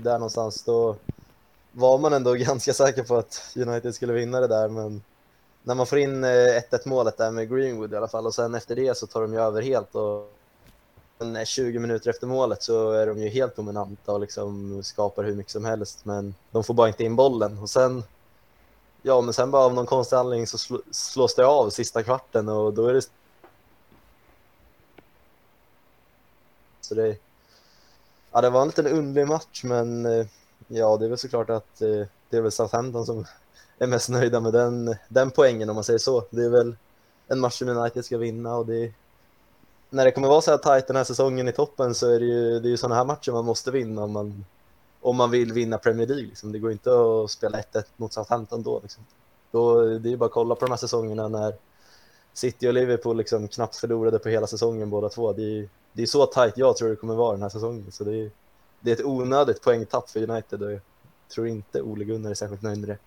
där 0.00 0.12
någonstans 0.12 0.62
då 0.62 0.96
var 1.72 1.98
man 1.98 2.12
ändå 2.12 2.32
ganska 2.34 2.72
säker 2.72 3.02
på 3.02 3.16
att 3.16 3.56
United 3.56 3.94
skulle 3.94 4.12
vinna 4.12 4.40
det 4.40 4.46
där, 4.46 4.68
men 4.68 5.02
när 5.62 5.74
man 5.74 5.86
får 5.86 5.98
in 5.98 6.24
eh, 6.24 6.28
1-1-målet 6.28 7.16
där 7.16 7.30
med 7.30 7.50
Greenwood 7.50 7.92
i 7.92 7.96
alla 7.96 8.08
fall 8.08 8.26
och 8.26 8.34
sen 8.34 8.54
efter 8.54 8.76
det 8.76 8.96
så 8.96 9.06
tar 9.06 9.22
de 9.22 9.32
ju 9.32 9.40
över 9.40 9.62
helt 9.62 9.94
och 9.94 10.32
20 11.44 11.78
minuter 11.78 12.10
efter 12.10 12.26
målet 12.26 12.62
så 12.62 12.90
är 12.90 13.06
de 13.06 13.18
ju 13.18 13.28
helt 13.28 13.56
dominanta 13.56 14.12
och 14.12 14.20
liksom 14.20 14.82
skapar 14.82 15.24
hur 15.24 15.34
mycket 15.34 15.52
som 15.52 15.64
helst, 15.64 16.04
men 16.04 16.34
de 16.50 16.64
får 16.64 16.74
bara 16.74 16.88
inte 16.88 17.04
in 17.04 17.16
bollen. 17.16 17.58
Och 17.58 17.70
sen 17.70 18.02
Ja, 19.02 19.20
men 19.20 19.34
sen 19.34 19.50
bara 19.50 19.64
av 19.64 19.74
någon 19.74 19.86
konstig 19.86 20.16
anledning 20.16 20.46
så 20.46 20.58
sl 20.58 20.74
slås 20.90 21.34
det 21.34 21.46
av 21.46 21.70
sista 21.70 22.02
kvarten 22.02 22.48
och 22.48 22.74
då 22.74 22.86
är 22.86 22.94
det... 22.94 23.02
Så 26.80 26.94
det... 26.94 27.16
Ja, 28.32 28.40
det 28.40 28.50
var 28.50 28.62
en 28.62 28.68
liten 28.68 28.86
underlig 28.86 29.28
match, 29.28 29.64
men 29.64 30.06
eh, 30.06 30.26
ja, 30.68 30.96
det 30.96 31.04
är 31.04 31.08
väl 31.08 31.18
såklart 31.18 31.50
att 31.50 31.82
eh, 31.82 32.06
det 32.30 32.36
är 32.36 32.40
väl 32.40 32.52
Southampton 32.52 33.06
som 33.06 33.26
är 33.78 33.86
mest 33.86 34.08
nöjda 34.08 34.40
med 34.40 34.52
den, 34.52 34.96
den 35.08 35.30
poängen 35.30 35.68
om 35.68 35.74
man 35.74 35.84
säger 35.84 35.98
så. 35.98 36.24
Det 36.30 36.44
är 36.44 36.50
väl 36.50 36.76
en 37.28 37.40
match 37.40 37.58
som 37.58 37.68
United 37.68 38.04
ska 38.04 38.18
vinna 38.18 38.54
och 38.56 38.66
det 38.66 38.92
när 39.90 40.04
det 40.04 40.10
kommer 40.10 40.28
vara 40.28 40.40
så 40.40 40.50
här 40.50 40.58
tajt 40.58 40.86
den 40.86 40.96
här 40.96 41.04
säsongen 41.04 41.48
i 41.48 41.52
toppen 41.52 41.94
så 41.94 42.10
är 42.10 42.20
det 42.20 42.26
ju, 42.26 42.60
det 42.60 42.68
är 42.68 42.70
ju 42.70 42.76
sådana 42.76 42.94
här 42.94 43.04
matcher 43.04 43.32
man 43.32 43.44
måste 43.44 43.70
vinna 43.70 44.04
om 44.04 44.12
man 44.12 44.44
om 45.02 45.16
man 45.16 45.30
vill 45.30 45.52
vinna 45.52 45.78
Premier 45.78 46.06
League. 46.06 46.26
Liksom. 46.26 46.52
Det 46.52 46.58
går 46.58 46.72
inte 46.72 46.90
att 46.90 47.30
spela 47.30 47.60
1-1 47.60 47.84
mot 47.96 48.12
Southampton 48.12 48.62
då, 48.62 48.80
liksom. 48.82 49.04
då. 49.50 49.84
Det 49.98 50.12
är 50.12 50.16
bara 50.16 50.26
att 50.26 50.32
kolla 50.32 50.54
på 50.54 50.64
de 50.64 50.70
här 50.70 50.78
säsongerna 50.78 51.28
när 51.28 51.54
City 52.32 52.68
och 52.68 52.74
Liverpool 52.74 53.16
liksom 53.16 53.48
knappt 53.48 53.76
förlorade 53.76 54.18
på 54.18 54.28
hela 54.28 54.46
säsongen 54.46 54.90
båda 54.90 55.08
två. 55.08 55.32
Det 55.32 55.42
är, 55.42 55.68
det 55.92 56.02
är 56.02 56.06
så 56.06 56.26
tajt 56.26 56.56
jag 56.56 56.76
tror 56.76 56.88
det 56.88 56.96
kommer 56.96 57.14
vara 57.14 57.32
den 57.32 57.42
här 57.42 57.48
säsongen. 57.48 57.92
Så 57.92 58.04
det 58.04 58.16
är, 58.16 58.30
det 58.80 58.90
är 58.90 58.94
ett 58.94 59.04
onödigt 59.04 59.62
poängtapp 59.62 60.10
för 60.10 60.30
United 60.30 60.62
och 60.62 60.72
jag 60.72 60.80
tror 61.34 61.46
inte 61.46 61.82
Ole 61.82 62.04
Gunnar 62.04 62.30
är 62.30 62.34
särskilt 62.34 62.62
nöjd 62.62 62.78
med 62.78 62.88
det. 62.88 62.98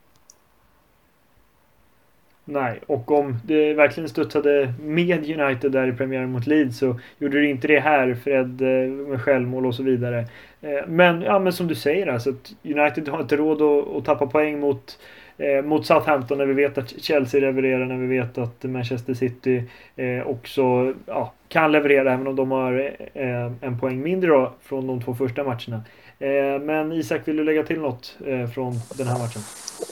Nej, 2.47 2.79
och 2.87 3.11
om 3.11 3.37
det 3.45 3.73
verkligen 3.73 4.09
studsade 4.09 4.73
med 4.81 5.39
United 5.39 5.71
där 5.71 5.87
i 5.87 5.93
premiären 5.93 6.31
mot 6.31 6.47
Leeds 6.47 6.77
så 6.77 6.99
gjorde 7.19 7.41
det 7.41 7.47
inte 7.47 7.67
det 7.67 7.79
här. 7.79 8.15
Fred 8.23 8.61
eh, 8.61 8.91
med 8.91 9.21
självmål 9.21 9.65
och 9.65 9.75
så 9.75 9.83
vidare. 9.83 10.19
Eh, 10.61 10.87
men, 10.87 11.21
ja, 11.21 11.39
men 11.39 11.53
som 11.53 11.67
du 11.67 11.75
säger, 11.75 12.07
alltså, 12.07 12.33
United 12.63 13.07
har 13.07 13.21
inte 13.21 13.35
råd 13.35 13.61
att, 13.61 13.95
att 13.95 14.05
tappa 14.05 14.27
poäng 14.27 14.59
mot 14.59 14.99
eh, 15.37 15.65
mot 15.65 15.85
Southampton 15.85 16.37
när 16.37 16.45
vi 16.45 16.53
vet 16.53 16.77
att 16.77 17.01
Chelsea 17.01 17.41
levererar, 17.41 17.85
när 17.85 17.97
vi 17.97 18.07
vet 18.07 18.37
att 18.37 18.63
Manchester 18.63 19.13
City 19.13 19.63
eh, 19.95 20.27
också 20.27 20.93
ja, 21.05 21.33
kan 21.49 21.71
leverera 21.71 22.13
även 22.13 22.27
om 22.27 22.35
de 22.35 22.51
har 22.51 22.91
eh, 23.13 23.51
en 23.61 23.79
poäng 23.79 24.01
mindre 24.01 24.29
då, 24.29 24.53
från 24.61 24.87
de 24.87 25.01
två 25.01 25.15
första 25.15 25.43
matcherna. 25.43 25.81
Eh, 26.19 26.59
men 26.61 26.91
Isak, 26.91 27.27
vill 27.27 27.35
du 27.37 27.43
lägga 27.43 27.63
till 27.63 27.79
något 27.79 28.15
eh, 28.25 28.47
från 28.47 28.79
den 28.95 29.07
här 29.07 29.19
matchen? 29.19 29.41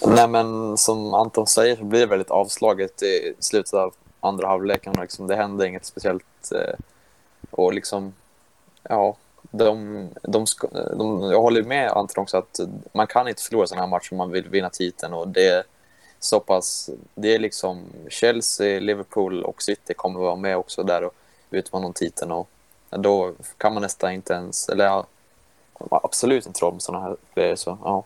Nej, 0.07 0.27
men 0.27 0.77
som 0.77 1.13
Anton 1.13 1.47
säger 1.47 1.75
så 1.75 1.83
blir 1.83 1.99
det 1.99 2.05
väldigt 2.05 2.31
avslaget 2.31 3.03
i 3.03 3.33
slutet 3.39 3.73
av 3.73 3.93
andra 4.19 4.47
halvleken. 4.47 4.93
Liksom, 5.01 5.27
det 5.27 5.35
händer 5.35 5.65
inget 5.65 5.85
speciellt. 5.85 6.51
Eh, 6.51 6.75
och 7.51 7.73
liksom, 7.73 8.13
ja, 8.83 9.15
de, 9.41 10.09
de, 10.21 10.45
de, 10.97 11.21
jag 11.31 11.41
håller 11.41 11.63
med 11.63 11.91
Anton 11.91 12.21
också 12.21 12.37
att 12.37 12.59
man 12.93 13.07
kan 13.07 13.27
inte 13.27 13.41
förlora 13.41 13.67
sådana 13.67 13.83
här 13.83 13.89
matcher 13.89 14.13
om 14.13 14.17
man 14.17 14.31
vill 14.31 14.49
vinna 14.49 14.69
titeln. 14.69 15.13
Och 15.13 15.27
det 15.27 15.47
är 15.47 15.63
så 16.19 16.39
pass, 16.39 16.89
det 17.15 17.35
är 17.35 17.39
liksom 17.39 17.85
Chelsea, 18.09 18.79
Liverpool 18.79 19.43
och 19.43 19.61
City 19.61 19.93
kommer 19.93 20.19
vara 20.19 20.35
med 20.35 20.57
också 20.57 20.83
där 20.83 21.03
och 21.03 21.13
utmana 21.51 21.85
om 21.85 21.93
titeln. 21.93 22.31
Och 22.31 22.49
då 22.89 23.33
kan 23.57 23.73
man 23.73 23.81
nästan 23.81 24.11
inte 24.11 24.33
ens, 24.33 24.69
eller 24.69 24.85
ja, 24.85 25.05
absolut 25.89 26.45
inte 26.45 26.59
råd 26.59 26.73
med 26.73 26.81
sådana 26.81 27.03
här 27.03 27.17
grejer. 27.35 27.55
Så, 27.55 27.77
ja. 27.83 28.03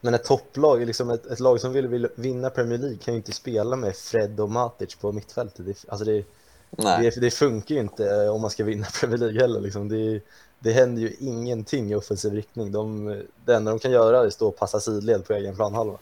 Men 0.00 0.14
ett 0.14 0.24
topplag, 0.24 0.86
liksom 0.86 1.10
ett, 1.10 1.26
ett, 1.26 1.40
lag 1.40 1.60
som 1.60 1.72
vill, 1.72 1.88
vill 1.88 2.08
vinna 2.14 2.50
Premier 2.50 2.78
League 2.78 2.98
kan 2.98 3.14
ju 3.14 3.18
inte 3.18 3.32
spela 3.32 3.76
med 3.76 3.96
Fred 3.96 4.40
och 4.40 4.50
Matic 4.50 4.94
på 4.94 5.12
mittfältet. 5.12 5.66
Det, 5.66 5.84
alltså 5.88 6.04
det, 6.04 6.24
det, 6.70 7.20
det, 7.20 7.30
funkar 7.30 7.74
ju 7.74 7.80
inte 7.80 8.24
eh, 8.24 8.34
om 8.34 8.40
man 8.40 8.50
ska 8.50 8.64
vinna 8.64 8.86
Premier 9.00 9.18
League 9.18 9.40
heller. 9.40 9.60
Liksom. 9.60 9.88
Det, 9.88 10.20
det 10.58 10.72
händer 10.72 11.02
ju 11.02 11.14
ingenting 11.18 11.90
i 11.90 11.94
offensiv 11.94 12.32
riktning. 12.32 12.72
De, 12.72 13.06
det 13.44 13.54
enda 13.54 13.70
de 13.70 13.78
kan 13.78 13.90
göra 13.90 14.20
är 14.20 14.26
att 14.26 14.32
stå 14.32 14.48
och 14.48 14.56
passa 14.56 14.80
sidled 14.80 15.26
på 15.26 15.32
egen 15.32 15.56
planhalva. 15.56 15.98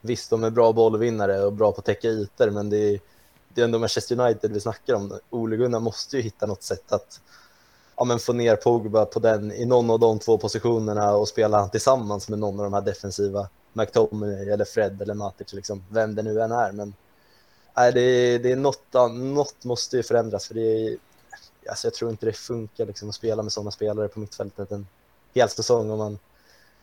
Visst, 0.00 0.30
de 0.30 0.44
är 0.44 0.50
bra 0.50 0.72
bollvinnare 0.72 1.42
och 1.42 1.52
bra 1.52 1.72
på 1.72 1.78
att 1.78 1.84
täcka 1.84 2.08
ytor, 2.08 2.50
men 2.50 2.70
det 2.70 2.76
är, 2.76 3.00
det 3.54 3.60
är 3.60 3.64
ändå 3.64 3.78
Manchester 3.78 4.20
United 4.20 4.52
vi 4.52 4.60
snackar 4.60 4.94
om. 4.94 5.18
Ole 5.30 5.56
Gunnar 5.56 5.80
måste 5.80 6.16
ju 6.16 6.22
hitta 6.22 6.46
något 6.46 6.62
sätt 6.62 6.92
att 6.92 7.20
ja, 7.98 8.04
men 8.04 8.18
få 8.18 8.32
ner 8.32 8.56
Pogba 8.56 9.04
på 9.04 9.18
den, 9.18 9.52
i 9.52 9.64
någon 9.64 9.90
av 9.90 9.98
de 9.98 10.18
två 10.18 10.38
positionerna 10.38 11.16
och 11.16 11.28
spela 11.28 11.58
han 11.58 11.70
tillsammans 11.70 12.28
med 12.28 12.38
någon 12.38 12.60
av 12.60 12.64
de 12.64 12.72
här 12.72 12.80
defensiva, 12.80 13.48
McTominay 13.72 14.50
eller 14.50 14.64
Fred 14.64 15.02
eller 15.02 15.14
Matic, 15.14 15.52
liksom, 15.52 15.84
vem 15.90 16.14
det 16.14 16.22
nu 16.22 16.40
än 16.40 16.52
är. 16.52 16.72
Men 16.72 16.94
nej, 17.76 17.92
det, 17.92 18.38
det 18.38 18.52
är 18.52 18.56
något, 18.56 18.82
något 19.12 19.64
måste 19.64 19.96
ju 19.96 20.02
förändras 20.02 20.46
för 20.46 20.54
det 20.54 20.60
är, 20.60 20.96
alltså 21.68 21.86
jag 21.86 21.94
tror 21.94 22.10
inte 22.10 22.26
det 22.26 22.32
funkar 22.32 22.86
liksom, 22.86 23.08
att 23.08 23.14
spela 23.14 23.42
med 23.42 23.52
sådana 23.52 23.70
spelare 23.70 24.08
på 24.08 24.20
mittfältet 24.20 24.72
en 24.72 24.86
hel 25.34 25.48
säsong. 25.48 25.90
Och 25.90 25.98
man, 25.98 26.18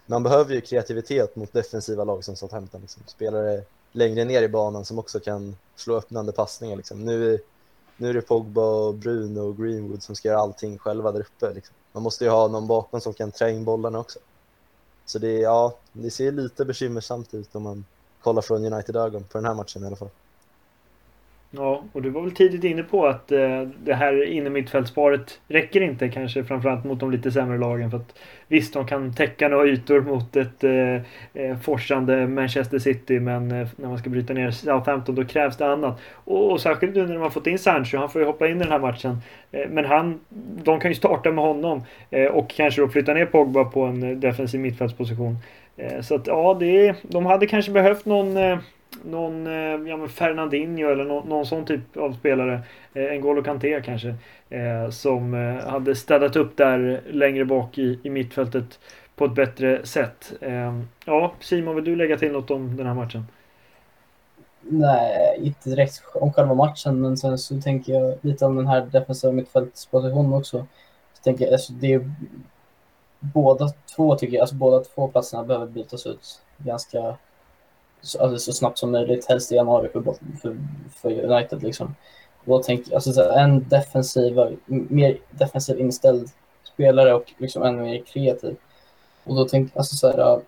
man 0.05 0.23
behöver 0.23 0.53
ju 0.53 0.61
kreativitet 0.61 1.35
mot 1.35 1.53
defensiva 1.53 2.03
lag 2.03 2.23
som 2.23 2.35
Southampton. 2.35 2.81
Liksom. 2.81 3.03
Spelare 3.07 3.63
längre 3.91 4.25
ner 4.25 4.41
i 4.41 4.47
banan 4.47 4.85
som 4.85 4.99
också 4.99 5.19
kan 5.19 5.55
slå 5.75 5.95
öppnande 5.95 6.31
passningar. 6.31 6.75
Liksom. 6.75 7.05
Nu 7.05 7.39
nu 7.97 8.09
är 8.09 8.13
det 8.13 8.21
Pogba, 8.21 8.61
och 8.61 8.93
Bruno 8.93 9.39
och 9.39 9.57
Greenwood 9.57 10.03
som 10.03 10.15
ska 10.15 10.27
göra 10.27 10.39
allting 10.39 10.77
själva 10.77 11.11
där 11.11 11.19
uppe. 11.19 11.53
Liksom. 11.53 11.75
Man 11.91 12.03
måste 12.03 12.23
ju 12.23 12.29
ha 12.29 12.47
någon 12.47 12.67
bakom 12.67 13.01
som 13.01 13.13
kan 13.13 13.31
trä 13.31 13.51
in 13.51 13.65
bollarna 13.65 13.99
också. 13.99 14.19
Så 15.05 15.19
det, 15.19 15.39
ja, 15.39 15.77
det 15.93 16.11
ser 16.11 16.31
lite 16.31 16.65
bekymmersamt 16.65 17.33
ut 17.33 17.55
om 17.55 17.63
man 17.63 17.85
kollar 18.23 18.41
från 18.41 18.73
United-ögon 18.73 19.23
på 19.23 19.37
den 19.37 19.45
här 19.45 19.53
matchen 19.53 19.83
i 19.83 19.87
alla 19.87 19.95
fall. 19.95 20.09
Ja, 21.57 21.83
och 21.91 22.01
du 22.01 22.09
var 22.09 22.21
väl 22.21 22.31
tidigt 22.31 22.63
inne 22.63 22.83
på 22.83 23.05
att 23.05 23.31
eh, 23.31 23.61
det 23.83 23.93
här 23.93 24.23
innermittfältsparet 24.23 25.39
räcker 25.47 25.81
inte 25.81 26.09
kanske 26.09 26.43
framförallt 26.43 26.83
mot 26.83 26.99
de 26.99 27.11
lite 27.11 27.31
sämre 27.31 27.57
lagen. 27.57 27.91
För 27.91 27.97
att 27.97 28.15
Visst, 28.47 28.73
de 28.73 28.87
kan 28.87 29.13
täcka 29.13 29.47
några 29.47 29.67
ytor 29.67 30.01
mot 30.01 30.35
ett 30.35 30.63
eh, 30.63 30.95
eh, 31.43 31.57
forsande 31.61 32.27
Manchester 32.27 32.79
City 32.79 33.19
men 33.19 33.51
eh, 33.51 33.67
när 33.75 33.89
man 33.89 33.97
ska 33.97 34.09
bryta 34.09 34.33
ner 34.33 34.51
Southampton 34.51 35.15
då 35.15 35.25
krävs 35.25 35.57
det 35.57 35.67
annat. 35.67 36.01
Och, 36.13 36.51
och 36.51 36.61
särskilt 36.61 36.95
nu 36.95 37.05
när 37.05 37.13
de 37.13 37.21
har 37.21 37.29
fått 37.29 37.47
in 37.47 37.59
Sancho, 37.59 37.97
han 37.97 38.09
får 38.09 38.21
ju 38.21 38.27
hoppa 38.27 38.47
in 38.47 38.57
i 38.57 38.59
den 38.59 38.71
här 38.71 38.79
matchen. 38.79 39.17
Eh, 39.51 39.69
men 39.69 39.85
han, 39.85 40.19
de 40.63 40.79
kan 40.79 40.91
ju 40.91 40.95
starta 40.95 41.31
med 41.31 41.43
honom 41.43 41.83
eh, 42.09 42.25
och 42.25 42.49
kanske 42.49 42.81
då 42.81 42.87
flytta 42.87 43.13
ner 43.13 43.25
Pogba 43.25 43.63
på 43.63 43.81
en 43.81 44.19
defensiv 44.19 44.59
mittfältsposition. 44.59 45.37
Eh, 45.77 46.01
så 46.01 46.15
att 46.15 46.27
ja, 46.27 46.57
det, 46.59 46.95
de 47.01 47.25
hade 47.25 47.47
kanske 47.47 47.71
behövt 47.71 48.05
någon 48.05 48.37
eh, 48.37 48.57
någon 49.03 49.47
eh, 49.47 49.89
ja, 49.89 49.97
men 49.97 50.09
Fernandinho 50.09 50.89
eller 50.89 51.03
någon, 51.03 51.29
någon 51.29 51.45
sån 51.45 51.65
typ 51.65 51.97
av 51.97 52.13
spelare. 52.13 52.61
Eh, 52.93 53.01
N'Golo 53.01 53.43
Kanté 53.43 53.81
kanske. 53.81 54.15
Eh, 54.49 54.89
som 54.89 55.33
eh, 55.33 55.69
hade 55.69 55.95
städat 55.95 56.35
upp 56.35 56.57
där 56.57 57.01
längre 57.09 57.45
bak 57.45 57.77
i, 57.77 57.99
i 58.03 58.09
mittfältet 58.09 58.79
på 59.15 59.25
ett 59.25 59.35
bättre 59.35 59.85
sätt. 59.85 60.33
Eh, 60.41 60.79
ja, 61.05 61.33
Simon, 61.39 61.75
vill 61.75 61.83
du 61.85 61.95
lägga 61.95 62.17
till 62.17 62.31
något 62.31 62.51
om 62.51 62.77
den 62.77 62.87
här 62.87 62.93
matchen? 62.93 63.27
Nej, 64.61 65.39
inte 65.41 65.69
direkt 65.69 66.03
om 66.13 66.33
själva 66.33 66.53
matchen, 66.53 67.01
men 67.01 67.17
sen 67.17 67.37
så 67.37 67.61
tänker 67.61 67.93
jag 67.93 68.17
lite 68.21 68.45
om 68.45 68.55
den 68.55 68.67
här 68.67 68.81
defensiva 68.81 69.33
mittfältspositionen 69.33 70.33
också. 70.33 70.65
Så 71.13 71.23
tänker 71.23 71.45
jag, 71.45 71.53
alltså, 71.53 71.73
det 71.73 71.93
är 71.93 72.11
båda 73.19 73.69
två 73.95 74.15
tycker 74.15 74.33
jag, 74.33 74.41
alltså 74.41 74.55
båda 74.55 74.83
två 74.83 75.07
platserna 75.07 75.43
behöver 75.43 75.67
bytas 75.67 76.05
ut 76.05 76.41
ganska 76.57 77.17
alltså, 78.19 78.37
så 78.37 78.53
snabbt 78.53 78.77
som 78.77 78.91
möjligt, 78.91 79.29
helst 79.29 79.51
i 79.51 79.55
januari 79.55 79.89
för, 79.89 80.01
för, 80.41 80.57
för 80.95 81.23
United. 81.23 81.63
Liksom. 81.63 81.95
då 82.45 82.59
tänk, 82.63 82.91
alltså, 82.91 83.31
en 83.31 83.69
defensiv, 83.69 84.57
mer 84.65 85.17
defensiv 85.31 85.79
inställd 85.79 86.29
spelare 86.63 87.13
och 87.13 87.33
liksom 87.37 87.63
ännu 87.63 87.81
mer 87.81 88.03
kreativ. 88.03 88.55
Och 89.23 89.35
då 89.35 89.45
tänk, 89.45 89.77
alltså, 89.77 89.95
så 89.95 90.07
här, 90.11 90.41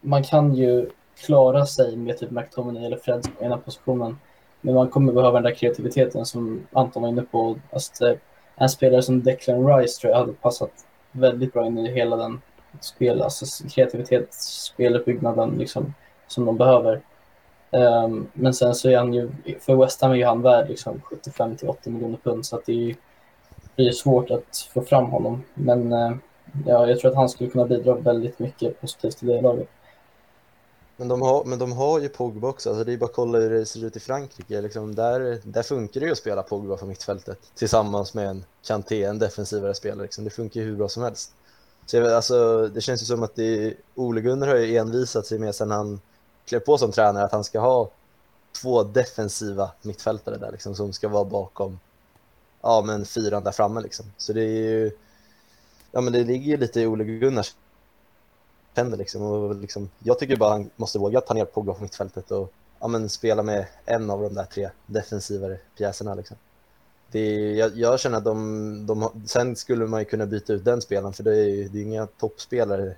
man 0.00 0.22
kan 0.24 0.54
ju 0.54 0.90
klara 1.26 1.66
sig 1.66 1.96
med 1.96 2.18
typ 2.18 2.30
McTominay 2.30 2.86
eller 2.86 2.96
Fred 2.96 3.26
på 3.38 3.44
ena 3.44 3.58
positionen. 3.58 4.18
Men 4.60 4.74
man 4.74 4.88
kommer 4.88 5.12
behöva 5.12 5.40
den 5.40 5.42
där 5.42 5.54
kreativiteten 5.54 6.26
som 6.26 6.66
Anton 6.72 7.02
var 7.02 7.08
inne 7.08 7.22
på. 7.22 7.58
Alltså, 7.70 8.16
en 8.56 8.68
spelare 8.68 9.02
som 9.02 9.22
Declan 9.22 9.66
Rice 9.66 10.00
tror 10.00 10.12
jag 10.12 10.18
hade 10.18 10.32
passat 10.32 10.70
väldigt 11.12 11.52
bra 11.52 11.66
in 11.66 11.78
i 11.78 11.92
hela 11.92 12.16
den 12.16 12.40
spel, 12.80 13.22
alltså 13.22 13.68
kreativitet, 13.68 14.34
speluppbyggnaden 14.34 15.50
liksom 15.50 15.94
som 16.28 16.44
de 16.44 16.56
behöver. 16.56 17.00
Um, 17.70 18.28
men 18.32 18.54
sen 18.54 18.74
så 18.74 18.88
är 18.88 18.96
han 18.96 19.14
ju, 19.14 19.30
för 19.60 19.76
West 19.76 20.02
Ham 20.02 20.10
är 20.10 20.14
ju 20.14 20.24
han 20.24 20.42
värd 20.42 20.68
liksom 20.68 21.00
75 21.04 21.56
till 21.56 21.68
80 21.68 21.90
miljoner 21.90 22.18
pund 22.22 22.46
så 22.46 22.56
att 22.56 22.66
det 22.66 22.72
är 22.72 22.76
ju 22.76 22.94
det 23.76 23.88
är 23.88 23.92
svårt 23.92 24.30
att 24.30 24.68
få 24.74 24.82
fram 24.82 25.04
honom. 25.04 25.42
Men 25.54 25.92
uh, 25.92 26.16
ja, 26.66 26.86
jag 26.88 27.00
tror 27.00 27.10
att 27.10 27.16
han 27.16 27.28
skulle 27.28 27.50
kunna 27.50 27.64
bidra 27.64 27.94
väldigt 27.94 28.38
mycket 28.38 28.80
positivt 28.80 29.18
till 29.18 29.28
det 29.28 29.40
laget. 29.40 29.68
Men 30.96 31.08
de 31.08 31.22
har, 31.22 31.44
men 31.44 31.58
de 31.58 31.72
har 31.72 32.00
ju 32.00 32.08
Pogba 32.08 32.48
också, 32.48 32.68
alltså 32.68 32.84
det 32.84 32.92
är 32.92 32.96
bara 32.96 33.06
att 33.06 33.12
kolla 33.12 33.38
hur 33.38 33.50
det 33.50 33.66
ser 33.66 33.84
ut 33.84 33.96
i 33.96 34.00
Frankrike. 34.00 34.60
Liksom 34.60 34.94
där, 34.94 35.40
där 35.44 35.62
funkar 35.62 36.00
det 36.00 36.06
ju 36.06 36.12
att 36.12 36.18
spela 36.18 36.42
Pogba 36.42 36.76
på 36.76 36.86
mittfältet 36.86 37.38
tillsammans 37.54 38.14
med 38.14 38.28
en 38.28 38.44
Kanté, 38.66 39.04
en 39.04 39.18
defensivare 39.18 39.74
spelare. 39.74 40.02
Liksom. 40.02 40.24
Det 40.24 40.30
funkar 40.30 40.60
ju 40.60 40.66
hur 40.66 40.76
bra 40.76 40.88
som 40.88 41.02
helst. 41.02 41.32
Så 41.86 41.96
jag, 41.96 42.12
alltså, 42.12 42.68
det 42.68 42.80
känns 42.80 43.02
ju 43.02 43.06
som 43.06 43.22
att 43.22 43.34
det, 43.34 43.74
Ole 43.94 44.20
Gunnar 44.20 44.46
har 44.46 44.56
ju 44.56 44.76
envisat 44.76 45.26
sig 45.26 45.38
med 45.38 45.54
sen 45.54 45.70
han 45.70 46.00
klev 46.48 46.60
på 46.60 46.78
som 46.78 46.92
tränare 46.92 47.24
att 47.24 47.32
han 47.32 47.44
ska 47.44 47.60
ha 47.60 47.90
två 48.62 48.82
defensiva 48.82 49.70
mittfältare 49.82 50.36
där 50.36 50.52
liksom, 50.52 50.74
som 50.74 50.92
ska 50.92 51.08
vara 51.08 51.24
bakom 51.24 51.78
ja, 52.60 52.82
men 52.86 53.04
fyran 53.04 53.44
där 53.44 53.52
framme. 53.52 53.80
Liksom. 53.80 54.06
Så 54.16 54.32
det 54.32 54.42
är 54.42 54.62
ju, 54.62 54.90
ja, 55.92 56.00
men 56.00 56.12
det 56.12 56.24
ligger 56.24 56.46
ju 56.46 56.56
lite 56.56 56.80
i 56.80 56.86
Ole 56.86 57.04
Gunnars 57.04 57.54
händer. 58.74 58.98
Liksom. 58.98 59.22
Och 59.22 59.54
liksom, 59.54 59.90
jag 59.98 60.18
tycker 60.18 60.36
bara 60.36 60.50
han 60.50 60.70
måste 60.76 60.98
våga 60.98 61.20
ta 61.20 61.34
ner 61.34 61.44
Pogba 61.44 61.74
på 61.74 61.82
mittfältet 61.82 62.30
och 62.30 62.52
ja, 62.80 62.88
men 62.88 63.08
spela 63.08 63.42
med 63.42 63.66
en 63.84 64.10
av 64.10 64.22
de 64.22 64.34
där 64.34 64.44
tre 64.44 64.70
defensivare 64.86 65.58
pjäserna. 65.76 66.14
Liksom. 66.14 66.36
Det 67.10 67.50
jag, 67.50 67.76
jag, 67.76 68.00
känner 68.00 68.18
att 68.18 68.24
de, 68.24 68.86
de, 68.86 69.22
sen 69.26 69.56
skulle 69.56 69.86
man 69.86 70.00
ju 70.00 70.04
kunna 70.04 70.26
byta 70.26 70.52
ut 70.52 70.64
den 70.64 70.82
spelaren 70.82 71.12
för 71.12 71.22
det 71.22 71.36
är, 71.36 71.48
ju, 71.48 71.68
det 71.68 71.78
är 71.78 71.82
inga 71.82 72.06
toppspelare 72.06 72.94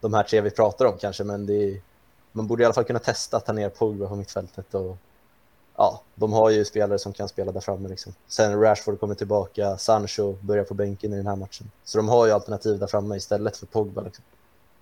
de 0.00 0.14
här 0.14 0.22
tre 0.22 0.40
vi 0.40 0.50
pratar 0.50 0.84
om 0.84 0.98
kanske 0.98 1.24
men 1.24 1.46
det 1.46 1.54
är, 1.54 1.80
man 2.34 2.46
borde 2.46 2.62
i 2.62 2.64
alla 2.66 2.74
fall 2.74 2.84
kunna 2.84 2.98
testa 2.98 3.36
att 3.36 3.46
ta 3.46 3.52
ner 3.52 3.68
Pogba 3.68 4.08
på 4.08 4.16
mittfältet 4.16 4.74
och 4.74 4.96
ja, 5.76 6.02
de 6.14 6.32
har 6.32 6.50
ju 6.50 6.64
spelare 6.64 6.98
som 6.98 7.12
kan 7.12 7.28
spela 7.28 7.52
där 7.52 7.60
framme 7.60 7.88
liksom. 7.88 8.14
Sen 8.26 8.60
Rashford 8.60 9.00
kommer 9.00 9.14
tillbaka, 9.14 9.78
Sancho 9.78 10.32
börjar 10.40 10.64
på 10.64 10.74
bänken 10.74 11.12
i 11.12 11.16
den 11.16 11.26
här 11.26 11.36
matchen. 11.36 11.70
Så 11.84 11.98
de 11.98 12.08
har 12.08 12.26
ju 12.26 12.32
alternativ 12.32 12.78
där 12.78 12.86
framme 12.86 13.16
istället 13.16 13.56
för 13.56 13.66
Pogba 13.66 14.00
liksom. 14.02 14.24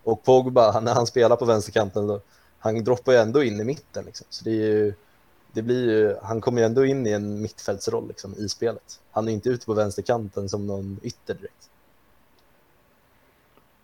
Och 0.03 0.23
Pogba, 0.23 0.81
när 0.81 0.95
han 0.95 1.07
spelar 1.07 1.37
på 1.37 1.45
vänsterkanten 1.45 2.07
då, 2.07 2.21
han 2.59 2.85
droppar 2.85 3.13
ju 3.13 3.19
ändå 3.19 3.43
in 3.43 3.61
i 3.61 3.65
mitten 3.65 4.05
liksom. 4.05 4.27
Så 4.31 4.45
det 4.45 4.51
är 4.51 4.55
ju 4.55 4.95
det 5.53 5.63
blir 5.63 5.91
ju, 5.91 6.17
han 6.23 6.41
kommer 6.41 6.61
ju 6.61 6.67
ändå 6.67 6.85
in 6.85 7.07
i 7.07 7.11
en 7.11 7.43
mittfältsroll 7.43 8.09
liksom, 8.09 8.35
i 8.35 8.49
spelet. 8.49 9.01
Han 9.11 9.29
är 9.29 9.33
inte 9.33 9.49
ute 9.49 9.67
på 9.67 9.75
vänsterkanten 9.75 10.49
som 10.49 10.67
någon 10.67 11.01
ytter 11.03 11.35
direkt. 11.35 11.71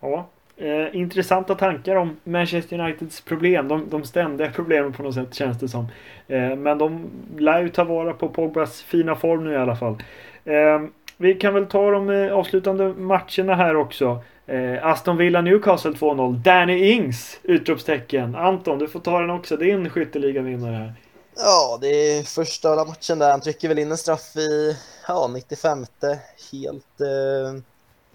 Ja, 0.00 0.28
Eh, 0.60 0.96
intressanta 0.96 1.54
tankar 1.54 1.96
om 1.96 2.16
Manchester 2.24 2.80
Uniteds 2.80 3.20
problem. 3.20 3.68
De, 3.68 3.88
de 3.90 4.04
ständiga 4.04 4.50
problemen 4.50 4.92
på 4.92 5.02
något 5.02 5.14
sätt 5.14 5.34
känns 5.34 5.60
det 5.60 5.68
som. 5.68 5.86
Eh, 6.28 6.56
men 6.56 6.78
de 6.78 7.10
lär 7.38 7.62
ju 7.62 7.68
ta 7.68 7.84
vara 7.84 8.12
på 8.12 8.28
Pogbas 8.28 8.82
fina 8.82 9.16
form 9.16 9.44
nu 9.44 9.52
i 9.52 9.56
alla 9.56 9.76
fall. 9.76 10.02
Eh, 10.44 10.80
vi 11.16 11.34
kan 11.34 11.54
väl 11.54 11.66
ta 11.66 11.90
de 11.90 12.10
eh, 12.10 12.32
avslutande 12.32 12.88
matcherna 12.88 13.54
här 13.54 13.76
också. 13.76 14.22
Eh, 14.46 14.86
Aston 14.86 15.16
Villa 15.16 15.40
Newcastle 15.40 15.90
2-0. 15.90 16.42
Danny 16.42 16.92
Ings! 16.92 17.40
Utropstecken. 17.42 18.34
Anton, 18.34 18.78
du 18.78 18.88
får 18.88 19.00
ta 19.00 19.20
den 19.20 19.30
också. 19.30 19.56
Din 19.56 19.90
skytteligavinnare 19.90 20.76
här. 20.76 20.94
Ja, 21.36 21.78
det 21.80 21.88
är 21.88 22.22
första 22.22 22.84
matchen 22.84 23.18
där 23.18 23.30
han 23.30 23.40
trycker 23.40 23.68
väl 23.68 23.78
in 23.78 23.90
en 23.90 23.96
straff 23.96 24.36
i 24.36 24.76
ja, 25.08 25.30
95. 25.34 25.86
Helt, 26.52 27.00
eh, 27.00 27.62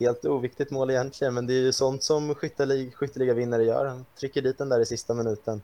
helt 0.05 0.25
oviktigt 0.25 0.71
mål 0.71 0.89
egentligen, 0.89 1.33
men 1.33 1.47
det 1.47 1.53
är 1.53 1.61
ju 1.61 1.71
sånt 1.71 2.03
som 2.03 2.35
skyttelig, 2.35 2.95
skytteliga 2.95 3.33
vinnare 3.33 3.63
gör. 3.63 3.85
Han 3.85 4.05
trycker 4.19 4.41
dit 4.41 4.57
den 4.57 4.69
där 4.69 4.79
i 4.79 4.85
sista 4.85 5.13
minuten. 5.13 5.61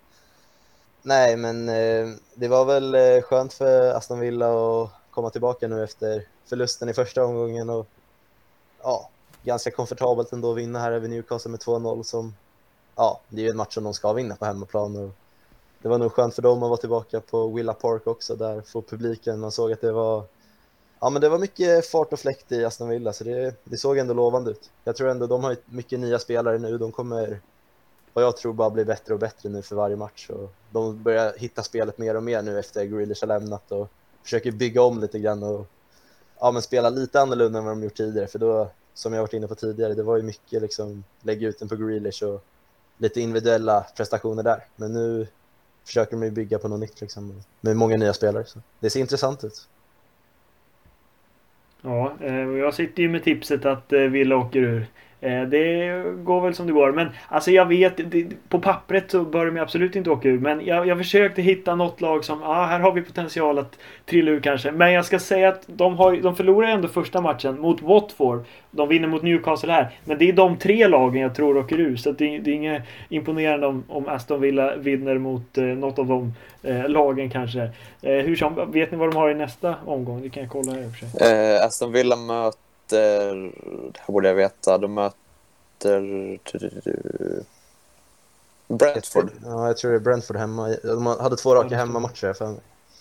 Nej, 1.01 1.37
men 1.37 1.69
eh, 1.69 2.15
det 2.33 2.47
var 2.47 2.65
väl 2.65 2.95
eh, 2.95 3.21
skönt 3.21 3.53
för 3.53 3.93
Aston 3.93 4.19
Villa 4.19 4.81
att 4.81 4.89
komma 5.11 5.29
tillbaka 5.29 5.67
nu 5.67 5.83
efter 5.83 6.27
förlusten 6.45 6.89
i 6.89 6.93
första 6.93 7.25
omgången 7.25 7.69
och 7.69 7.87
ja, 8.81 9.09
ganska 9.43 9.71
komfortabelt 9.71 10.33
ändå 10.33 10.51
att 10.51 10.57
vinna 10.57 10.79
här 10.79 10.91
över 10.91 11.07
Newcastle 11.07 11.51
med 11.51 11.59
2-0 11.59 12.03
som 12.03 12.35
ja, 12.95 13.21
det 13.29 13.41
är 13.41 13.43
ju 13.43 13.49
en 13.49 13.57
match 13.57 13.73
som 13.73 13.83
de 13.83 13.93
ska 13.93 14.13
vinna 14.13 14.35
på 14.35 14.45
hemmaplan 14.45 14.95
och 14.95 15.11
det 15.81 15.89
var 15.89 15.97
nog 15.97 16.11
skönt 16.11 16.35
för 16.35 16.41
dem 16.41 16.63
att 16.63 16.69
vara 16.69 16.77
tillbaka 16.77 17.21
på 17.21 17.47
Willa 17.47 17.73
Park 17.73 18.07
också 18.07 18.35
där 18.35 18.61
för 18.61 18.81
publiken. 18.81 19.39
Man 19.39 19.51
såg 19.51 19.71
att 19.71 19.81
det 19.81 19.91
var 19.91 20.23
Ja, 21.01 21.09
men 21.09 21.21
det 21.21 21.29
var 21.29 21.39
mycket 21.39 21.85
fart 21.85 22.13
och 22.13 22.19
fläkt 22.19 22.51
i 22.51 22.65
Aston 22.65 22.89
Villa, 22.89 23.13
så 23.13 23.23
det, 23.23 23.55
det 23.63 23.77
såg 23.77 23.97
ändå 23.97 24.13
lovande 24.13 24.51
ut. 24.51 24.69
Jag 24.83 24.95
tror 24.95 25.09
ändå 25.09 25.27
de 25.27 25.43
har 25.43 25.57
mycket 25.65 25.99
nya 25.99 26.19
spelare 26.19 26.57
nu. 26.57 26.77
De 26.77 26.91
kommer, 26.91 27.41
vad 28.13 28.23
jag 28.23 28.37
tror, 28.37 28.53
bara 28.53 28.69
bli 28.69 28.85
bättre 28.85 29.13
och 29.13 29.19
bättre 29.19 29.49
nu 29.49 29.61
för 29.61 29.75
varje 29.75 29.95
match. 29.95 30.29
Och 30.29 30.51
de 30.71 31.03
börjar 31.03 31.33
hitta 31.37 31.63
spelet 31.63 31.97
mer 31.97 32.15
och 32.15 32.23
mer 32.23 32.41
nu 32.41 32.59
efter 32.59 32.85
Grealish 32.85 33.21
har 33.21 33.27
lämnat 33.27 33.71
och 33.71 33.89
försöker 34.23 34.51
bygga 34.51 34.81
om 34.81 34.99
lite 34.99 35.19
grann 35.19 35.43
och 35.43 35.67
ja, 36.39 36.51
men 36.51 36.61
spela 36.61 36.89
lite 36.89 37.21
annorlunda 37.21 37.59
än 37.59 37.65
vad 37.65 37.73
de 37.73 37.83
gjort 37.83 37.97
tidigare. 37.97 38.27
För 38.27 38.39
då, 38.39 38.69
som 38.93 39.13
jag 39.13 39.21
varit 39.21 39.33
inne 39.33 39.47
på 39.47 39.55
tidigare, 39.55 39.93
det 39.93 40.03
var 40.03 40.17
ju 40.17 40.23
mycket 40.23 40.61
liksom 40.61 41.03
lägga 41.21 41.47
ut 41.47 41.59
den 41.59 41.69
på 41.69 41.75
Grealish 41.75 42.23
och 42.23 42.43
lite 42.97 43.21
individuella 43.21 43.85
prestationer 43.95 44.43
där. 44.43 44.65
Men 44.75 44.93
nu 44.93 45.27
försöker 45.85 46.11
de 46.11 46.23
ju 46.23 46.31
bygga 46.31 46.59
på 46.59 46.67
något 46.67 46.79
nytt 46.79 47.01
liksom, 47.01 47.43
med 47.61 47.77
många 47.77 47.97
nya 47.97 48.13
spelare. 48.13 48.45
Så 48.45 48.59
det 48.79 48.89
ser 48.89 48.99
intressant 48.99 49.43
ut. 49.43 49.67
Ja, 51.81 52.17
eh, 52.21 52.47
och 52.47 52.57
jag 52.57 52.73
sitter 52.73 53.03
ju 53.03 53.09
med 53.09 53.23
tipset 53.23 53.65
att 53.65 53.93
eh, 53.93 53.99
Villa 53.99 54.37
åker 54.37 54.59
ur. 54.59 54.85
Eh, 55.21 55.41
det 55.41 56.03
går 56.23 56.41
väl 56.41 56.55
som 56.55 56.67
det 56.67 56.73
går. 56.73 56.91
Men 56.91 57.09
alltså 57.27 57.51
jag 57.51 57.65
vet, 57.65 58.11
det, 58.11 58.27
på 58.49 58.59
pappret 58.59 59.11
så 59.11 59.23
bör 59.23 59.45
de 59.45 59.59
absolut 59.59 59.95
inte 59.95 60.09
åka 60.09 60.27
ur. 60.27 60.39
Men 60.39 60.65
jag, 60.65 60.87
jag 60.87 60.97
försökte 60.97 61.41
hitta 61.41 61.75
något 61.75 62.01
lag 62.01 62.25
som, 62.25 62.41
ja 62.41 62.47
ah, 62.47 62.65
här 62.65 62.79
har 62.79 62.91
vi 62.91 63.01
potential 63.01 63.59
att 63.59 63.79
trilla 64.05 64.31
ur 64.31 64.39
kanske. 64.39 64.71
Men 64.71 64.93
jag 64.93 65.05
ska 65.05 65.19
säga 65.19 65.49
att 65.49 65.63
de, 65.67 65.97
har, 65.97 66.17
de 66.17 66.35
förlorar 66.35 66.67
ändå 66.67 66.87
första 66.87 67.21
matchen 67.21 67.59
mot 67.59 67.81
Watford. 67.81 68.45
De 68.71 68.89
vinner 68.89 69.07
mot 69.07 69.23
Newcastle 69.23 69.73
här. 69.73 69.89
Men 70.05 70.17
det 70.17 70.29
är 70.29 70.33
de 70.33 70.57
tre 70.57 70.87
lagen 70.87 71.21
jag 71.21 71.35
tror 71.35 71.57
åker 71.57 71.79
ur. 71.79 71.95
Så 71.95 72.11
det, 72.11 72.39
det 72.39 72.51
är 72.51 72.55
inget 72.55 72.83
imponerande 73.09 73.67
om, 73.67 73.83
om 73.87 74.07
Aston 74.07 74.41
Villa 74.41 74.75
vinner 74.75 75.17
mot 75.17 75.57
eh, 75.57 75.63
något 75.63 75.99
av 75.99 76.07
de 76.07 76.33
eh, 76.63 76.89
lagen 76.89 77.29
kanske. 77.29 77.61
Eh, 78.01 78.13
hur 78.13 78.35
som, 78.35 78.71
vet 78.71 78.91
ni 78.91 78.97
vad 78.97 79.11
de 79.11 79.15
har 79.15 79.29
i 79.29 79.35
nästa 79.35 79.75
omgång? 79.85 80.21
Det 80.21 80.29
kan 80.29 80.43
jag 80.43 80.51
kolla 80.51 80.71
här 80.71 80.81
i 80.81 80.87
och 80.87 80.91
för 80.91 81.05
sig. 81.05 81.55
Eh, 81.55 81.65
Aston 81.65 81.91
Villa 81.91 82.15
möter 82.15 82.68
möter, 82.91 83.35
det 83.93 83.99
här 83.99 84.13
borde 84.13 84.27
jag 84.27 84.35
veta, 84.35 84.77
de 84.77 84.93
möter 84.93 86.39
Brentford. 88.67 89.31
Ja, 89.45 89.67
jag 89.67 89.77
tror 89.77 89.91
det 89.91 89.97
är 89.97 89.99
Brentford 89.99 90.37
hemma. 90.37 90.75
De 90.83 91.05
hade 91.05 91.37
två 91.37 91.55
raka 91.55 91.75
hemmamatcher 91.75 92.33
för 92.33 92.47
mig. 92.47 92.59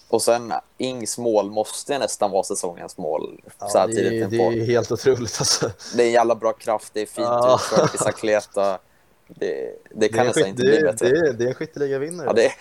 Och 0.09 0.22
sen 0.22 0.53
Ings 0.78 1.18
mål 1.18 1.51
måste 1.51 1.99
nästan 1.99 2.30
vara 2.30 2.43
säsongens 2.43 2.99
mål. 2.99 3.41
Ja, 3.59 3.68
så 3.68 3.78
här 3.78 3.89
det, 3.89 4.18
är, 4.18 4.28
det 4.28 4.36
är 4.36 4.66
helt 4.66 4.93
otroligt 4.93 5.36
alltså. 5.39 5.70
Det 5.97 6.03
är 6.03 6.07
en 6.07 6.12
jävla 6.12 6.34
bra 6.34 6.53
kraft, 6.53 6.95
det 6.95 7.01
är 7.01 7.07
fint 7.07 7.26
ja. 7.28 7.61
utfört, 7.61 7.93
Bicicleta. 7.93 8.78
Det, 9.28 9.74
det 9.91 10.09
kan 10.09 10.18
det 10.18 10.24
nästan 10.24 10.47
inte 10.47 10.62
bli 10.62 10.80
bättre. 10.82 11.09
Det 11.09 11.32
det 11.32 11.45
är 11.45 11.49
en 11.49 11.55
skytteligavinnare. 11.55 12.26
Ja, 12.26 12.32
det... 12.32 12.53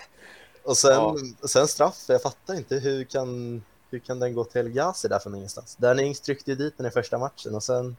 Och 0.62 0.76
sen, 0.76 0.92
ja. 0.92 1.16
sen 1.48 1.68
straff, 1.68 2.04
jag 2.08 2.22
fattar 2.22 2.54
inte 2.54 2.76
hur 2.76 3.04
kan 3.04 3.62
hur 3.90 3.98
kan 3.98 4.20
den 4.20 4.34
gå 4.34 4.44
till 4.44 4.68
Gazi 4.68 5.08
där 5.08 5.18
från 5.18 5.34
ingenstans? 5.34 5.76
Danny 5.76 6.02
Ings 6.02 6.20
tryckte 6.20 6.50
ju 6.50 6.56
dit 6.56 6.74
den 6.76 6.86
i 6.86 6.90
första 6.90 7.18
matchen 7.18 7.54
och 7.54 7.62
sen... 7.62 7.96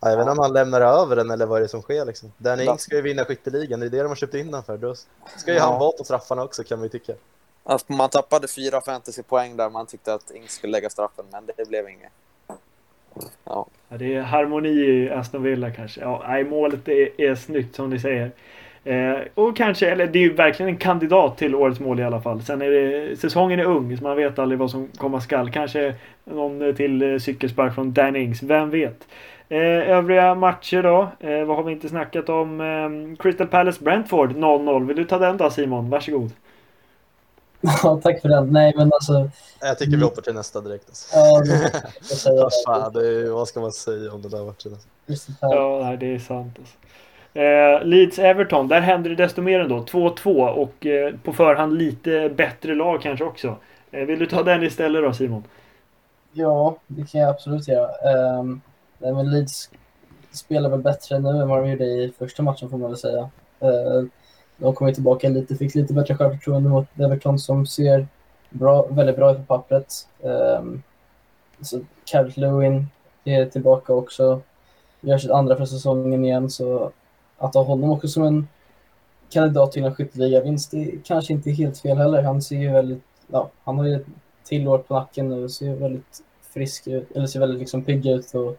Ja, 0.00 0.10
jag 0.10 0.16
vet 0.16 0.22
inte 0.22 0.32
om 0.32 0.38
han 0.38 0.52
lämnar 0.52 0.80
över 0.80 1.16
den 1.16 1.30
eller 1.30 1.46
vad 1.46 1.60
det 1.60 1.64
är 1.64 1.68
som 1.68 1.82
sker 1.82 2.04
liksom. 2.04 2.32
Danny 2.38 2.64
Ings 2.64 2.82
ska 2.82 2.96
ju 2.96 3.02
vinna 3.02 3.24
skytteligan, 3.24 3.80
det 3.80 3.86
är 3.86 3.90
det 3.90 4.02
de 4.02 4.08
har 4.08 4.16
köpt 4.16 4.34
in 4.34 4.50
den 4.50 4.62
för. 4.62 4.78
Då 4.78 4.94
ska 5.36 5.50
ju 5.52 5.56
ja. 5.56 5.62
han 5.62 5.80
vara 5.80 5.92
på 5.92 6.04
straffarna 6.04 6.42
också 6.42 6.64
kan 6.64 6.78
man 6.78 6.84
ju 6.84 6.88
tycka. 6.88 7.12
Alltså, 7.64 7.92
man 7.92 8.10
tappade 8.10 8.48
fyra 8.48 8.80
fantasypoäng 8.80 9.56
där 9.56 9.70
man 9.70 9.86
tyckte 9.86 10.14
att 10.14 10.30
Ings 10.30 10.52
skulle 10.52 10.70
lägga 10.70 10.90
straffen, 10.90 11.24
men 11.32 11.46
det 11.56 11.68
blev 11.68 11.88
inget. 11.88 12.12
Ja. 12.46 13.66
ja. 13.88 13.96
det 13.96 14.14
är 14.14 14.22
harmoni 14.22 14.68
i 14.68 15.10
Aston 15.10 15.42
Villa 15.42 15.70
kanske. 15.70 16.00
Ja, 16.00 16.24
nej, 16.28 16.44
målet 16.44 16.88
är, 16.88 17.20
är 17.20 17.34
snyggt 17.34 17.76
som 17.76 17.90
ni 17.90 17.98
säger. 18.00 18.32
Eh, 18.84 19.18
och 19.34 19.56
kanske, 19.56 19.90
eller 19.90 20.06
det 20.06 20.18
är 20.18 20.22
ju 20.22 20.32
verkligen 20.32 20.68
en 20.68 20.76
kandidat 20.76 21.38
till 21.38 21.54
årets 21.54 21.80
mål 21.80 22.00
i 22.00 22.04
alla 22.04 22.20
fall. 22.20 22.42
Sen 22.42 22.62
är 22.62 22.70
det, 22.70 23.16
säsongen 23.16 23.60
är 23.60 23.64
ung 23.64 23.96
så 23.96 24.04
man 24.04 24.16
vet 24.16 24.38
aldrig 24.38 24.58
vad 24.58 24.70
som 24.70 24.88
komma 24.96 25.20
skall. 25.20 25.50
Kanske 25.50 25.94
någon 26.24 26.74
till 26.74 27.02
eh, 27.02 27.18
cykelspark 27.18 27.74
från 27.74 27.92
Dannings, 27.92 28.42
vem 28.42 28.70
vet? 28.70 29.06
Eh, 29.48 29.90
övriga 29.90 30.34
matcher 30.34 30.82
då? 30.82 31.08
Eh, 31.20 31.44
vad 31.44 31.56
har 31.56 31.64
vi 31.64 31.72
inte 31.72 31.88
snackat 31.88 32.28
om? 32.28 32.60
Eh, 32.60 33.16
Crystal 33.22 33.46
Palace 33.46 33.84
Brentford 33.84 34.32
0-0. 34.32 34.86
Vill 34.86 34.96
du 34.96 35.04
ta 35.04 35.18
den 35.18 35.36
då 35.36 35.50
Simon? 35.50 35.90
Varsågod. 35.90 36.30
Ja, 37.82 38.00
tack 38.02 38.20
för 38.20 38.28
den. 38.28 38.52
Nej, 38.52 38.72
men 38.76 38.90
alltså... 38.92 39.30
Jag 39.60 39.78
tycker 39.78 39.96
vi 39.96 40.02
hoppar 40.02 40.22
till 40.22 40.34
nästa 40.34 40.60
direkt. 40.60 40.88
Alltså. 40.88 41.16
Ja, 41.16 41.40
det, 41.40 43.00
det 43.00 43.08
är, 43.08 43.30
vad 43.30 43.48
ska 43.48 43.60
man 43.60 43.72
säga 43.72 44.12
om 44.12 44.22
den 44.22 44.30
där 44.30 44.44
matchen? 44.44 44.76
Alltså? 45.08 45.32
Ja, 45.40 45.96
det 46.00 46.14
är 46.14 46.18
sant. 46.18 46.56
Alltså. 46.58 46.76
Eh, 47.34 47.84
Leeds-Everton, 47.84 48.68
där 48.68 48.80
händer 48.80 49.10
det 49.10 49.16
desto 49.16 49.42
mer 49.42 49.60
ändå. 49.60 49.78
2-2 49.78 50.48
och 50.48 50.86
eh, 50.86 51.14
på 51.24 51.32
förhand 51.32 51.78
lite 51.78 52.30
bättre 52.36 52.74
lag 52.74 53.02
kanske 53.02 53.24
också. 53.24 53.56
Eh, 53.90 54.04
vill 54.04 54.18
du 54.18 54.26
ta 54.26 54.42
den 54.42 54.62
istället 54.62 55.02
då 55.02 55.12
Simon? 55.12 55.44
Ja, 56.32 56.76
det 56.86 57.10
kan 57.10 57.20
jag 57.20 57.30
absolut 57.30 57.68
göra. 57.68 57.88
Um, 58.40 58.60
men 58.98 59.30
Leeds 59.30 59.70
spelar 60.32 60.70
väl 60.70 60.80
bättre 60.80 61.18
nu 61.18 61.28
än 61.28 61.48
vad 61.48 61.62
de 61.62 61.70
gjorde 61.70 61.84
i 61.84 62.12
första 62.18 62.42
matchen 62.42 62.70
får 62.70 62.78
man 62.78 62.90
väl 62.90 62.98
säga. 62.98 63.30
Uh, 63.62 64.04
de 64.56 64.74
kom 64.74 64.94
tillbaka 64.94 65.28
lite, 65.28 65.56
fick 65.56 65.74
lite 65.74 65.94
bättre 65.94 66.16
självförtroende 66.16 66.68
mot 66.68 66.86
Everton 66.98 67.38
som 67.38 67.66
ser 67.66 68.06
bra, 68.50 68.86
väldigt 68.86 69.16
bra 69.16 69.32
ut 69.32 69.38
på 69.38 69.44
pappret. 69.44 70.08
Um, 70.20 70.82
så 71.60 71.80
Calvert 72.04 72.36
Lewin 72.36 72.86
är 73.24 73.46
tillbaka 73.46 73.92
också. 73.92 74.40
Gör 75.00 75.18
sitt 75.18 75.30
andra 75.30 75.56
för 75.56 75.64
säsongen 75.64 76.24
igen 76.24 76.50
så 76.50 76.92
att 77.40 77.54
ha 77.54 77.62
honom 77.62 77.90
också 77.90 78.08
som 78.08 78.22
en 78.22 78.48
kandidat 79.30 79.72
till 79.72 79.84
en 79.84 79.94
skytteligavinst 79.94 80.74
är 80.74 81.00
kanske 81.04 81.32
inte 81.32 81.50
helt 81.50 81.78
fel 81.78 81.98
heller. 81.98 82.22
Han 82.22 82.42
ser 82.42 82.56
ju 82.56 82.72
väldigt, 82.72 83.02
ja, 83.26 83.50
han 83.64 83.78
har 83.78 83.86
ju 83.86 83.94
ett 83.94 84.06
till 84.44 84.68
år 84.68 84.78
på 84.78 84.94
nacken 84.94 85.28
nu 85.28 85.44
och 85.44 85.50
ser 85.50 85.74
väldigt 85.74 86.22
frisk 86.42 86.86
ut, 86.86 87.10
eller 87.10 87.26
ser 87.26 87.40
väldigt 87.40 87.60
liksom 87.60 87.84
pigg 87.84 88.06
ut 88.06 88.34
och 88.34 88.56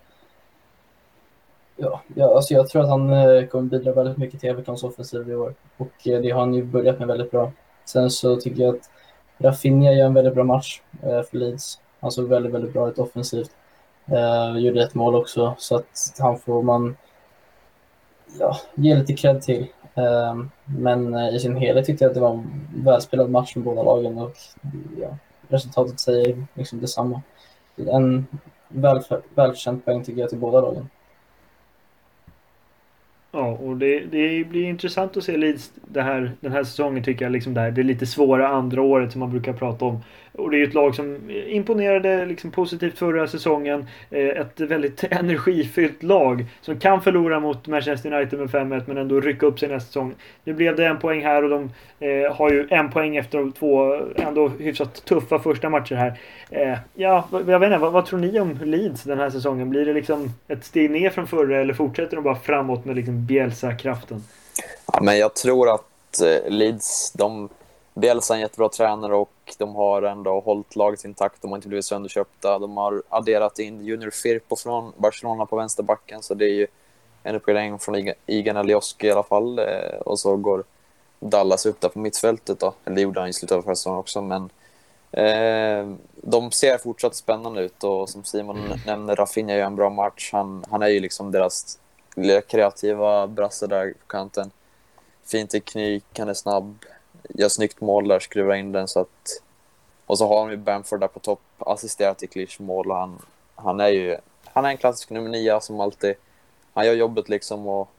ja, 1.75 2.01
ja 2.15 2.35
alltså 2.35 2.53
jag 2.53 2.69
tror 2.69 2.81
att 2.81 2.89
han 2.89 3.13
eh, 3.13 3.45
kommer 3.45 3.69
bidra 3.69 3.93
väldigt 3.93 4.17
mycket 4.17 4.39
till 4.39 4.49
Evertons 4.49 4.83
offensiv 4.83 5.29
i 5.29 5.35
år 5.35 5.53
och 5.77 6.07
eh, 6.07 6.21
det 6.21 6.29
har 6.29 6.39
han 6.39 6.53
ju 6.53 6.63
börjat 6.63 6.99
med 6.99 7.07
väldigt 7.07 7.31
bra. 7.31 7.51
Sen 7.85 8.09
så 8.09 8.35
tycker 8.35 8.63
jag 8.63 8.75
att 8.75 8.89
Rafinha 9.37 9.91
gör 9.91 10.05
en 10.05 10.13
väldigt 10.13 10.33
bra 10.33 10.43
match 10.43 10.81
eh, 11.03 11.21
för 11.21 11.37
Leeds. 11.37 11.79
Han 11.99 12.11
såg 12.11 12.27
väldigt, 12.27 12.53
väldigt 12.53 12.73
bra 12.73 12.89
ut 12.89 12.99
offensivt. 12.99 13.51
Uh, 14.11 14.59
gjorde 14.59 14.83
ett 14.83 14.93
mål 14.93 15.15
också 15.15 15.55
så 15.57 15.75
att 15.75 16.15
han 16.19 16.37
får 16.39 16.63
man 16.63 16.95
ja, 18.39 18.57
ge 18.75 18.95
lite 18.95 19.13
cred 19.13 19.41
till. 19.41 19.67
Ehm, 19.95 20.49
men 20.65 21.13
eh, 21.13 21.35
i 21.35 21.39
sin 21.39 21.55
helhet 21.55 21.85
tyckte 21.85 22.03
jag 22.03 22.09
att 22.09 22.15
det 22.15 22.21
var 22.21 22.33
en 22.33 22.67
välspelad 22.75 23.29
match 23.29 23.55
med 23.55 23.65
båda 23.65 23.83
lagen 23.83 24.17
och 24.17 24.33
ja, 24.99 25.17
resultatet 25.47 25.99
säger 25.99 26.45
liksom 26.53 26.81
detsamma. 26.81 27.21
En 27.75 28.27
väl, 28.67 29.01
välförtjänt 29.35 29.85
poäng 29.85 30.03
tycker 30.03 30.21
jag 30.21 30.29
till 30.29 30.39
båda 30.39 30.61
lagen. 30.61 30.89
Ja, 33.31 33.47
och 33.47 33.77
det, 33.77 33.99
det 33.99 34.43
blir 34.43 34.63
intressant 34.63 35.17
att 35.17 35.23
se 35.23 35.37
Leeds 35.37 35.71
det 35.75 36.01
här, 36.01 36.31
den 36.39 36.51
här 36.51 36.63
säsongen 36.63 37.03
tycker 37.03 37.25
jag 37.25 37.31
liksom 37.31 37.53
det, 37.53 37.61
här, 37.61 37.71
det 37.71 37.81
är 37.81 37.83
lite 37.83 38.05
svåra 38.05 38.47
andra 38.47 38.81
året 38.81 39.11
som 39.11 39.19
man 39.19 39.31
brukar 39.31 39.53
prata 39.53 39.85
om. 39.85 40.03
Och 40.41 40.51
det 40.51 40.57
är 40.57 40.59
ju 40.59 40.67
ett 40.67 40.73
lag 40.73 40.95
som 40.95 41.29
imponerade 41.29 42.25
liksom 42.25 42.51
positivt 42.51 42.97
förra 42.97 43.27
säsongen. 43.27 43.87
Eh, 44.09 44.27
ett 44.27 44.59
väldigt 44.59 45.03
energifyllt 45.11 46.03
lag 46.03 46.45
som 46.61 46.79
kan 46.79 47.01
förlora 47.01 47.39
mot 47.39 47.67
Manchester 47.67 48.13
United 48.13 48.39
med 48.39 48.49
5-1 48.49 48.83
men 48.85 48.97
ändå 48.97 49.19
rycka 49.19 49.45
upp 49.45 49.59
sig 49.59 49.69
nästa 49.69 49.87
säsong. 49.87 50.15
Nu 50.43 50.53
blev 50.53 50.75
det 50.75 50.85
en 50.85 50.99
poäng 50.99 51.23
här 51.23 51.43
och 51.43 51.49
de 51.49 51.71
eh, 51.99 52.35
har 52.35 52.51
ju 52.51 52.67
en 52.69 52.91
poäng 52.91 53.15
efter 53.15 53.37
de 53.37 53.51
två 53.51 54.01
ändå 54.15 54.47
hyfsat 54.47 55.05
tuffa 55.05 55.39
första 55.39 55.69
matcher 55.69 55.95
här. 55.95 56.19
Eh, 56.49 56.77
ja, 56.93 57.27
jag 57.31 57.59
vet 57.59 57.67
inte, 57.67 57.77
vad, 57.77 57.91
vad, 57.91 58.05
tror 58.05 58.19
ni 58.19 58.39
om 58.39 58.59
Leeds 58.63 59.03
den 59.03 59.19
här 59.19 59.29
säsongen? 59.29 59.69
Blir 59.69 59.85
det 59.85 59.93
liksom 59.93 60.33
ett 60.47 60.65
steg 60.65 60.91
ner 60.91 61.09
från 61.09 61.27
förra 61.27 61.61
eller 61.61 61.73
fortsätter 61.73 62.15
de 62.15 62.23
bara 62.23 62.35
framåt 62.35 62.85
med 62.85 62.95
liksom 62.95 63.25
Bielsa-kraften? 63.25 64.23
Ja, 64.93 64.99
men 65.01 65.17
jag 65.17 65.35
tror 65.35 65.69
att 65.73 66.21
Leeds, 66.47 67.11
de 67.11 67.49
Bielsa 67.93 68.33
är 68.33 68.35
en 68.35 68.41
jättebra 68.41 68.69
tränare 68.69 69.15
och 69.15 69.55
de 69.57 69.75
har 69.75 70.01
ändå 70.01 70.39
hållit 70.39 70.75
laget 70.75 71.05
intakt. 71.05 71.41
De 71.41 71.51
har 71.51 71.57
inte 71.57 71.67
blivit 71.67 71.85
sönderköpta. 71.85 72.59
De 72.59 72.77
har 72.77 73.03
adderat 73.09 73.59
in 73.59 73.85
Junior 73.85 74.09
Firpo 74.09 74.55
från 74.55 74.93
Barcelona 74.97 75.45
på 75.45 75.55
vänsterbacken, 75.55 76.21
så 76.21 76.33
det 76.33 76.45
är 76.45 76.53
ju 76.53 76.67
en 77.23 77.35
uppgradering 77.35 77.79
från 77.79 78.13
Igan 78.25 78.57
Alioski 78.57 79.07
i 79.07 79.11
alla 79.11 79.23
fall. 79.23 79.59
Eh, 79.59 79.99
och 80.05 80.19
så 80.19 80.35
går 80.35 80.63
Dallas 81.19 81.65
upp 81.65 81.81
där 81.81 81.89
på 81.89 81.99
mittfältet 81.99 82.59
då. 82.59 82.73
Eller 82.85 82.95
det 82.95 83.01
gjorde 83.01 83.19
han 83.19 83.29
i 83.29 83.33
slutet 83.33 83.57
av 83.57 83.61
förra 83.61 83.75
säsongen 83.75 83.99
också, 83.99 84.21
men 84.21 84.49
eh, 85.11 85.95
de 86.15 86.51
ser 86.51 86.77
fortsatt 86.77 87.15
spännande 87.15 87.61
ut 87.61 87.83
och 87.83 88.09
som 88.09 88.23
Simon 88.23 88.65
mm. 88.65 88.79
nämner, 88.85 89.15
Rafinha 89.15 89.55
gör 89.55 89.65
en 89.65 89.75
bra 89.75 89.89
match. 89.89 90.29
Han, 90.33 90.65
han 90.69 90.81
är 90.81 90.87
ju 90.87 90.99
liksom 90.99 91.31
deras 91.31 91.79
kreativa 92.47 93.27
brasse 93.27 93.67
där 93.67 93.93
på 93.93 94.07
kanten. 94.07 94.51
Fin 95.25 95.47
teknik, 95.47 96.05
han 96.17 96.29
är 96.29 96.33
snabb, 96.33 96.85
gör 97.29 97.49
snyggt 97.49 97.81
mål 97.81 98.07
där, 98.07 98.19
skruvar 98.19 98.55
in 98.55 98.71
den 98.71 98.87
så 98.87 98.99
att... 98.99 99.41
Och 100.05 100.17
så 100.17 100.27
har 100.27 100.47
vi 100.47 100.57
Bamford 100.57 100.99
där 100.99 101.07
på 101.07 101.19
topp, 101.19 101.41
assisterar 101.59 102.13
till 102.13 102.29
Klichs 102.29 102.59
mål 102.59 102.91
och 102.91 102.97
han, 102.97 103.19
han 103.55 103.79
är 103.79 103.87
ju... 103.87 104.17
Han 104.45 104.65
är 104.65 104.69
en 104.69 104.77
klassisk 104.77 105.09
nummer 105.09 105.29
nio 105.29 105.61
som 105.61 105.79
alltid... 105.79 106.15
Han 106.73 106.85
gör 106.85 106.93
jobbet 106.93 107.29
liksom 107.29 107.67
och 107.67 107.89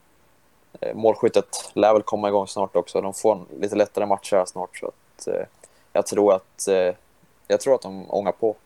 eh, 0.80 0.94
målskyttet 0.94 1.70
lär 1.74 1.92
väl 1.92 2.02
komma 2.02 2.28
igång 2.28 2.46
snart 2.46 2.76
också. 2.76 3.00
De 3.00 3.14
får 3.14 3.32
en 3.32 3.60
lite 3.60 3.76
lättare 3.76 4.06
matcher 4.06 4.36
här 4.36 4.44
snart 4.44 4.76
så 4.76 4.86
att 4.86 5.26
eh, 5.26 5.46
jag 5.92 6.06
tror 6.06 6.34
att 6.34 6.68
eh, 6.68 6.94
jag 7.48 7.60
tror 7.60 7.74
att 7.74 7.82
de 7.82 8.10
ångar 8.10 8.32
på. 8.32 8.56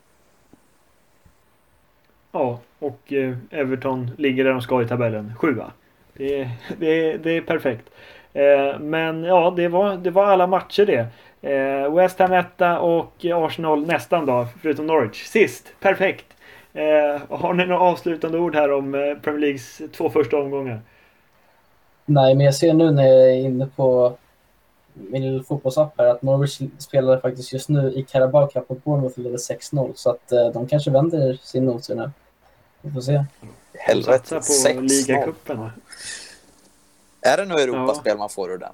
Ja, 2.32 2.58
och 2.78 3.12
eh, 3.12 3.36
Everton 3.50 4.10
ligger 4.18 4.44
där 4.44 4.50
de 4.50 4.62
ska 4.62 4.82
i 4.82 4.88
tabellen, 4.88 5.32
sjua. 5.38 5.72
Det, 6.12 6.50
det, 6.78 7.16
det 7.16 7.30
är 7.30 7.40
perfekt. 7.40 7.88
Eh, 8.36 8.78
men 8.78 9.24
ja, 9.24 9.52
det 9.56 9.68
var, 9.68 9.96
det 9.96 10.10
var 10.10 10.24
alla 10.24 10.46
matcher 10.46 10.86
det. 10.86 11.06
Eh, 11.50 11.94
West 11.94 12.18
Ham 12.18 12.32
etta 12.32 12.78
och 12.78 13.24
Arsenal 13.24 13.86
nästan 13.86 14.26
då, 14.26 14.46
förutom 14.62 14.86
Norwich. 14.86 15.24
Sist, 15.24 15.66
perfekt. 15.80 16.26
Eh, 16.72 17.20
har 17.28 17.54
ni 17.54 17.66
några 17.66 17.80
avslutande 17.80 18.38
ord 18.38 18.54
här 18.54 18.72
om 18.72 18.92
Premier 19.22 19.40
Leagues 19.40 19.80
två 19.92 20.10
första 20.10 20.36
omgångar? 20.36 20.80
Nej, 22.04 22.34
men 22.34 22.46
jag 22.46 22.54
ser 22.54 22.74
nu 22.74 22.90
när 22.90 23.06
jag 23.06 23.30
är 23.30 23.34
inne 23.34 23.68
på 23.76 24.16
min 24.92 25.44
fotbollsapp 25.44 25.94
här 25.98 26.06
att 26.06 26.22
Norwich 26.22 26.60
spelar 26.78 27.20
faktiskt 27.20 27.52
just 27.52 27.68
nu 27.68 27.92
i 27.92 28.02
Carabao 28.02 28.46
Cup 28.46 28.70
och 28.70 28.76
Bournemouth 28.84 29.18
leder 29.20 29.38
6-0 29.38 29.92
så 29.94 30.10
att 30.10 30.28
de 30.54 30.68
kanske 30.68 30.90
vänder 30.90 31.38
sin 31.42 31.64
noter 31.64 31.94
nu. 31.94 32.10
Vi 32.82 32.90
får 32.90 33.00
se. 33.00 33.24
Helvete, 33.74 34.38
6-0. 34.38 35.70
Är 37.26 37.36
det 37.36 37.44
nu 37.44 37.54
Europaspel 37.54 38.12
ja. 38.12 38.18
man 38.18 38.28
får 38.28 38.52
ur 38.52 38.58
den? 38.58 38.72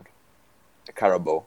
Carabo? 0.94 1.42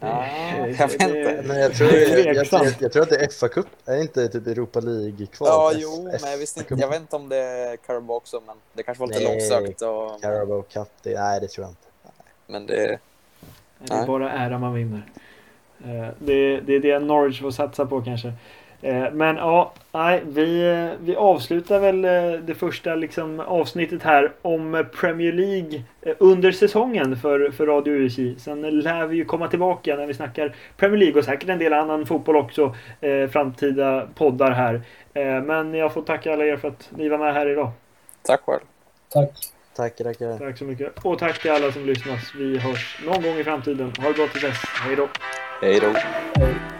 Ja, 0.00 0.26
jag 0.56 0.88
vet 0.88 0.92
inte. 0.92 1.42
Men 1.46 1.58
jag, 1.58 1.74
tror, 1.74 1.92
jag, 1.92 2.18
jag, 2.18 2.46
jag, 2.52 2.74
jag, 2.80 2.92
tror 2.92 3.02
att 3.02 3.08
det 3.08 3.16
är 3.16 3.28
FA-cup, 3.28 3.66
är 3.84 4.00
inte 4.00 4.28
typ 4.28 4.46
Europa 4.46 4.80
League 4.80 5.26
kvar? 5.26 5.48
Ja, 5.48 5.72
jo, 5.74 6.02
men 6.02 6.30
jag, 6.30 6.38
visste 6.38 6.60
inte, 6.60 6.74
jag 6.74 6.88
vet 6.88 7.00
inte 7.00 7.16
om 7.16 7.28
det 7.28 7.36
är 7.36 7.76
Carabo 7.76 8.14
också, 8.14 8.42
men 8.46 8.56
det 8.72 8.82
kanske 8.82 9.00
var 9.00 9.08
lite 9.08 9.20
nej, 9.20 9.32
långsökt. 9.32 9.82
Och... 9.82 10.22
Carabo 10.22 10.62
Cup, 10.62 10.88
det, 11.02 11.20
nej 11.20 11.40
det 11.40 11.48
tror 11.48 11.64
jag 11.64 11.70
inte. 11.70 11.88
Men 12.46 12.66
det... 12.66 12.98
Det 13.78 13.94
är 13.94 14.06
bara 14.06 14.32
ära 14.32 14.58
man 14.58 14.74
vinner. 14.74 15.10
Eh, 15.84 16.08
det, 16.18 16.60
det 16.60 16.74
är 16.74 16.80
det 16.80 16.98
Norwich 16.98 17.40
får 17.40 17.50
satsa 17.50 17.86
på 17.86 18.02
kanske. 18.02 18.32
Eh, 18.82 19.12
men 19.12 19.36
ja, 19.36 19.72
nej, 19.92 20.22
vi, 20.26 20.88
vi 21.00 21.16
avslutar 21.16 21.80
väl 21.80 22.04
eh, 22.04 22.40
det 22.40 22.54
första 22.54 22.94
liksom, 22.94 23.40
avsnittet 23.40 24.02
här 24.02 24.32
om 24.42 24.86
Premier 25.00 25.32
League 25.32 25.82
eh, 26.02 26.14
under 26.18 26.52
säsongen 26.52 27.16
för, 27.16 27.50
för 27.50 27.66
Radio 27.66 27.92
USI. 27.92 28.34
Sen 28.38 28.60
lär 28.80 29.06
vi 29.06 29.16
ju 29.16 29.24
komma 29.24 29.48
tillbaka 29.48 29.96
när 29.96 30.06
vi 30.06 30.14
snackar 30.14 30.54
Premier 30.76 30.98
League 30.98 31.18
och 31.18 31.24
säkert 31.24 31.48
en 31.48 31.58
del 31.58 31.72
annan 31.72 32.06
fotboll 32.06 32.36
också. 32.36 32.74
Eh, 33.00 33.28
framtida 33.28 34.08
poddar 34.14 34.50
här. 34.50 34.82
Eh, 35.14 35.42
men 35.42 35.74
jag 35.74 35.92
får 35.92 36.02
tacka 36.02 36.32
alla 36.32 36.44
er 36.44 36.56
för 36.56 36.68
att 36.68 36.90
ni 36.96 37.08
var 37.08 37.18
med 37.18 37.34
här 37.34 37.48
idag. 37.48 37.70
Tack 38.22 38.40
själv. 38.40 38.60
Tack. 39.08 39.30
Tack, 39.76 39.96
tackar. 39.96 40.38
Tack 40.38 40.58
så 40.58 40.64
mycket. 40.64 41.04
Och 41.04 41.18
tack 41.18 41.42
till 41.42 41.50
alla 41.50 41.72
som 41.72 41.86
lyssnar. 41.86 42.38
Vi 42.38 42.58
hörs 42.58 43.00
någon 43.06 43.22
gång 43.22 43.38
i 43.38 43.44
framtiden. 43.44 43.92
Ha 43.98 44.08
det 44.08 44.14
bra 44.14 44.26
till 44.26 44.42
dess. 44.42 44.58
Hej 44.64 44.96
då. 44.96 45.08
Hej 45.60 45.80
då. 45.80 45.92
Hej. 46.34 46.75